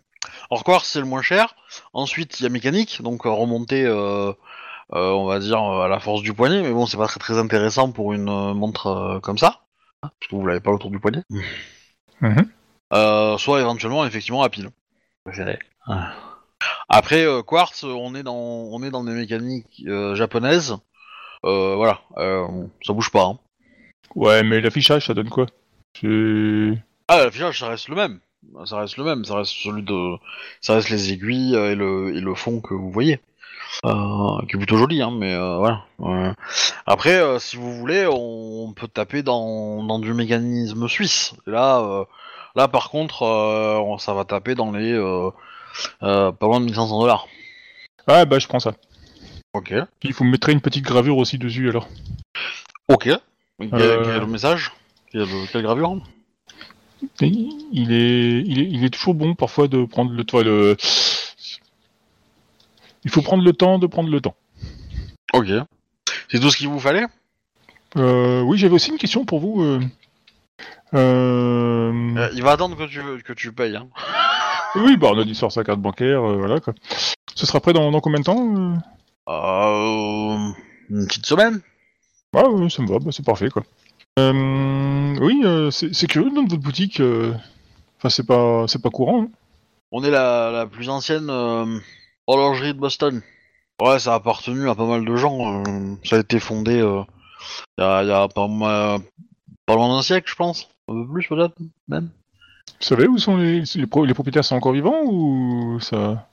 Alors 0.50 0.64
Quartz, 0.64 0.86
c'est 0.86 1.00
le 1.00 1.06
moins 1.06 1.22
cher. 1.22 1.54
Ensuite, 1.94 2.40
il 2.40 2.42
y 2.42 2.46
a 2.46 2.50
mécanique, 2.50 3.00
donc 3.02 3.24
euh, 3.24 3.30
remonter, 3.30 3.86
euh, 3.86 4.32
euh, 4.92 5.10
on 5.12 5.24
va 5.24 5.38
dire, 5.38 5.62
euh, 5.62 5.84
à 5.84 5.88
la 5.88 5.98
force 5.98 6.20
du 6.22 6.34
poignet. 6.34 6.60
Mais 6.62 6.72
bon, 6.72 6.84
c'est 6.86 6.98
pas 6.98 7.06
très 7.06 7.20
très 7.20 7.38
intéressant 7.38 7.90
pour 7.90 8.12
une 8.12 8.28
euh, 8.28 8.52
montre 8.52 8.86
euh, 8.88 9.20
comme 9.20 9.38
ça. 9.38 9.60
Parce 10.02 10.12
que 10.30 10.36
vous 10.36 10.46
l'avez 10.46 10.60
pas 10.60 10.70
autour 10.70 10.90
du 10.90 10.98
poignet. 11.00 11.22
Mhm. 12.20 12.46
Euh, 12.92 13.38
soit 13.38 13.60
éventuellement, 13.60 14.04
effectivement, 14.04 14.42
à 14.42 14.50
pile. 14.50 14.70
Ah. 15.86 16.12
Après, 16.90 17.24
euh, 17.24 17.42
Quartz, 17.42 17.84
on 17.84 18.14
est 18.16 18.22
dans, 18.24 18.34
on 18.36 18.82
est 18.82 18.90
dans 18.90 19.04
des 19.04 19.12
mécaniques 19.12 19.84
euh, 19.86 20.14
japonaises. 20.16 20.76
Euh, 21.44 21.74
voilà, 21.76 22.00
ça 22.84 22.92
bouge 22.92 23.10
pas. 23.10 23.24
Hein. 23.24 23.38
Ouais, 24.16 24.42
mais 24.42 24.60
l'affichage, 24.60 25.06
ça 25.06 25.14
donne 25.14 25.30
quoi? 25.30 25.46
C'est- 26.00 26.78
Ah, 27.08 27.18
l'affichage, 27.24 27.60
ça 27.60 27.68
reste 27.68 27.88
le 27.88 27.94
même. 27.94 28.18
Ça 28.64 28.78
reste 28.78 28.96
le 28.96 29.04
même, 29.04 29.24
ça 29.24 29.36
reste 29.36 29.52
celui 29.52 29.82
de, 29.82 30.16
ça 30.60 30.74
reste 30.74 30.88
les 30.90 31.12
aiguilles 31.12 31.54
euh, 31.54 31.72
et 31.72 31.74
le, 31.76 32.16
et 32.16 32.20
le 32.20 32.34
fond 32.34 32.60
que 32.60 32.74
vous 32.74 32.90
voyez, 32.90 33.20
euh, 33.84 34.40
qui 34.48 34.56
est 34.56 34.58
plutôt 34.58 34.76
joli, 34.78 35.00
hein, 35.02 35.12
mais 35.16 35.32
euh, 35.34 35.58
voilà. 35.58 36.34
Après, 36.86 37.14
euh, 37.20 37.38
si 37.38 37.56
vous 37.56 37.72
voulez, 37.72 38.06
on, 38.06 38.64
on 38.68 38.72
peut 38.72 38.88
taper 38.88 39.22
dans, 39.22 39.84
dans 39.84 39.98
du 40.00 40.12
mécanisme 40.14 40.88
suisse. 40.88 41.34
Et 41.46 41.50
là, 41.50 41.80
euh, 41.80 42.04
là, 42.56 42.66
par 42.66 42.90
contre, 42.90 43.22
euh, 43.22 43.76
on- 43.78 43.98
ça 43.98 44.14
va 44.14 44.24
taper 44.24 44.54
dans 44.54 44.72
les 44.72 44.92
euh, 44.92 45.30
pas 46.00 46.34
loin 46.42 46.60
de 46.60 46.66
1500 46.66 47.00
dollars. 47.00 47.26
Ah, 48.06 48.24
bah, 48.24 48.38
je 48.38 48.46
prends 48.48 48.60
ça. 48.60 48.72
Ok. 49.52 49.74
Il 50.02 50.12
faut 50.12 50.24
me 50.24 50.30
mettre 50.30 50.48
une 50.48 50.60
petite 50.60 50.84
gravure 50.84 51.16
aussi 51.18 51.38
dessus, 51.38 51.68
alors. 51.68 51.88
Ok. 52.88 53.04
Quel, 53.04 53.18
Euh. 53.74 54.02
quel 54.04 54.14
est 54.16 54.18
le 54.20 54.26
message 54.26 54.72
quelle, 55.12 55.26
quelle 55.52 55.62
gravure 55.62 55.98
Et 57.20 57.26
Il 57.72 57.92
est, 57.92 58.42
il 58.46 58.60
est, 58.60 58.68
il 58.70 58.84
est 58.84 58.90
toujours 58.90 59.14
bon 59.14 59.34
parfois 59.34 59.68
de 59.68 59.84
prendre 59.84 60.12
le 60.12 60.24
temps. 60.24 60.40
Le... 60.40 60.76
Il 63.04 63.10
faut 63.10 63.22
prendre 63.22 63.42
le 63.44 63.52
temps 63.52 63.78
de 63.78 63.86
prendre 63.86 64.08
le 64.10 64.20
temps. 64.20 64.34
Ok. 65.32 65.48
C'est 66.28 66.38
tout 66.40 66.50
ce 66.50 66.56
qu'il 66.56 66.68
vous 66.68 66.80
fallait? 66.80 67.06
Euh, 67.96 68.40
oui, 68.42 68.56
j'avais 68.58 68.74
aussi 68.74 68.90
une 68.90 68.98
question 68.98 69.24
pour 69.24 69.40
vous. 69.40 69.62
euh. 69.62 69.80
Euh, 70.94 71.90
Euh, 72.16 72.30
Il 72.34 72.42
va 72.42 72.52
attendre 72.52 72.76
que 72.76 72.84
tu, 72.86 73.00
que 73.22 73.32
tu 73.32 73.52
payes. 73.52 73.76
Hein. 73.76 73.88
Oui, 74.76 74.96
bah, 74.96 75.08
on 75.12 75.18
a 75.18 75.24
dit 75.24 75.34
sort 75.34 75.50
sa 75.52 75.64
carte 75.64 75.80
bancaire, 75.80 76.22
euh, 76.22 76.36
voilà 76.36 76.60
quoi. 76.60 76.74
Ce 77.34 77.46
sera 77.46 77.60
prêt 77.60 77.72
dans, 77.72 77.90
dans 77.90 78.00
combien 78.00 78.20
de 78.20 78.24
temps 78.24 78.54
euh 78.56 78.74
Euh, 79.28 80.52
une 80.90 81.06
petite 81.06 81.26
semaine 81.26 81.60
Ah, 82.36 82.48
ouais, 82.48 82.70
ça 82.70 82.82
me 82.82 82.88
va, 82.88 82.98
bah, 82.98 83.10
c'est 83.12 83.24
parfait 83.24 83.50
quoi. 83.50 83.62
Euh, 84.18 85.16
oui, 85.20 85.42
euh, 85.44 85.70
c'est 85.70 85.94
c'est 85.94 86.06
curieux 86.06 86.30
dans 86.30 86.42
votre 86.44 86.62
boutique. 86.62 87.00
euh, 87.00 87.32
Enfin, 87.98 88.08
c'est 88.10 88.26
pas, 88.26 88.64
c'est 88.66 88.80
pas 88.82 88.90
courant. 88.90 89.24
hein. 89.24 89.28
On 89.92 90.02
est 90.04 90.10
la, 90.10 90.50
la 90.52 90.66
plus 90.66 90.88
ancienne 90.88 91.28
euh, 91.30 91.78
horlogerie 92.26 92.74
de 92.74 92.78
Boston. 92.78 93.22
Ouais, 93.82 93.98
ça 93.98 94.12
a 94.12 94.16
appartenu 94.16 94.68
à 94.68 94.74
pas 94.74 94.86
mal 94.86 95.04
de 95.04 95.16
gens. 95.16 95.62
euh, 95.64 95.94
ça 96.04 96.16
a 96.16 96.20
été 96.20 96.38
fondé 96.40 96.74
il 96.76 97.82
y 97.82 97.82
a, 97.84 98.02
il 98.02 98.08
y 98.08 98.12
a 98.12 98.28
pas, 98.28 98.46
ma- 98.48 98.98
pas 99.66 99.74
loin 99.74 99.88
d'un 99.96 100.02
siècle, 100.02 100.30
je 100.30 100.36
pense. 100.36 100.68
Un 100.88 100.94
peu 100.94 101.12
plus 101.12 101.26
peut-être, 101.28 101.54
même. 101.88 102.10
Vous 102.80 102.86
savez 102.86 103.06
où 103.06 103.18
sont 103.18 103.36
les, 103.36 103.62
les, 103.74 103.86
pro- 103.86 104.04
les 104.06 104.14
propriétaires 104.14 104.44
sont 104.44 104.56
encore 104.56 104.72
vivants 104.72 105.02
ou 105.04 105.78
ça 105.80 106.28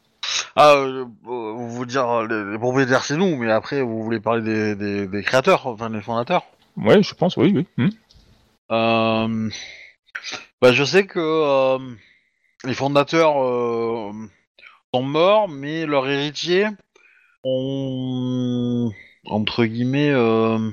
Ah, 0.55 0.73
euh, 0.75 1.03
euh, 1.27 1.51
vous 1.53 1.69
voulez 1.69 1.89
dire 1.89 2.09
euh, 2.09 2.27
les, 2.27 2.51
les 2.53 2.57
propriétaires, 2.57 3.03
c'est 3.03 3.17
nous, 3.17 3.35
mais 3.35 3.51
après, 3.51 3.81
vous 3.81 4.01
voulez 4.01 4.19
parler 4.21 4.41
des, 4.41 4.75
des, 4.75 5.07
des 5.07 5.23
créateurs, 5.23 5.67
enfin 5.67 5.89
des 5.89 6.01
fondateurs? 6.01 6.43
Ouais, 6.77 7.03
je 7.03 7.13
pense, 7.15 7.35
oui, 7.37 7.51
oui. 7.53 7.67
Hmm. 7.77 7.89
Euh, 8.71 9.49
bah, 10.61 10.71
je 10.71 10.83
sais 10.85 11.05
que 11.05 11.19
euh, 11.19 11.79
les 12.63 12.73
fondateurs 12.73 13.43
euh, 13.43 14.11
sont 14.93 15.03
morts, 15.03 15.49
mais 15.49 15.85
leurs 15.85 16.07
héritiers 16.07 16.67
ont 17.43 18.91
entre 19.25 19.65
guillemets 19.65 20.11
euh, 20.11 20.71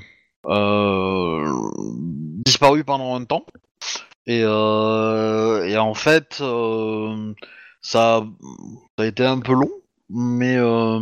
disparu 2.46 2.84
pendant 2.84 3.16
un 3.16 3.24
temps. 3.24 3.44
Et, 4.26 4.42
euh, 4.44 5.66
et 5.66 5.76
en 5.76 5.94
fait, 5.94 6.38
euh, 6.40 7.34
ça, 7.82 8.24
a 8.98 9.04
été 9.04 9.24
un 9.24 9.40
peu 9.40 9.52
long, 9.52 9.70
mais 10.08 10.56
euh, 10.56 11.00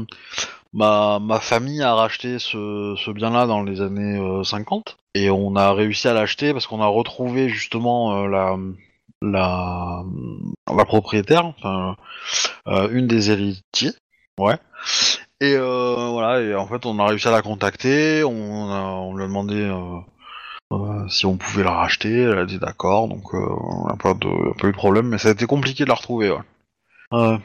ma, 0.73 1.21
famille 1.41 1.83
a 1.83 1.95
racheté 1.95 2.39
ce, 2.39 3.11
bien-là 3.13 3.47
dans 3.47 3.63
les 3.63 3.81
années 3.81 4.19
euh, 4.19 4.43
50 4.43 4.97
et 5.15 5.31
on 5.31 5.55
a 5.57 5.73
réussi 5.73 6.09
à 6.09 6.15
l'acheter 6.15 6.53
parce 6.53 6.67
qu'on 6.67 6.81
a 6.81 6.87
retrouvé 6.87 7.49
justement 7.49 8.27
la, 8.27 8.57
la, 9.21 10.05
propriétaire, 10.87 11.53
une 12.67 13.07
des 13.07 13.31
héritiers, 13.31 13.93
ouais. 14.39 14.57
Et 15.41 15.57
voilà, 15.57 16.41
et 16.41 16.55
en 16.55 16.67
fait 16.67 16.87
on 16.87 16.99
a 16.99 17.07
réussi 17.07 17.29
à 17.29 17.33
la 17.33 17.43
contacter, 17.43 18.25
on, 18.25 18.71
a, 18.71 18.83
on 18.83 19.15
lui 19.15 19.25
a 19.25 19.27
demandé 19.27 19.71
euh, 20.73 21.09
si 21.09 21.27
on 21.27 21.37
pouvait 21.37 21.65
la 21.65 21.73
racheter, 21.73 22.13
elle 22.23 22.39
a 22.39 22.47
dit 22.47 22.59
d'accord, 22.59 23.09
donc 23.09 23.35
euh, 23.35 23.39
on 23.39 23.87
n'a 23.89 23.97
pas, 23.97 24.15
de- 24.15 24.59
pas 24.59 24.69
eu 24.69 24.73
de 24.73 24.77
problème, 24.77 25.09
mais 25.09 25.19
ça 25.19 25.29
a 25.29 25.33
été 25.33 25.47
compliqué 25.47 25.85
de 25.85 25.89
la 25.89 25.95
retrouver, 25.95 26.31
ouais. 26.31 26.39
Vous 27.13 27.39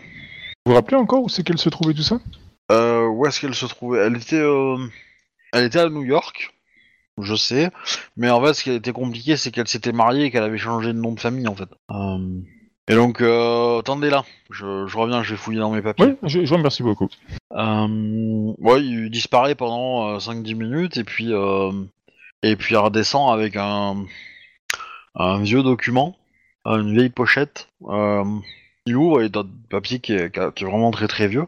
vous 0.67 0.73
rappelez 0.73 0.97
encore 0.97 1.23
où 1.23 1.29
c'est 1.29 1.43
qu'elle 1.43 1.57
se 1.57 1.69
trouvait 1.69 1.93
tout 1.93 2.01
ça? 2.03 2.19
Euh, 2.71 3.07
où 3.07 3.25
est-ce 3.25 3.39
qu'elle 3.39 3.55
se 3.55 3.65
trouvait? 3.65 3.99
Elle 3.99 4.17
était, 4.17 4.35
euh, 4.41 4.77
elle 5.53 5.65
était 5.65 5.79
à 5.79 5.89
New 5.89 6.03
York, 6.03 6.53
je 7.21 7.35
sais. 7.35 7.69
Mais 8.17 8.29
en 8.29 8.41
fait, 8.43 8.53
ce 8.53 8.63
qui 8.63 8.69
a 8.71 8.73
été 8.73 8.91
compliqué, 8.91 9.37
c'est 9.37 9.51
qu'elle 9.51 9.67
s'était 9.67 9.91
mariée 9.93 10.25
et 10.25 10.31
qu'elle 10.31 10.43
avait 10.43 10.57
changé 10.57 10.91
de 10.93 10.99
nom 10.99 11.13
de 11.13 11.19
famille, 11.19 11.47
en 11.47 11.55
fait. 11.55 11.69
Euh, 11.91 12.41
et 12.89 12.95
donc, 12.95 13.21
euh, 13.21 13.79
attendez 13.79 14.09
là, 14.09 14.23
je, 14.49 14.87
je 14.87 14.97
reviens, 14.97 15.23
je 15.23 15.31
vais 15.31 15.37
fouiller 15.37 15.59
dans 15.59 15.71
mes 15.71 15.81
papiers. 15.81 16.05
Oui, 16.05 16.15
je, 16.23 16.43
je 16.45 16.49
vous 16.49 16.55
remercie 16.57 16.83
beaucoup. 16.83 17.09
Euh, 17.53 18.53
ouais, 18.57 18.83
il 18.83 19.09
disparaît 19.09 19.55
pendant 19.55 20.15
euh, 20.15 20.17
5-10 20.19 20.55
minutes 20.55 20.97
et 20.97 21.03
puis 21.03 21.33
euh, 21.33 21.71
et 22.43 22.55
puis 22.55 22.75
il 22.75 22.77
redescend 22.77 23.31
avec 23.31 23.55
un 23.55 24.05
vieux 25.41 25.63
document, 25.63 26.15
euh, 26.67 26.81
une 26.81 26.93
vieille 26.93 27.09
pochette. 27.09 27.69
Euh, 27.87 28.23
il 28.85 28.95
ouvre 28.95 29.21
et 29.21 29.29
t'as 29.29 29.41
un 29.41 29.49
papier 29.69 29.99
qui 29.99 30.13
est, 30.13 30.37
vraiment 30.61 30.91
très 30.91 31.07
très 31.07 31.27
vieux 31.27 31.45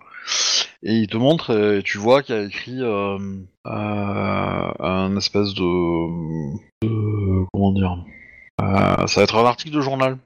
et 0.84 0.94
il 0.94 1.08
te 1.08 1.18
montre 1.18 1.78
et 1.78 1.84
tu 1.84 1.98
vois 1.98 2.22
qu'il 2.22 2.36
a 2.36 2.44
écrit 2.44 2.82
euh, 2.82 3.18
euh, 3.66 4.72
un 4.80 5.18
espèce 5.18 5.54
de, 5.54 6.86
comment 7.52 7.72
dire. 7.72 7.98
Euh, 8.62 9.08
ça 9.08 9.22
va 9.22 9.24
être 9.24 9.38
un 9.38 9.46
article 9.46 9.76
de 9.76 9.82
journal. 9.82 10.18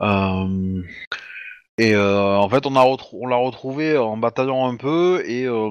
Euh, 0.00 0.82
et 1.78 1.94
euh, 1.94 2.36
en 2.36 2.48
fait, 2.48 2.66
on 2.66 2.76
a 2.76 2.84
on 3.12 3.26
l'a 3.26 3.36
retrouvé 3.36 3.98
en 3.98 4.16
bataillant 4.16 4.66
un 4.68 4.76
peu 4.76 5.22
et 5.26 5.44
euh, 5.44 5.70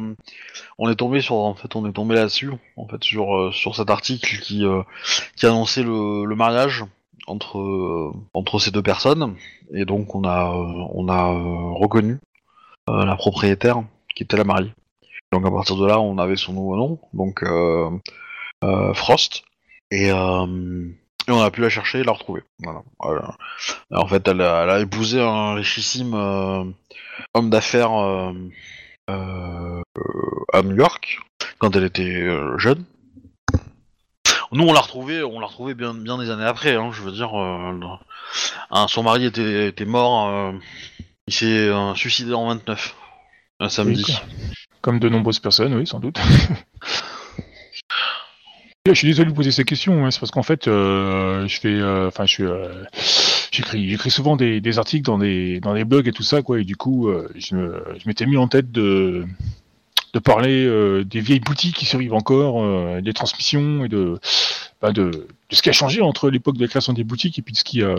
on 0.78 0.90
est 0.90 0.96
tombé 0.96 1.22
sur, 1.22 1.36
en 1.36 1.56
fait, 1.56 1.76
on 1.76 1.88
est 1.88 1.94
tombé 1.94 2.16
là-dessus, 2.16 2.52
en 2.78 2.88
fait, 2.88 3.04
sur 3.04 3.36
euh, 3.36 3.52
sur 3.52 3.76
cet 3.76 3.90
article 3.90 4.40
qui 4.42 4.66
euh, 4.66 4.84
qui 5.36 5.46
annonçait 5.46 5.84
le, 5.84 6.26
le 6.26 6.36
mariage 6.36 6.84
entre 7.28 7.60
euh, 7.60 8.14
entre 8.34 8.60
ces 8.60 8.72
deux 8.72 8.84
personnes 8.84 9.36
et 9.74 9.86
donc 9.86 10.14
on 10.16 10.24
a 10.24 10.52
euh, 10.54 10.86
on 10.94 11.10
a 11.10 11.34
euh, 11.34 11.74
reconnu 11.74 12.20
euh, 12.90 13.06
la 13.06 13.16
propriétaire 13.16 13.84
qui 14.16 14.24
était 14.24 14.38
la 14.38 14.44
mariée. 14.44 14.74
Donc 15.32 15.46
à 15.46 15.52
partir 15.52 15.76
de 15.76 15.86
là, 15.86 16.00
on 16.00 16.18
avait 16.18 16.36
son 16.36 16.54
nouveau 16.54 16.76
nom, 16.76 17.00
donc 17.14 17.44
euh, 17.44 17.90
euh, 18.64 18.94
Frost 18.94 19.44
et 19.92 20.12
euh, 20.12 20.88
et 21.28 21.32
on 21.32 21.42
a 21.42 21.52
pu 21.52 21.62
la 21.62 21.70
chercher 21.70 22.00
et 22.00 22.04
la 22.04 22.12
retrouver. 22.12 22.44
Voilà. 22.60 22.84
Voilà. 23.00 23.36
En 23.92 24.08
fait, 24.08 24.28
elle 24.28 24.42
a, 24.42 24.64
elle 24.64 24.70
a 24.70 24.80
épousé 24.80 25.22
un 25.22 25.56
richissime 25.56 26.14
euh, 26.14 26.64
homme 27.34 27.50
d'affaires 27.50 27.94
euh, 27.94 28.34
euh, 29.10 29.82
à 30.54 30.62
New 30.62 30.76
York 30.76 31.20
quand 31.58 31.76
elle 31.76 31.84
était 31.84 32.28
jeune. 32.58 32.84
Nous, 34.52 34.64
on 34.64 34.74
l'a 34.74 34.82
retrouvé, 34.82 35.24
on 35.24 35.40
l'a 35.40 35.48
retrouvé 35.48 35.74
bien, 35.74 35.94
bien 35.94 36.18
des 36.18 36.30
années 36.30 36.46
après. 36.46 36.76
Hein, 36.76 36.92
je 36.94 37.02
veux 37.02 37.12
dire, 37.12 37.34
hein, 37.34 38.88
son 38.88 39.04
mari 39.04 39.26
était, 39.26 39.68
était 39.68 39.86
mort. 39.86 40.54
il 41.28 41.34
s'est 41.34 41.72
suicidé 41.96 42.34
en 42.34 42.48
29, 42.48 42.96
un 43.60 43.70
samedi. 43.70 44.18
Comme 44.82 45.00
de 45.00 45.10
nombreuses 45.10 45.40
personnes, 45.40 45.74
oui, 45.74 45.88
sans 45.88 46.00
doute. 46.00 46.20
Je 48.88 48.94
suis 48.94 49.08
désolé 49.08 49.26
de 49.26 49.30
vous 49.32 49.36
poser 49.36 49.50
ces 49.52 49.64
questions, 49.64 50.06
hein, 50.06 50.12
c'est 50.12 50.20
parce 50.20 50.30
qu'en 50.32 50.44
fait, 50.44 50.68
euh, 50.68 51.48
je 51.48 51.60
fais, 51.60 51.70
euh, 51.74 52.08
enfin, 52.08 52.28
je 52.28 52.44
euh, 52.44 52.84
j'écris, 53.52 53.90
j'écris 53.90 54.12
souvent 54.12 54.36
des, 54.36 54.62
des 54.62 54.78
articles 54.78 55.04
dans 55.04 55.18
des, 55.18 55.60
dans 55.60 55.74
des 55.74 55.84
blogs 55.84 56.08
et 56.08 56.12
tout 56.12 56.22
ça, 56.22 56.44
quoi, 56.44 56.60
et 56.60 56.64
du 56.64 56.76
coup, 56.76 57.12
je, 57.36 57.56
me- 57.56 57.84
je 57.98 58.08
m'étais 58.08 58.28
mis 58.28 58.38
en 58.38 58.48
tête 58.48 58.72
de, 58.72 59.26
de 60.14 60.20
parler 60.20 61.04
des 61.04 61.20
vieilles 61.20 61.40
boutiques 61.40 61.76
qui 61.76 61.86
survivent 61.86 62.14
encore, 62.14 63.02
des 63.02 63.14
transmissions 63.14 63.86
et 63.86 63.88
de, 63.90 64.20
bah, 64.84 64.92
de, 64.92 65.10
de 65.50 65.56
ce 65.56 65.64
qui 65.64 65.70
a 65.70 65.74
changé 65.74 66.02
entre 66.02 66.30
l'époque 66.30 66.56
de 66.58 66.62
la 66.62 66.68
création 66.68 66.94
des 66.94 67.04
boutiques 67.04 67.40
et 67.40 67.42
puis 67.42 67.54
de 67.54 67.58
ce 67.58 67.64
qui 67.64 67.82
a, 67.82 67.96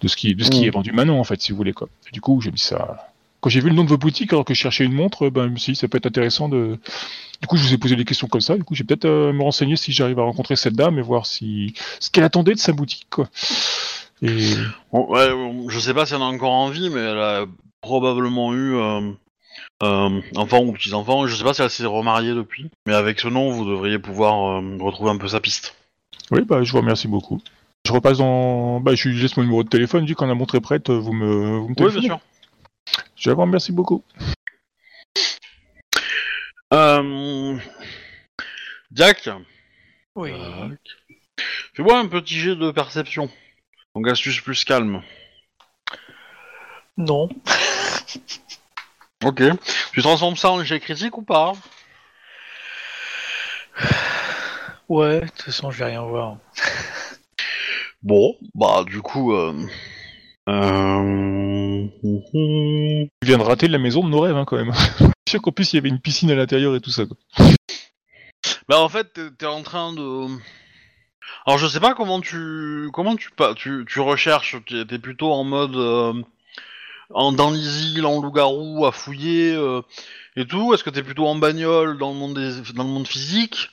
de 0.00 0.08
ce 0.08 0.16
qui, 0.16 0.34
de 0.34 0.42
ce 0.42 0.50
qui 0.50 0.62
Mm. 0.62 0.64
est 0.64 0.70
vendu 0.70 0.92
maintenant, 0.92 1.18
en 1.18 1.24
fait, 1.24 1.38
si 1.42 1.52
vous 1.52 1.58
voulez, 1.58 1.74
quoi. 1.74 1.90
Et 2.08 2.12
du 2.12 2.22
coup, 2.22 2.40
j'ai 2.40 2.50
mis 2.50 2.58
ça, 2.58 3.09
quand 3.40 3.50
j'ai 3.50 3.60
vu 3.60 3.68
le 3.68 3.74
nom 3.74 3.84
de 3.84 3.88
vos 3.88 3.98
boutiques 3.98 4.32
alors 4.32 4.44
que 4.44 4.54
je 4.54 4.60
cherchais 4.60 4.84
une 4.84 4.92
montre, 4.92 5.30
ben, 5.30 5.50
je 5.56 5.64
dit, 5.64 5.76
ça 5.76 5.88
peut 5.88 5.98
être 5.98 6.06
intéressant 6.06 6.48
de. 6.48 6.78
Du 7.40 7.46
coup, 7.46 7.56
je 7.56 7.62
vous 7.62 7.74
ai 7.74 7.78
posé 7.78 7.96
des 7.96 8.04
questions 8.04 8.28
comme 8.28 8.40
ça. 8.40 8.56
Du 8.56 8.64
coup, 8.64 8.74
j'ai 8.74 8.84
peut-être 8.84 9.06
euh, 9.06 9.32
me 9.32 9.42
renseigner 9.42 9.76
si 9.76 9.92
j'arrive 9.92 10.18
à 10.18 10.22
rencontrer 10.22 10.56
cette 10.56 10.74
dame 10.74 10.98
et 10.98 11.02
voir 11.02 11.24
si 11.24 11.74
ce 11.98 12.10
qu'elle 12.10 12.24
attendait 12.24 12.52
de 12.52 12.58
sa 12.58 12.72
boutique, 12.72 13.06
quoi. 13.10 13.28
Et 14.22 14.54
Bon, 14.92 15.10
ouais, 15.10 15.30
bon, 15.30 15.68
je 15.68 15.78
sais 15.78 15.94
pas 15.94 16.06
si 16.06 16.14
elle 16.14 16.22
a 16.22 16.26
encore 16.26 16.52
envie, 16.52 16.90
mais 16.90 17.00
elle 17.00 17.18
a 17.18 17.46
probablement 17.80 18.52
eu 18.52 18.74
euh, 18.74 19.12
euh, 19.82 20.20
enfant 20.36 20.62
ou 20.62 20.72
petits-enfants. 20.72 21.26
Je 21.26 21.34
sais 21.34 21.44
pas 21.44 21.54
si 21.54 21.62
elle 21.62 21.70
s'est 21.70 21.86
remariée 21.86 22.34
depuis, 22.34 22.70
mais 22.86 22.94
avec 22.94 23.20
ce 23.20 23.28
nom, 23.28 23.50
vous 23.50 23.64
devriez 23.64 23.98
pouvoir 23.98 24.60
euh, 24.60 24.76
retrouver 24.78 25.10
un 25.10 25.16
peu 25.16 25.28
sa 25.28 25.40
piste. 25.40 25.74
oui, 26.30 26.42
bah, 26.42 26.62
je 26.62 26.72
vous 26.72 26.78
remercie 26.78 27.08
beaucoup. 27.08 27.40
Je 27.86 27.92
repasse 27.92 28.18
dans. 28.18 28.80
Bah, 28.80 28.94
je 28.94 29.08
laisse 29.08 29.36
mon 29.36 29.42
numéro 29.42 29.64
de 29.64 29.68
téléphone. 29.68 30.04
Du 30.04 30.14
coup, 30.14 30.20
quand 30.20 30.26
la 30.26 30.34
montre 30.34 30.56
est 30.56 30.60
prête, 30.60 30.90
vous 30.90 31.14
me, 31.14 31.56
vous 31.56 31.68
me 31.68 31.74
Oui, 31.78 31.92
bien 31.92 32.02
sûr. 32.02 32.20
Je 33.16 33.30
vous 33.30 33.40
remercie 33.40 33.72
beaucoup. 33.72 34.04
Euh... 36.72 37.58
Jack, 38.92 39.28
Oui. 40.14 40.32
Fais-moi 41.74 41.98
un 41.98 42.06
petit 42.06 42.38
jet 42.38 42.56
de 42.56 42.70
perception. 42.70 43.30
Donc 43.94 44.08
astuce 44.08 44.40
plus 44.40 44.64
calme. 44.64 45.02
Non. 46.96 47.28
Ok. 49.24 49.42
Tu 49.92 50.02
transformes 50.02 50.36
ça 50.36 50.50
en 50.50 50.64
jet 50.64 50.80
critique 50.80 51.18
ou 51.18 51.22
pas? 51.22 51.52
Ouais, 54.88 55.20
de 55.20 55.26
toute 55.26 55.42
façon, 55.42 55.70
je 55.70 55.78
vais 55.78 55.90
rien 55.90 56.02
voir. 56.02 56.38
Bon, 58.02 58.36
bah 58.54 58.82
du 58.84 59.00
coup... 59.02 59.34
Euh... 59.34 59.66
Euh... 60.50 61.86
Viens 63.22 63.38
de 63.38 63.42
rater 63.42 63.68
la 63.68 63.78
maison 63.78 64.02
de 64.04 64.08
nos 64.08 64.20
rêves, 64.20 64.36
hein, 64.36 64.44
quand 64.44 64.56
même. 64.56 64.72
je 64.74 65.04
suis 65.04 65.12
sûr 65.30 65.42
qu'en 65.42 65.52
plus, 65.52 65.72
il 65.72 65.76
y 65.76 65.78
avait 65.78 65.88
une 65.88 66.00
piscine 66.00 66.30
à 66.30 66.34
l'intérieur 66.34 66.74
et 66.74 66.80
tout 66.80 66.90
ça. 66.90 67.04
Quoi. 67.06 67.16
Bah 68.68 68.80
en 68.80 68.88
fait, 68.88 69.12
t'es- 69.12 69.30
t'es 69.38 69.46
en 69.46 69.62
train 69.62 69.92
de... 69.92 70.26
Alors 71.46 71.58
je 71.58 71.66
sais 71.66 71.80
pas 71.80 71.94
comment 71.94 72.20
tu... 72.20 72.88
Comment 72.92 73.16
tu... 73.16 73.30
pas- 73.30 73.54
Tu, 73.54 73.84
tu 73.88 74.00
recherches, 74.00 74.56
t'es 74.68 74.84
t'es 74.84 74.98
plutôt 74.98 75.32
en 75.32 75.44
mode... 75.44 75.76
euh, 75.76 76.14
En, 77.10 77.32
dans 77.32 77.50
les 77.50 77.92
îles, 77.92 78.06
en 78.06 78.20
loup-garou, 78.20 78.86
à 78.86 78.92
fouiller 78.92 79.52
euh, 79.54 79.82
et 80.36 80.46
tout 80.46 80.72
Est-ce 80.74 80.84
que 80.84 80.90
t'es 80.90 81.02
plutôt 81.02 81.26
en 81.26 81.34
bagnole, 81.36 81.98
dans 81.98 82.12
le 82.12 82.16
monde, 82.18 82.34
des, 82.34 82.72
dans 82.74 82.84
le 82.84 82.90
monde 82.90 83.06
physique? 83.08 83.70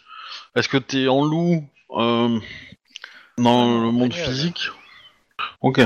Est-ce 0.56 0.70
que 0.70 0.78
t'es 0.78 1.08
en 1.08 1.24
loup, 1.24 1.68
euh, 1.92 2.40
dans 3.38 3.66
le 3.84 3.92
monde 3.92 4.10
bagnole. 4.10 4.26
physique? 4.28 4.70
Ok. 5.62 5.82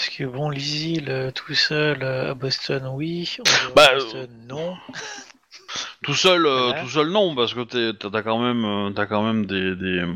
Parce 0.00 0.16
que 0.16 0.24
bon, 0.24 0.50
îles 0.50 1.10
euh, 1.10 1.30
tout 1.30 1.52
seul 1.54 2.02
euh, 2.02 2.30
à 2.30 2.34
Boston, 2.34 2.88
oui. 2.94 3.36
De 3.36 3.74
Bah, 3.74 3.92
Boston, 3.92 4.30
non. 4.48 4.74
Tout 6.02 6.14
seul, 6.14 6.46
euh, 6.46 6.68
Voilà. 6.68 6.80
tout 6.80 6.88
seul 6.88 7.10
non, 7.10 7.34
parce 7.34 7.52
que 7.52 7.90
t'as 7.92 8.22
quand 8.22 8.38
même, 8.38 8.64
euh, 8.64 8.90
t'as 8.92 9.04
quand 9.04 9.22
même 9.22 9.44
des, 9.44 9.76
des 9.76 10.06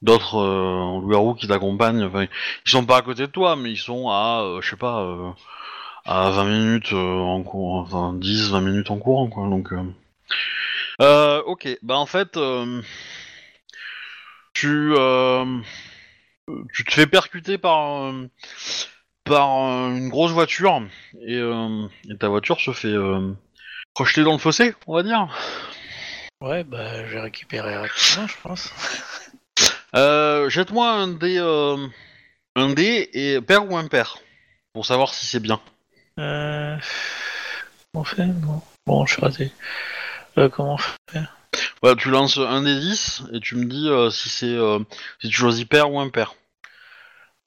d'autres 0.00 0.36
euh, 0.38 1.00
loups-garous 1.00 1.34
qui 1.34 1.48
t'accompagnent. 1.48 2.04
Enfin, 2.04 2.26
ils 2.64 2.70
sont 2.70 2.86
pas 2.86 2.98
à 2.98 3.02
côté 3.02 3.22
de 3.22 3.32
toi, 3.32 3.56
mais 3.56 3.72
ils 3.72 3.76
sont 3.76 4.08
à, 4.10 4.42
euh, 4.44 4.60
je 4.60 4.70
sais 4.70 4.76
pas, 4.76 5.00
euh, 5.02 5.30
à 6.04 6.30
20 6.30 6.44
minutes 6.44 6.92
euh, 6.92 7.18
en 7.18 7.42
cours, 7.42 7.78
enfin 7.80 8.12
10, 8.14 8.50
20 8.52 8.60
minutes 8.60 8.92
en 8.92 8.98
courant, 8.98 9.28
quoi. 9.28 9.48
Donc, 9.48 9.72
euh... 9.72 9.82
Euh, 11.02 11.42
ok, 11.46 11.66
bah 11.82 11.96
en 11.98 12.06
fait, 12.06 12.36
euh, 12.36 12.80
tu, 14.54 14.94
euh, 14.96 15.44
tu 16.72 16.84
te 16.84 16.92
fais 16.92 17.06
percuter 17.06 17.58
par, 17.58 18.04
euh, 18.04 18.28
par 19.30 19.68
euh, 19.68 19.90
une 19.90 20.08
grosse 20.08 20.32
voiture 20.32 20.82
et, 21.22 21.36
euh, 21.36 21.86
et 22.08 22.16
ta 22.16 22.28
voiture 22.28 22.60
se 22.60 22.72
fait 22.72 22.88
euh, 22.88 23.32
projeter 23.94 24.24
dans 24.24 24.32
le 24.32 24.38
fossé, 24.38 24.74
on 24.88 24.94
va 24.94 25.04
dire. 25.04 25.28
Ouais, 26.42 26.64
bah, 26.64 27.06
je 27.06 27.14
vais 27.14 27.20
récupérer 27.20 27.76
rapidement, 27.76 28.26
je 28.26 28.36
pense. 28.42 28.72
Euh, 29.96 30.48
Jette-moi 30.48 30.88
un 30.88 31.08
dé, 31.08 31.38
un 32.54 32.72
dé 32.72 33.10
et 33.12 33.40
pair 33.40 33.68
ou 33.68 33.76
impair 33.76 34.18
pour 34.72 34.86
savoir 34.86 35.12
si 35.12 35.26
c'est 35.26 35.40
bien. 35.40 35.60
Euh... 36.20 36.76
Comment 37.92 38.06
Non. 38.18 38.62
Bon, 38.86 39.04
je 39.04 39.14
suis 39.14 39.20
raté. 39.20 39.52
Comment 40.52 40.76
fait? 40.76 41.24
Voilà, 41.82 41.96
tu 41.96 42.10
lances 42.10 42.38
un 42.38 42.62
des 42.62 42.78
10 42.78 43.22
et 43.32 43.40
tu 43.40 43.56
me 43.56 43.64
dis 43.64 43.88
euh, 43.88 44.10
si 44.10 44.28
c'est 44.28 44.46
euh, 44.46 44.78
si 45.20 45.28
tu 45.28 45.36
choisis 45.36 45.64
pair 45.64 45.90
ou 45.90 45.98
impair. 45.98 46.34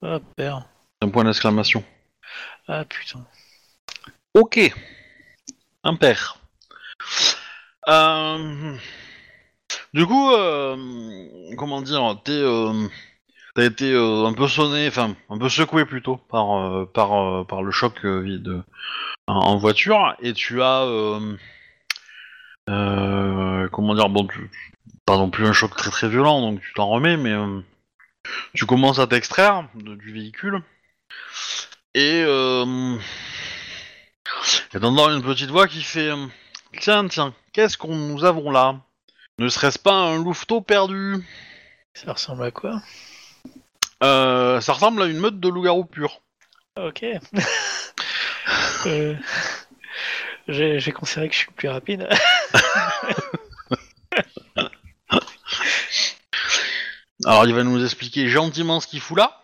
Ah, 0.01 0.19
père. 0.35 0.65
Un 1.03 1.09
point 1.09 1.25
d'exclamation. 1.25 1.83
Ah, 2.69 2.85
putain. 2.85 3.25
Ok. 4.33 4.73
Impair. 5.83 6.37
Euh, 7.89 8.77
Du 9.93 10.05
coup, 10.05 10.31
euh, 10.31 10.77
comment 11.57 11.81
dire, 11.81 12.21
t'es, 12.23 12.31
euh, 12.31 12.87
t'as 13.53 13.65
été 13.65 13.91
euh, 13.91 14.25
un 14.25 14.33
peu 14.33 14.47
sonné, 14.47 14.87
enfin 14.87 15.13
un 15.29 15.37
peu 15.37 15.49
secoué 15.49 15.83
plutôt 15.85 16.15
par 16.15 16.87
par 16.93 17.45
par 17.47 17.61
le 17.63 17.71
choc 17.71 18.05
vide 18.05 18.63
en, 19.27 19.57
voiture 19.57 20.15
et 20.21 20.33
tu 20.33 20.61
as 20.63 20.85
comment 23.71 23.95
dire, 23.95 24.09
bon, 24.09 24.25
tu, 24.27 24.49
pas 25.05 25.17
non 25.17 25.29
plus 25.29 25.45
un 25.45 25.53
choc 25.53 25.75
très 25.75 25.91
très 25.91 26.07
violent, 26.09 26.41
donc 26.41 26.61
tu 26.61 26.73
t'en 26.73 26.87
remets, 26.87 27.17
mais 27.17 27.35
tu 28.53 28.65
commences 28.65 28.99
à 28.99 29.07
t'extraire 29.07 29.67
de- 29.75 29.95
du 29.95 30.13
véhicule 30.13 30.63
et 31.93 32.23
euh, 32.25 32.97
et 34.73 34.77
une 34.77 35.23
petite 35.23 35.49
voix 35.49 35.67
qui 35.67 35.83
fait 35.83 36.09
euh, 36.09 36.27
Tiens, 36.79 37.07
tiens, 37.07 37.33
qu'est-ce 37.53 37.77
qu'on 37.77 37.95
nous 37.95 38.25
avons 38.25 38.49
là? 38.51 38.79
Ne 39.37 39.47
serait-ce 39.49 39.79
pas 39.79 39.93
un 39.93 40.23
louveteau 40.23 40.61
perdu? 40.61 41.25
Ça 41.93 42.13
ressemble 42.13 42.43
à 42.43 42.51
quoi? 42.51 42.81
Euh, 44.03 44.59
Ça 44.61 44.73
ressemble 44.73 45.03
à 45.03 45.05
une 45.05 45.19
meute 45.19 45.39
de 45.39 45.49
loup-garou 45.49 45.85
pur. 45.85 46.21
Ok. 46.77 47.03
euh... 48.87 49.15
J'ai 50.47 50.91
considéré 50.91 51.29
que 51.29 51.35
je 51.35 51.39
suis 51.39 51.51
plus 51.51 51.69
rapide. 51.69 52.09
Alors 57.25 57.45
il 57.45 57.53
va 57.53 57.63
nous 57.63 57.81
expliquer 57.83 58.27
gentiment 58.27 58.81
ce 58.81 58.87
qu'il 58.87 58.99
fout 58.99 59.17
là. 59.17 59.42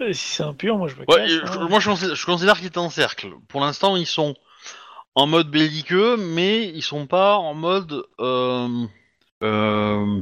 Euh, 0.00 0.12
si 0.12 0.28
c'est 0.36 0.42
impur, 0.42 0.78
moi 0.78 0.88
je 0.88 0.94
me 0.96 1.00
Ouais, 1.08 1.16
casse. 1.16 1.30
et 1.30 1.58
hein. 1.58 1.68
moi 1.68 1.78
je 1.80 1.88
considère, 1.90 2.14
je 2.16 2.26
considère 2.26 2.58
qu'ils 2.58 2.70
t'encerclent. 2.70 3.34
Pour 3.48 3.60
l'instant 3.60 3.96
ils 3.96 4.06
sont 4.06 4.34
en 5.14 5.26
mode 5.26 5.50
belliqueux, 5.50 6.16
mais 6.16 6.66
ils 6.68 6.82
sont 6.82 7.06
pas 7.06 7.36
en 7.36 7.54
mode... 7.54 8.04
Euh, 8.20 8.86
euh, 9.42 10.20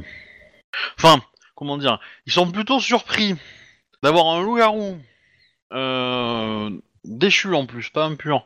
Enfin, 0.97 1.21
comment 1.55 1.77
dire 1.77 1.99
Ils 2.25 2.31
sont 2.33 2.49
plutôt 2.51 2.79
surpris 2.79 3.35
d'avoir 4.03 4.27
un 4.27 4.41
loup-garou 4.41 4.97
euh, 5.73 6.69
déchu 7.05 7.53
en 7.53 7.65
plus, 7.65 7.89
pas 7.89 8.05
impur, 8.05 8.45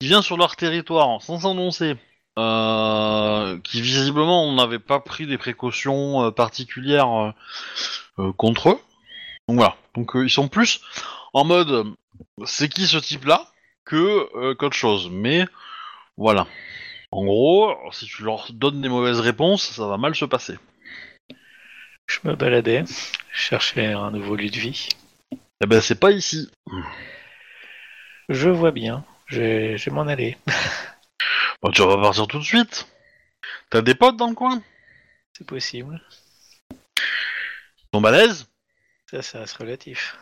qui 0.00 0.08
vient 0.08 0.22
sur 0.22 0.36
leur 0.36 0.56
territoire 0.56 1.20
sans 1.22 1.40
s'annoncer. 1.40 1.96
Euh, 2.38 3.58
qui 3.64 3.82
visiblement 3.82 4.50
n'avait 4.54 4.78
pas 4.78 5.00
pris 5.00 5.26
des 5.26 5.36
précautions 5.36 6.24
euh, 6.24 6.30
particulières 6.30 7.10
euh, 7.12 7.32
euh, 8.20 8.32
contre 8.32 8.70
eux. 8.70 8.78
Donc 9.50 9.58
voilà. 9.58 9.76
Donc 9.96 10.14
euh, 10.14 10.24
ils 10.24 10.30
sont 10.30 10.46
plus 10.46 10.80
en 11.32 11.44
mode 11.44 11.70
euh, 11.70 11.84
c'est 12.46 12.68
qui 12.68 12.86
ce 12.86 12.98
type-là 12.98 13.48
que 13.84 14.28
euh, 14.36 14.54
qu'autre 14.54 14.76
chose. 14.76 15.10
Mais 15.10 15.44
voilà. 16.16 16.46
En 17.10 17.24
gros, 17.24 17.74
si 17.90 18.06
tu 18.06 18.22
leur 18.22 18.52
donnes 18.52 18.80
des 18.80 18.88
mauvaises 18.88 19.18
réponses, 19.18 19.68
ça 19.70 19.88
va 19.88 19.96
mal 19.96 20.14
se 20.14 20.24
passer. 20.24 20.56
Je 22.06 22.20
me 22.22 22.36
baladais, 22.36 22.84
je 23.32 23.40
cherchais 23.40 23.86
un 23.86 24.12
nouveau 24.12 24.36
lieu 24.36 24.50
de 24.50 24.56
vie. 24.56 24.88
Eh 25.32 25.66
ben 25.66 25.80
c'est 25.80 25.98
pas 25.98 26.12
ici. 26.12 26.48
Je 28.28 28.50
vois 28.50 28.70
bien, 28.70 29.04
je 29.26 29.40
vais 29.40 29.78
je 29.78 29.90
vais 29.90 29.96
m'en 29.96 30.06
aller. 30.06 30.36
Bon, 31.62 31.70
tu 31.72 31.82
vas 31.82 31.96
pas 31.96 32.00
partir 32.00 32.26
tout 32.26 32.38
de 32.38 32.44
suite. 32.44 32.88
T'as 33.68 33.82
des 33.82 33.94
potes 33.94 34.16
dans 34.16 34.28
le 34.28 34.34
coin? 34.34 34.62
C'est 35.36 35.46
possible. 35.46 36.00
Ils 36.70 37.88
sont 37.92 38.00
balèzes 38.00 38.49
Ça, 39.10 39.22
ça 39.22 39.40
reste 39.40 39.56
relatif. 39.56 40.16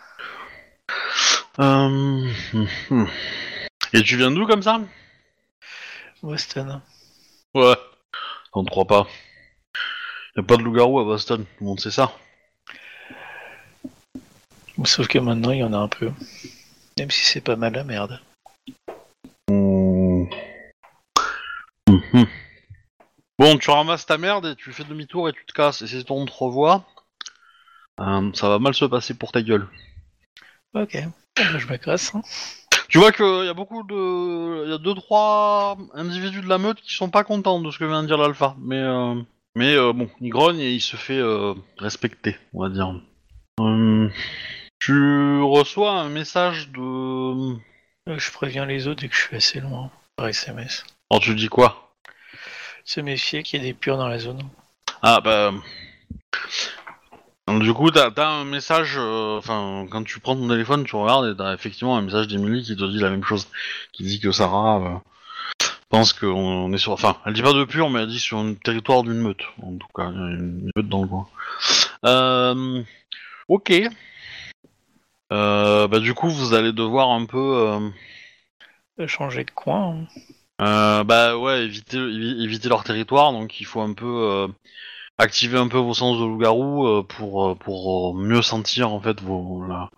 Euh, 1.59 2.33
hmm. 2.89 3.07
Et 3.93 4.03
tu 4.03 4.17
viens 4.17 4.31
d'où 4.31 4.47
comme 4.47 4.63
ça? 4.63 4.81
Boston. 6.23 6.81
Ouais. 7.55 7.77
On 8.55 8.63
ne 8.63 8.69
croit 8.71 8.87
pas. 8.87 9.07
Y 10.37 10.41
a 10.41 10.43
pas 10.43 10.57
de 10.57 10.63
loup-garou 10.63 11.01
à 11.01 11.05
Boston, 11.05 11.45
tout 11.45 11.65
le 11.65 11.67
monde 11.67 11.81
sait 11.81 11.91
ça. 11.91 12.15
Sauf 14.85 15.07
que 15.07 15.19
maintenant, 15.19 15.51
il 15.51 15.59
y 15.59 15.65
en 15.65 15.75
a 15.75 15.79
un 15.79 15.89
peu. 15.89 16.11
Même 16.99 17.11
si 17.11 17.27
c'est 17.27 17.43
pas 17.43 17.57
mal 17.57 17.75
la 17.75 17.85
merde. 17.85 18.23
Bon, 23.39 23.59
tu 23.59 23.69
ramasses 23.71 24.07
ta 24.07 24.17
merde 24.17 24.47
et 24.47 24.57
tu 24.57 24.73
fais 24.73 24.85
demi-tour 24.85 25.29
et 25.29 25.35
tu 25.35 25.45
te 25.45 25.53
casses. 25.53 25.83
Et 25.83 25.87
si 25.87 26.03
on 26.09 26.25
te 26.25 26.33
revoit, 26.33 26.87
euh, 28.01 28.31
ça 28.35 28.49
va 28.49 28.59
mal 28.59 28.75
se 28.75 28.85
passer 28.85 29.15
pour 29.15 29.33
ta 29.33 29.43
gueule. 29.43 29.67
Ok, 30.75 30.97
Bon, 31.03 31.13
bah, 31.37 31.59
je 31.59 31.67
me 31.67 31.77
casse. 31.77 32.15
hein. 32.15 32.23
Tu 32.89 32.99
vois 32.99 33.13
qu'il 33.13 33.45
y 33.45 33.49
a 33.49 33.55
beaucoup 33.55 33.83
de, 33.83 34.65
il 34.65 34.71
y 34.71 34.75
a 34.75 34.79
deux 34.79 34.95
trois 34.95 35.77
individus 35.95 36.41
de 36.41 36.49
la 36.49 36.59
meute 36.59 36.81
qui 36.81 36.95
sont 36.95 37.11
pas 37.11 37.23
contents 37.25 37.61
de 37.61 37.71
ce 37.71 37.79
que 37.79 37.85
vient 37.85 38.03
de 38.03 38.07
dire 38.07 38.17
l'alpha, 38.19 38.55
mais 38.61 38.79
euh, 38.81 39.15
mais 39.55 39.75
euh, 39.75 39.93
bon, 39.93 40.09
il 40.21 40.31
grogne 40.31 40.59
et 40.61 40.73
il 40.73 40.81
se 40.81 40.97
fait 40.97 41.19
euh, 41.19 41.55
respecter, 41.79 42.37
on 42.55 42.63
va 42.63 42.69
dire. 42.71 42.95
Tu 44.81 45.41
reçois 45.43 45.93
un 46.01 46.09
message 46.09 46.71
de. 46.71 46.81
Euh, 46.81 48.19
Je 48.19 48.33
préviens 48.33 48.65
les 48.65 48.87
autres 48.87 49.01
dès 49.03 49.09
que 49.09 49.15
je 49.17 49.21
suis 49.21 49.37
assez 49.37 49.61
loin 49.61 49.91
par 50.17 50.29
SMS. 50.29 50.85
Alors 51.11 51.23
tu 51.23 51.35
dis 51.35 51.49
quoi? 51.49 51.93
Se 52.85 53.01
méfier 53.01 53.43
qu'il 53.43 53.61
y 53.61 53.65
ait 53.65 53.73
des 53.73 53.75
purs 53.75 53.99
dans 53.99 54.09
la 54.09 54.19
zone. 54.19 54.43
Ah 55.03 55.21
bah. 55.21 55.53
Du 57.61 57.73
coup, 57.73 57.91
t'as 57.91 58.11
as 58.17 58.29
un 58.29 58.45
message. 58.45 58.97
euh, 58.99 59.39
Enfin, 59.39 59.87
quand 59.91 60.05
tu 60.05 60.21
prends 60.21 60.37
ton 60.37 60.49
téléphone, 60.49 60.85
tu 60.85 60.97
regardes 60.97 61.27
et 61.33 61.37
t'as 61.37 61.55
effectivement 61.55 61.97
un 61.97 62.03
message 62.03 62.27
d'Emily 62.29 62.63
qui 62.63 62.77
te 62.77 62.85
dit 62.85 62.99
la 62.99 63.11
même 63.11 63.25
chose, 63.25 63.49
qui 63.93 64.03
dit 64.05 64.21
que 64.21 64.33
Sarah 64.33 64.79
euh, 64.83 65.67
pense 65.89 66.13
qu'on 66.13 66.29
on 66.29 66.73
est 66.73 66.79
sur. 66.79 66.93
Enfin, 66.93 67.17
elle 67.25 67.33
dit 67.33 67.43
pas 67.43 67.53
de 67.55 67.65
pur, 67.65 67.89
mais 67.91 68.03
elle 68.03 68.09
dit 68.09 68.19
sur 68.21 68.39
un 68.39 68.55
territoire 68.55 69.03
d'une 69.03 69.21
meute. 69.21 69.43
En 69.63 69.73
tout 69.77 69.87
cas, 69.95 70.09
une 70.11 70.71
meute 70.77 70.89
dans 70.89 71.03
le 71.03 71.09
coin. 71.09 71.29
Euh, 72.05 72.83
ok. 73.49 73.73
Euh, 75.33 75.89
bah 75.89 75.99
du 76.01 76.15
coup, 76.15 76.29
vous 76.31 76.55
allez 76.55 76.73
devoir 76.73 77.11
un 77.11 77.25
peu. 77.27 77.39
euh, 78.99 79.07
Changer 79.07 79.45
de 79.45 79.51
coin. 79.53 80.07
hein. 80.59 81.05
bah 81.05 81.37
ouais, 81.39 81.65
éviter, 81.65 81.97
évi- 81.99 82.43
éviter 82.43 82.69
leur 82.69 82.83
territoire, 82.83 83.33
donc 83.33 83.61
il 83.61 83.65
faut 83.65 83.81
un 83.81 83.93
peu 83.95 84.49
activer 85.19 85.59
un 85.59 85.69
peu 85.69 85.79
vos 85.79 85.95
sens 85.95 86.19
de 86.19 86.25
loup-garou 86.25 86.87
euh, 86.87 87.03
pour, 87.03 87.49
euh, 87.49 87.55
pour 87.55 88.15
euh, 88.17 88.19
mieux 88.21 88.43
sentir 88.43 88.91
en 88.91 89.01
fait 89.01 89.21
vos, 89.21 89.65
la- 89.67 89.91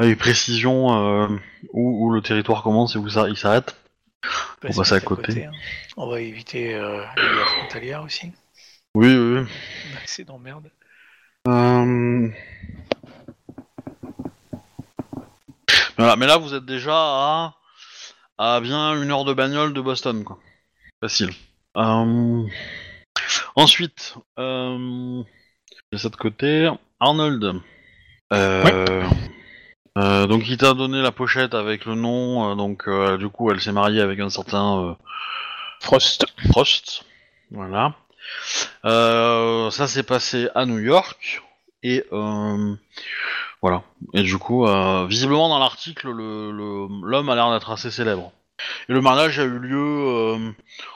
avec 0.00 0.18
précision 0.18 1.28
où, 1.72 2.06
où 2.06 2.10
le 2.12 2.20
territoire 2.22 2.62
commence 2.62 2.94
et 2.94 2.98
où 2.98 3.08
ça, 3.08 3.28
il 3.28 3.36
s'arrête. 3.36 3.76
Passer 4.60 4.76
passer 4.76 4.94
à 4.94 5.00
côté. 5.00 5.44
hein. 5.46 5.52
On 5.96 6.08
va 6.08 6.20
éviter 6.20 6.74
les 6.74 7.44
frontalières 7.56 8.02
aussi. 8.02 8.32
Oui, 8.94 9.08
oui. 9.16 9.40
oui. 9.40 9.46
C'est 10.06 10.24
d'emmerde. 10.24 10.70
Euh, 11.48 12.28
Voilà, 15.96 16.14
mais 16.16 16.26
là 16.26 16.36
vous 16.36 16.54
êtes 16.54 16.64
déjà 16.64 16.94
à, 16.94 17.54
à 18.38 18.60
bien 18.60 19.00
une 19.02 19.10
heure 19.10 19.24
de 19.24 19.32
bagnole 19.32 19.72
de 19.72 19.80
Boston, 19.80 20.22
quoi. 20.22 20.38
Facile. 21.02 21.30
Euh, 21.76 22.44
Ensuite, 23.58 24.14
euh... 24.38 25.22
de 25.92 25.98
cette 25.98 26.14
côté, 26.16 26.70
Arnold. 27.00 27.60
Euh... 28.32 29.04
euh, 29.98 30.26
donc 30.26 30.48
il 30.48 30.56
t'a 30.58 30.74
donné 30.74 31.02
la 31.02 31.10
pochette 31.10 31.54
avec 31.54 31.84
le 31.84 31.94
nom, 31.96 32.52
euh, 32.52 32.54
donc 32.54 32.86
euh, 32.86 33.16
du 33.16 33.28
coup 33.28 33.50
elle 33.50 33.60
s'est 33.60 33.72
mariée 33.72 34.00
avec 34.00 34.20
un 34.20 34.30
certain 34.30 34.78
euh, 34.84 34.94
Frost. 35.80 36.26
Frost. 36.52 37.04
Voilà. 37.50 37.94
Euh, 38.84 39.70
ça 39.70 39.88
s'est 39.88 40.02
passé 40.04 40.48
à 40.54 40.64
New 40.64 40.78
York. 40.78 41.42
Et 41.82 42.04
euh, 42.12 42.74
voilà. 43.62 43.82
Et 44.14 44.22
du 44.22 44.38
coup, 44.38 44.66
euh, 44.66 45.06
visiblement 45.06 45.48
dans 45.48 45.58
l'article, 45.58 46.10
le- 46.10 46.52
le- 46.52 47.08
l'homme 47.08 47.28
a 47.28 47.34
l'air 47.34 47.50
d'être 47.52 47.70
assez 47.70 47.90
célèbre. 47.90 48.32
Et 48.88 48.92
le 48.92 49.00
mariage 49.00 49.38
a 49.40 49.44
eu 49.44 49.58
lieu 49.58 49.78
euh, 49.78 50.50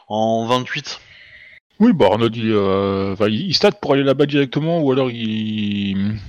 en 0.08 0.46
28. 0.46 1.00
Oui, 1.82 1.92
bah 1.92 2.10
Arnaud, 2.12 2.28
il, 2.32 2.52
euh, 2.52 3.16
il, 3.22 3.48
il 3.48 3.54
state 3.54 3.80
pour 3.80 3.94
aller 3.94 4.04
là-bas 4.04 4.26
directement, 4.26 4.78
ou 4.78 4.92
alors 4.92 5.10
il, 5.10 5.96
il 5.98 6.20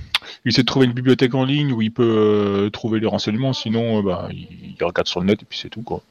essaie 0.44 0.62
de 0.62 0.66
trouver 0.66 0.86
une 0.86 0.92
bibliothèque 0.92 1.32
en 1.32 1.44
ligne 1.44 1.72
où 1.72 1.80
il 1.80 1.92
peut 1.92 2.02
euh, 2.02 2.70
trouver 2.70 2.98
les 2.98 3.06
renseignements, 3.06 3.52
sinon 3.52 4.00
euh, 4.00 4.02
bah, 4.02 4.26
il, 4.32 4.48
il 4.76 4.84
regarde 4.84 5.06
sur 5.06 5.20
le 5.20 5.26
net 5.26 5.40
et 5.42 5.44
puis 5.48 5.56
c'est 5.56 5.68
tout 5.68 5.82
quoi. 5.82 6.02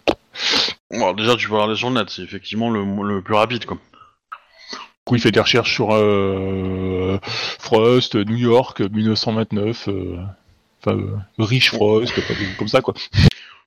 Bon, 0.91 1.11
déjà, 1.11 1.35
tu 1.35 1.49
peux 1.49 1.55
regarder 1.55 1.75
sur 1.75 1.89
le 1.89 1.95
net, 1.95 2.09
c'est 2.09 2.21
effectivement 2.21 2.69
le, 2.69 2.85
le 3.05 3.21
plus 3.21 3.33
rapide. 3.33 3.65
Quoi. 3.65 3.75
Du 4.71 4.77
coup, 5.03 5.15
il 5.15 5.21
fait 5.21 5.31
des 5.31 5.41
recherches 5.41 5.73
sur 5.73 5.89
euh, 5.91 7.19
Frost, 7.59 8.15
New 8.15 8.37
York, 8.37 8.79
1929, 8.79 9.89
euh, 9.89 10.19
enfin, 10.81 10.97
euh, 10.97 11.17
Rich 11.37 11.71
Frost, 11.71 12.13
comme 12.57 12.69
ça 12.69 12.79
quoi. 12.79 12.93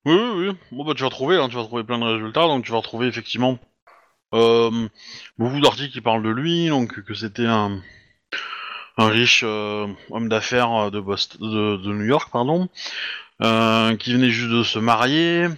Oui, 0.07 0.15
oui, 0.15 0.49
oui. 0.49 0.57
Bon, 0.73 0.87
bah, 0.87 0.95
tu 0.97 1.03
vas 1.03 1.11
trouver, 1.11 1.37
hein, 1.37 1.51
tu 1.51 1.57
vas 1.57 1.65
trouver 1.65 1.85
plein 1.85 1.99
de 1.99 2.05
résultats. 2.05 2.47
Donc, 2.47 2.65
tu 2.65 2.73
vas 2.73 2.79
retrouver 2.79 3.09
effectivement 3.09 3.59
euh, 3.59 3.76
beaucoup 4.33 5.61
d'articles 5.61 5.93
qui 5.93 6.01
parlent 6.01 6.23
de 6.23 6.31
lui. 6.31 6.69
Donc, 6.69 7.03
que 7.03 7.15
c'était 7.15 7.47
un, 7.47 7.83
riche 8.99 9.43
euh, 9.45 9.87
homme 10.11 10.29
d'affaires 10.29 10.73
euh, 10.73 10.91
de, 10.91 11.93
New 11.93 12.05
York, 12.05 12.31
pardon, 12.33 12.69
euh, 13.43 13.97
qui 13.97 14.13
venait 14.13 14.31
juste 14.31 14.51
de 14.51 14.63
se 14.63 14.79
marier. 14.79 15.49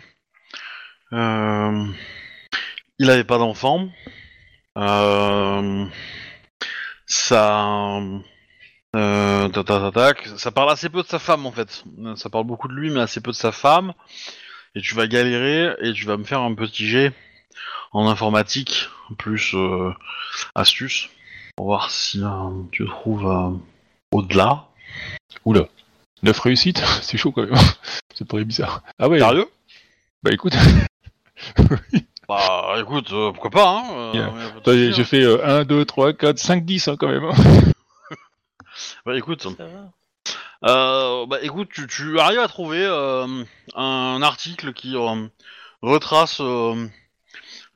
Euh, 1.12 1.86
il 2.98 3.06
n'avait 3.06 3.24
pas 3.24 3.38
d'enfant. 3.38 3.88
Euh, 4.76 5.86
ça. 7.06 8.00
Euh, 8.96 9.48
tac. 9.92 10.28
Ça 10.36 10.50
parle 10.50 10.70
assez 10.70 10.88
peu 10.88 11.02
de 11.02 11.06
sa 11.08 11.18
femme 11.18 11.46
en 11.46 11.52
fait. 11.52 11.84
Ça 12.16 12.30
parle 12.30 12.44
beaucoup 12.44 12.68
de 12.68 12.74
lui, 12.74 12.90
mais 12.90 13.00
assez 13.00 13.20
peu 13.20 13.30
de 13.30 13.36
sa 13.36 13.52
femme. 13.52 13.92
Et 14.74 14.80
tu 14.80 14.94
vas 14.94 15.06
galérer 15.06 15.74
et 15.80 15.92
tu 15.92 16.04
vas 16.04 16.16
me 16.16 16.24
faire 16.24 16.40
un 16.40 16.54
petit 16.54 16.86
jet 16.86 17.12
en 17.92 18.08
informatique, 18.08 18.88
plus 19.18 19.54
euh, 19.54 19.92
astuce, 20.54 21.08
pour 21.56 21.66
voir 21.66 21.90
si 21.90 22.22
euh, 22.22 22.50
tu 22.72 22.86
trouves 22.86 23.26
euh, 23.26 23.50
au-delà. 24.12 24.66
Oula, 25.44 25.66
9 26.22 26.38
réussites, 26.38 26.78
c'est 27.02 27.18
chaud 27.18 27.32
quand 27.32 27.42
même. 27.46 27.54
c'est 28.14 28.26
pas 28.26 28.42
bizarre. 28.42 28.82
Ah 28.98 29.08
ouais, 29.08 29.18
Sérieux? 29.18 29.48
Bah 30.22 30.32
écoute, 30.32 30.54
Bah 32.28 32.74
écoute, 32.78 33.10
euh, 33.12 33.32
pourquoi 33.32 33.50
pas, 33.50 33.68
hein 33.70 33.84
euh, 33.90 34.12
Yeah. 34.14 34.90
j'ai 34.92 35.00
hein. 35.00 35.04
fait 35.04 35.22
euh, 35.22 35.60
1, 35.60 35.64
2, 35.64 35.84
3, 35.86 36.12
4, 36.12 36.38
5, 36.38 36.64
10 36.64 36.88
hein, 36.88 36.96
quand 36.98 37.08
même. 37.08 37.30
Bah 39.06 39.16
écoute, 39.16 39.42
Ça 39.42 39.64
va. 39.64 39.90
Euh, 40.64 41.26
bah 41.26 41.38
écoute, 41.42 41.68
tu, 41.72 41.86
tu 41.86 42.18
arrives 42.18 42.40
à 42.40 42.48
trouver 42.48 42.84
euh, 42.84 43.44
un 43.74 44.20
article 44.22 44.72
qui 44.72 44.94
euh, 44.96 45.26
retrace 45.82 46.40
euh, 46.40 46.86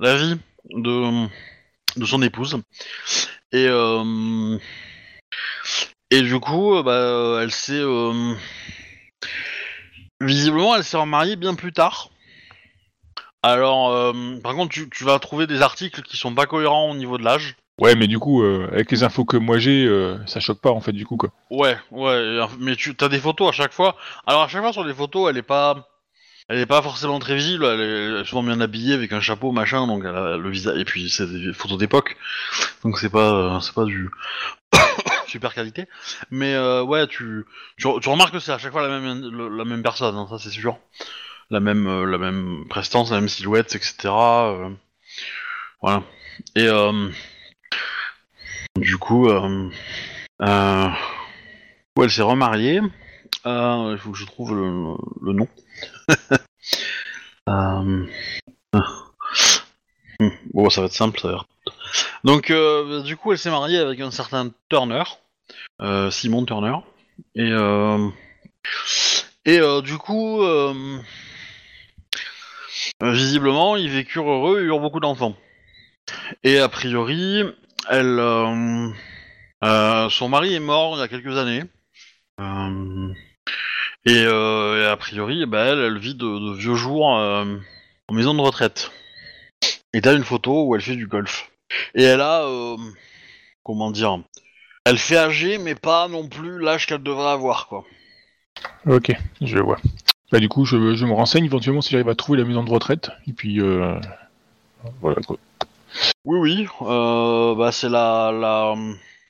la 0.03 0.17
vie 0.17 0.37
de, 0.71 1.27
de 1.97 2.05
son 2.05 2.23
épouse. 2.23 2.61
Et, 3.53 3.67
euh, 3.69 4.59
et 6.11 6.23
du 6.23 6.39
coup, 6.41 6.75
euh, 6.75 6.83
bah, 6.83 7.43
elle 7.43 7.53
s'est... 7.53 7.81
euh, 7.81 8.35
visiblement, 10.21 10.77
elle 10.77 10.85
s'est 10.85 10.97
remariée 10.97 11.37
bien 11.37 11.55
plus 11.55 11.73
tard. 11.73 12.11
Alors, 13.43 13.91
euh, 13.91 14.13
par 14.43 14.55
contre, 14.55 14.73
tu, 14.73 14.89
tu 14.91 15.05
vas 15.05 15.19
trouver 15.19 15.47
des 15.47 15.63
articles 15.63 16.03
qui 16.03 16.17
sont 16.17 16.35
pas 16.35 16.47
cohérents 16.47 16.91
au 16.91 16.95
niveau 16.95 17.19
de 17.19 17.25
l'âge. 17.25 17.57
Ouais, 17.81 17.95
mais 17.97 18.07
du 18.07 18.19
coup, 18.19 18.45
avec 18.45 18.93
les 18.93 19.03
infos 19.03 19.25
que 19.25 19.37
moi 19.39 19.59
j'ai, 19.59 19.89
ça 20.27 20.41
choque 20.41 20.61
pas 20.61 20.71
en 20.71 20.81
fait 20.81 20.93
du 20.93 21.07
coup 21.07 21.17
quoi. 21.17 21.31
Ouais, 21.51 21.77
ouais, 21.91 22.47
mais 22.59 22.77
tu 22.77 22.95
as 23.01 23.09
des 23.09 23.19
photos 23.19 23.49
à 23.49 23.53
chaque 23.53 23.73
fois. 23.73 23.97
Alors 24.27 24.43
à 24.43 24.49
chaque 24.49 24.61
fois 24.61 24.75
sur 24.75 24.85
les 24.85 24.95
photos, 24.95 25.31
elle 25.31 25.39
est 25.39 25.43
pas, 25.43 25.89
elle 26.53 26.59
est 26.59 26.67
pas 26.67 26.83
forcément 26.83 27.19
très 27.19 27.35
visible. 27.35 27.65
Elle 27.65 27.81
est, 28.21 28.25
souvent 28.25 28.43
bien 28.43 28.61
habillée 28.61 28.93
avec 28.93 29.13
un 29.13 29.21
chapeau 29.21 29.53
machin, 29.53 29.87
donc 29.87 30.05
elle 30.05 30.15
a 30.15 30.37
le 30.37 30.51
visage. 30.51 30.79
Et 30.79 30.85
puis 30.85 31.09
c'est 31.09 31.27
des 31.27 31.53
photos 31.55 31.79
d'époque, 31.79 32.17
donc 32.85 32.99
c'est 32.99 33.09
pas, 33.09 33.59
pas 33.75 33.85
du 33.85 34.11
super 35.27 35.55
qualité. 35.55 35.87
Mais 36.31 36.55
euh, 36.55 36.83
ouais, 36.83 37.07
tu, 37.07 37.47
tu, 37.79 37.87
remarques 37.87 38.35
que 38.35 38.39
c'est 38.39 38.53
à 38.53 38.59
chaque 38.59 38.73
fois 38.73 38.87
la 38.87 39.01
même, 39.01 39.57
la 39.57 39.65
même 39.65 39.83
personne, 39.83 40.15
hein, 40.15 40.27
ça 40.29 40.39
c'est 40.39 40.51
sûr. 40.51 40.79
La 41.51 41.61
même, 41.61 41.87
euh, 41.87 42.05
la 42.05 42.19
même 42.19 42.67
prestance, 42.69 43.11
la 43.11 43.21
même 43.21 43.31
silhouette, 43.31 43.75
etc. 43.75 43.95
euh, 44.07 44.69
voilà. 45.81 46.03
Et 46.55 46.69
du 48.77 48.99
coup. 48.99 49.31
Où 51.95 52.03
elle 52.03 52.11
s'est 52.11 52.23
remariée. 52.23 52.81
Euh, 53.47 53.91
il 53.93 53.99
faut 53.99 54.13
que 54.13 54.19
je 54.19 54.27
trouve 54.27 54.55
le, 54.55 54.95
le 55.23 55.33
nom. 55.33 55.49
Euh, 57.49 58.07
ah. 58.73 58.87
Hmm, 60.21 60.29
Bon, 60.55 60.71
ça 60.71 60.81
va 60.81 60.87
être 60.87 60.93
simple, 60.93 61.19
ça 61.19 61.33
va. 61.33 61.45
Donc, 62.25 62.51
euh, 62.51 63.03
du 63.03 63.17
coup, 63.17 63.33
elle 63.33 63.39
s'est 63.39 63.51
mariée 63.51 63.79
avec 63.79 64.01
un 64.01 64.13
certain 64.13 64.51
Turner, 64.69 65.03
euh, 65.81 66.11
Simon 66.11 66.45
Turner, 66.45 66.77
et 67.35 67.51
euh, 67.51 68.09
et 69.45 69.59
du 69.83 69.99
coup, 69.99 70.41
visiblement, 73.03 73.77
ils 73.77 73.91
vécurent 73.91 74.31
heureux 74.31 74.61
et 74.61 74.65
eurent 74.65 74.81
beaucoup 74.81 75.01
d'enfants. 75.01 75.35
Et 76.45 76.59
a 76.59 76.69
priori, 76.69 77.43
elle, 77.91 78.19
son 79.63 80.29
mari 80.29 80.55
est 80.55 80.61
mort 80.61 80.97
il 80.97 81.01
y 81.01 81.03
a 81.03 81.09
quelques 81.09 81.37
années. 81.37 81.65
Euh, 84.07 84.11
et, 84.11 84.27
euh, 84.27 84.83
et 84.83 84.87
a 84.87 84.97
priori, 84.97 85.47
bah, 85.47 85.65
elle, 85.65 85.79
elle 85.79 85.99
vit 85.99 86.15
de, 86.15 86.27
de 86.27 86.57
vieux 86.57 86.75
jours 86.75 87.17
euh, 87.17 87.45
en 88.09 88.15
maison 88.15 88.35
de 88.35 88.41
retraite. 88.41 88.91
Et 89.93 90.01
t'as 90.01 90.15
une 90.15 90.25
photo 90.25 90.65
où 90.65 90.75
elle 90.75 90.83
fait 90.83 90.97
du 90.97 91.07
golf. 91.07 91.51
Et 91.95 92.03
elle 92.03 92.21
a, 92.21 92.45
euh, 92.45 92.77
comment 93.63 93.91
dire, 93.91 94.19
elle 94.85 94.99
fait 94.99 95.17
âgée, 95.17 95.59
mais 95.59 95.75
pas 95.75 96.09
non 96.09 96.29
plus 96.29 96.59
l'âge 96.59 96.87
qu'elle 96.87 97.03
devrait 97.03 97.31
avoir, 97.31 97.69
quoi. 97.69 97.85
Ok, 98.87 99.13
je 99.41 99.59
vois. 99.59 99.79
Bah 100.31 100.41
du 100.41 100.49
coup, 100.49 100.65
je, 100.65 100.95
je 100.95 101.05
me 101.05 101.13
renseigne 101.13 101.45
éventuellement 101.45 101.83
si 101.83 101.91
j'arrive 101.91 102.09
à 102.09 102.15
trouver 102.15 102.39
la 102.39 102.45
maison 102.45 102.65
de 102.65 102.71
retraite. 102.71 103.11
Et 103.27 103.33
puis, 103.33 103.61
euh, 103.61 103.99
voilà 105.01 105.21
quoi. 105.27 105.37
Oui, 106.25 106.39
oui. 106.39 106.69
Euh, 106.81 107.55
bah, 107.55 107.71
c'est 107.71 107.89
la, 107.89 108.33
la, 108.33 108.75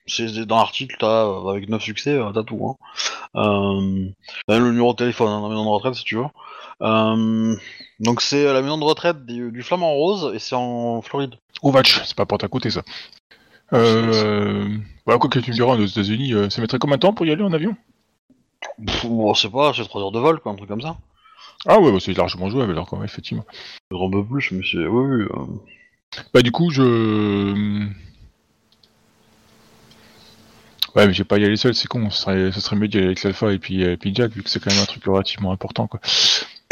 c'est 0.06 0.46
dans 0.46 0.56
l'article, 0.56 0.96
t'as 0.98 1.26
euh, 1.26 1.48
avec 1.50 1.68
9 1.68 1.82
succès, 1.82 2.10
euh, 2.10 2.30
t'as 2.32 2.42
tout. 2.42 2.66
Hein. 2.66 2.76
Euh, 3.36 4.08
le 4.48 4.70
numéro 4.70 4.92
de 4.92 4.98
téléphone 4.98 5.28
hein, 5.28 5.40
dans 5.40 5.48
la 5.48 5.54
maison 5.54 5.64
de 5.64 5.70
retraite 5.70 5.94
si 5.94 6.04
tu 6.04 6.16
veux. 6.16 6.24
Euh, 6.82 7.56
donc 8.00 8.20
c'est 8.20 8.44
la 8.44 8.60
maison 8.62 8.78
de 8.78 8.84
retraite 8.84 9.24
du, 9.24 9.50
du 9.52 9.62
Flamand 9.62 9.92
Rose 9.92 10.32
et 10.34 10.38
c'est 10.38 10.56
en 10.56 11.02
Floride. 11.02 11.36
Ovatch, 11.62 12.02
c'est 12.04 12.16
pas 12.16 12.26
porte 12.26 12.44
à 12.44 12.48
côté 12.48 12.70
ça. 12.70 12.82
Euh, 13.72 14.68
voilà, 15.06 15.18
quoi 15.18 15.30
que 15.30 15.38
tu 15.38 15.50
me 15.50 15.54
diras, 15.54 15.76
aux 15.76 15.86
États-Unis, 15.86 16.34
ça 16.50 16.60
mettrait 16.60 16.78
combien 16.78 16.96
de 16.96 17.00
temps 17.00 17.14
pour 17.14 17.24
y 17.24 17.30
aller 17.30 17.42
en 17.42 17.52
avion? 17.52 17.74
Pff, 18.84 19.06
bon, 19.06 19.32
c'est 19.34 19.50
pas, 19.50 19.72
c'est 19.74 19.84
3 19.84 20.02
heures 20.02 20.12
de 20.12 20.18
vol, 20.18 20.40
quoi, 20.40 20.52
un 20.52 20.56
truc 20.56 20.68
comme 20.68 20.82
ça. 20.82 20.96
Ah 21.66 21.78
ouais, 21.78 21.92
bah, 21.92 21.98
c'est 22.00 22.16
largement 22.16 22.50
jouable 22.50 22.72
alors 22.72 22.86
quand 22.86 22.96
même, 22.96 23.04
effectivement. 23.04 23.44
Un 23.92 24.10
peu 24.10 24.24
plus, 24.24 24.50
mais 24.52 24.62
c'est. 24.70 24.86
Oui, 24.86 25.24
oui. 25.24 25.46
Bah 26.34 26.42
du 26.42 26.52
coup, 26.52 26.70
je... 26.70 27.86
Ouais, 30.94 31.06
mais 31.06 31.12
j'ai 31.12 31.24
pas 31.24 31.38
y 31.38 31.44
aller 31.44 31.56
seul, 31.56 31.74
c'est 31.74 31.88
con. 31.88 32.10
Ce 32.10 32.22
serait, 32.22 32.52
serait 32.52 32.76
mieux 32.76 32.88
d'y 32.88 32.98
aller 32.98 33.06
avec 33.06 33.22
l'Alpha 33.22 33.52
et 33.52 33.58
puis, 33.58 33.84
euh, 33.84 33.96
puis 33.96 34.14
Jack, 34.14 34.32
vu 34.32 34.42
que 34.42 34.50
c'est 34.50 34.62
quand 34.62 34.70
même 34.70 34.82
un 34.82 34.86
truc 34.86 35.04
relativement 35.04 35.52
important, 35.52 35.86
quoi. 35.86 36.00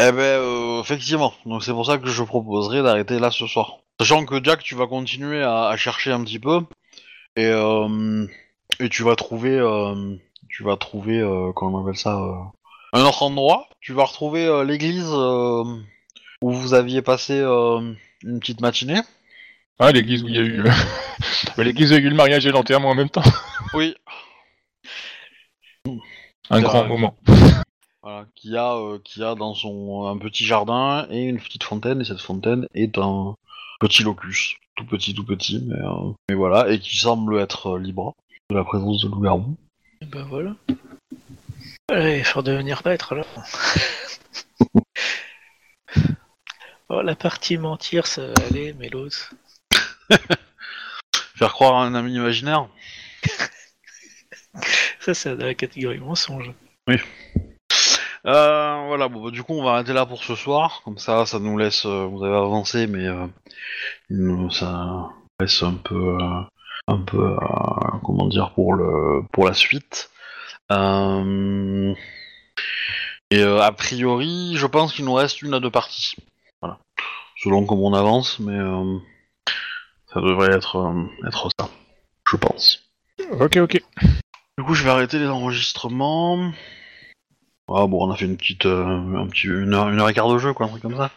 Eh 0.03 0.13
ben, 0.13 0.23
euh, 0.23 0.81
effectivement. 0.81 1.35
Donc 1.45 1.63
c'est 1.63 1.73
pour 1.73 1.85
ça 1.85 1.99
que 1.99 2.09
je 2.09 2.23
proposerais 2.23 2.83
d'arrêter 2.83 3.19
là 3.19 3.31
ce 3.31 3.47
soir. 3.47 3.81
Sachant 4.01 4.25
que 4.25 4.43
Jack, 4.43 4.63
tu 4.63 4.75
vas 4.75 4.87
continuer 4.87 5.43
à, 5.43 5.77
chercher 5.77 6.11
un 6.11 6.25
petit 6.25 6.39
peu 6.39 6.61
et 7.37 7.45
euh, 7.45 8.27
et 8.79 8.89
tu 8.89 9.03
vas 9.03 9.15
trouver, 9.15 9.59
euh, 9.59 10.17
tu 10.49 10.63
vas 10.63 10.79
trouver, 10.79 11.21
comment 11.55 11.79
on 11.79 11.83
appelle 11.83 11.99
ça, 11.99 12.19
un 12.95 13.05
autre 13.05 13.23
endroit. 13.23 13.69
Tu 13.81 13.93
vas 13.93 14.05
retrouver 14.05 14.65
l'église 14.65 15.11
où 15.11 16.51
vous 16.51 16.73
aviez 16.73 17.03
passé 17.03 17.39
une 17.39 18.41
petite 18.41 18.63
matinée. 18.63 19.01
Ah, 19.83 19.93
l'église 19.93 20.23
où 20.23 20.29
il 20.29 20.35
y 20.35 20.39
a 20.39 20.43
eu... 20.43 20.63
bah, 21.57 21.65
l'église 21.65 21.91
où 21.91 21.95
il 21.95 22.01
y 22.01 22.03
a 22.03 22.07
eu 22.07 22.11
le 22.11 22.15
mariage 22.15 22.45
et 22.45 22.51
l'enterrement 22.51 22.91
en 22.91 22.95
même 22.95 23.09
temps. 23.09 23.23
Oui. 23.73 23.95
Un 26.51 26.61
grand 26.61 26.87
moment. 26.87 27.17
Voilà, 28.03 28.25
qui 28.35 28.57
a, 28.57 28.77
euh, 28.77 28.99
qui 29.05 29.23
a 29.23 29.35
dans 29.35 29.53
son 29.53 30.07
un 30.07 30.17
petit 30.17 30.47
jardin 30.47 31.07
et 31.11 31.25
une 31.25 31.39
petite 31.39 31.65
fontaine 31.65 32.01
et 32.01 32.05
cette 32.05 32.23
fontaine 32.23 32.67
est 32.73 32.97
un 32.97 33.37
petit 33.79 34.03
locus, 34.03 34.57
tout 34.75 34.87
petit, 34.87 35.13
tout 35.13 35.25
petit, 35.25 35.63
mais, 35.67 35.77
euh, 35.77 36.11
mais 36.31 36.35
voilà, 36.35 36.71
et 36.71 36.79
qui 36.79 36.97
semble 36.97 37.39
être 37.39 37.75
euh, 37.75 37.79
libre 37.79 38.15
de 38.49 38.57
la 38.57 38.65
présence 38.65 39.03
de 39.03 39.09
loup-garou. 39.09 39.55
Et 40.01 40.07
ben 40.07 40.25
voilà. 40.25 40.57
Allez, 41.91 42.21
il 42.21 42.25
faut 42.25 42.41
devenir 42.41 42.81
maître 42.87 43.13
alors. 43.13 43.27
oh, 46.89 47.03
la 47.03 47.15
partie 47.17 47.59
mentir, 47.59 48.07
ça 48.07 48.29
va 48.29 48.35
aller, 48.49 48.75
mais 48.79 48.89
l'autre. 48.89 49.35
Faire 51.37 51.53
croire 51.53 51.77
à 51.77 51.85
un 51.85 51.95
ami 51.95 52.15
imaginaire. 52.15 52.69
Ça, 55.01 55.15
c'est 55.15 55.37
dans 55.37 55.47
la 55.47 55.55
catégorie 55.55 55.99
mensonge. 55.99 56.53
Euh, 58.27 58.85
voilà, 58.87 59.09
bon, 59.09 59.25
bah, 59.25 59.31
du 59.31 59.43
coup, 59.43 59.55
on 59.55 59.65
va 59.65 59.73
arrêter 59.73 59.93
là 59.95 60.05
pour 60.05 60.23
ce 60.25 60.35
soir. 60.35 60.83
Comme 60.85 60.99
ça, 60.99 61.25
ça 61.25 61.39
nous 61.39 61.57
laisse. 61.57 61.87
euh, 61.87 62.05
vous 62.05 62.23
avez 62.25 62.37
avancé, 62.37 62.87
mais 62.87 63.07
euh, 63.07 63.27
nous- 64.11 64.51
ça 64.51 65.09
laisse 65.41 65.63
un 65.63 65.73
peu, 65.75 66.19
euh, 66.21 66.41
un 66.89 66.99
peu, 66.99 67.35
comment 68.05 68.27
dire, 68.29 68.53
pour 68.55 68.75
le, 68.75 69.23
pour 69.33 69.47
la 69.47 69.55
suite. 69.55 70.11
Et 73.31 73.43
a 73.43 73.73
priori, 73.73 74.53
je 74.57 74.67
pense 74.67 74.93
qu'il 74.93 75.05
nous 75.07 75.15
reste 75.15 75.41
une 75.43 75.55
à 75.55 75.61
deux 75.61 75.71
parties. 75.71 76.17
Voilà, 76.61 76.79
selon 77.43 77.65
comment 77.65 77.87
on 77.87 77.95
avance, 77.95 78.39
mais 78.39 78.59
ça 80.13 80.21
devrait 80.21 80.53
être, 80.53 80.77
euh, 80.77 81.27
être 81.27 81.49
ça, 81.59 81.69
je 82.29 82.37
pense. 82.37 82.83
Ok, 83.39 83.57
ok. 83.57 83.83
Du 84.59 84.65
coup, 84.65 84.75
je 84.75 84.85
vais 84.85 84.91
arrêter 84.91 85.19
les 85.19 85.29
enregistrements. 85.29 86.53
Ah 87.73 87.87
bon, 87.87 88.07
on 88.07 88.11
a 88.11 88.17
fait 88.17 88.25
une 88.25 88.37
petite, 88.37 88.67
euh, 88.67 89.17
un 89.17 89.27
petit, 89.29 89.47
une 89.47 89.73
heure, 89.75 89.89
une 89.89 90.01
heure 90.01 90.09
et 90.09 90.15
quart 90.15 90.29
de 90.29 90.39
jeu, 90.39 90.53
quoi, 90.53 90.67
un 90.67 90.69
truc 90.69 90.83
comme 90.83 90.97
ça. 90.97 91.11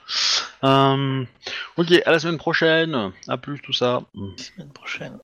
Euh, 0.63 1.25
ok, 1.77 1.91
à 2.05 2.11
la 2.11 2.19
semaine 2.19 2.37
prochaine. 2.37 3.11
À 3.27 3.37
plus, 3.37 3.59
tout 3.59 3.73
ça. 3.73 4.03
Semaine 4.37 4.71
prochaine. 4.71 5.11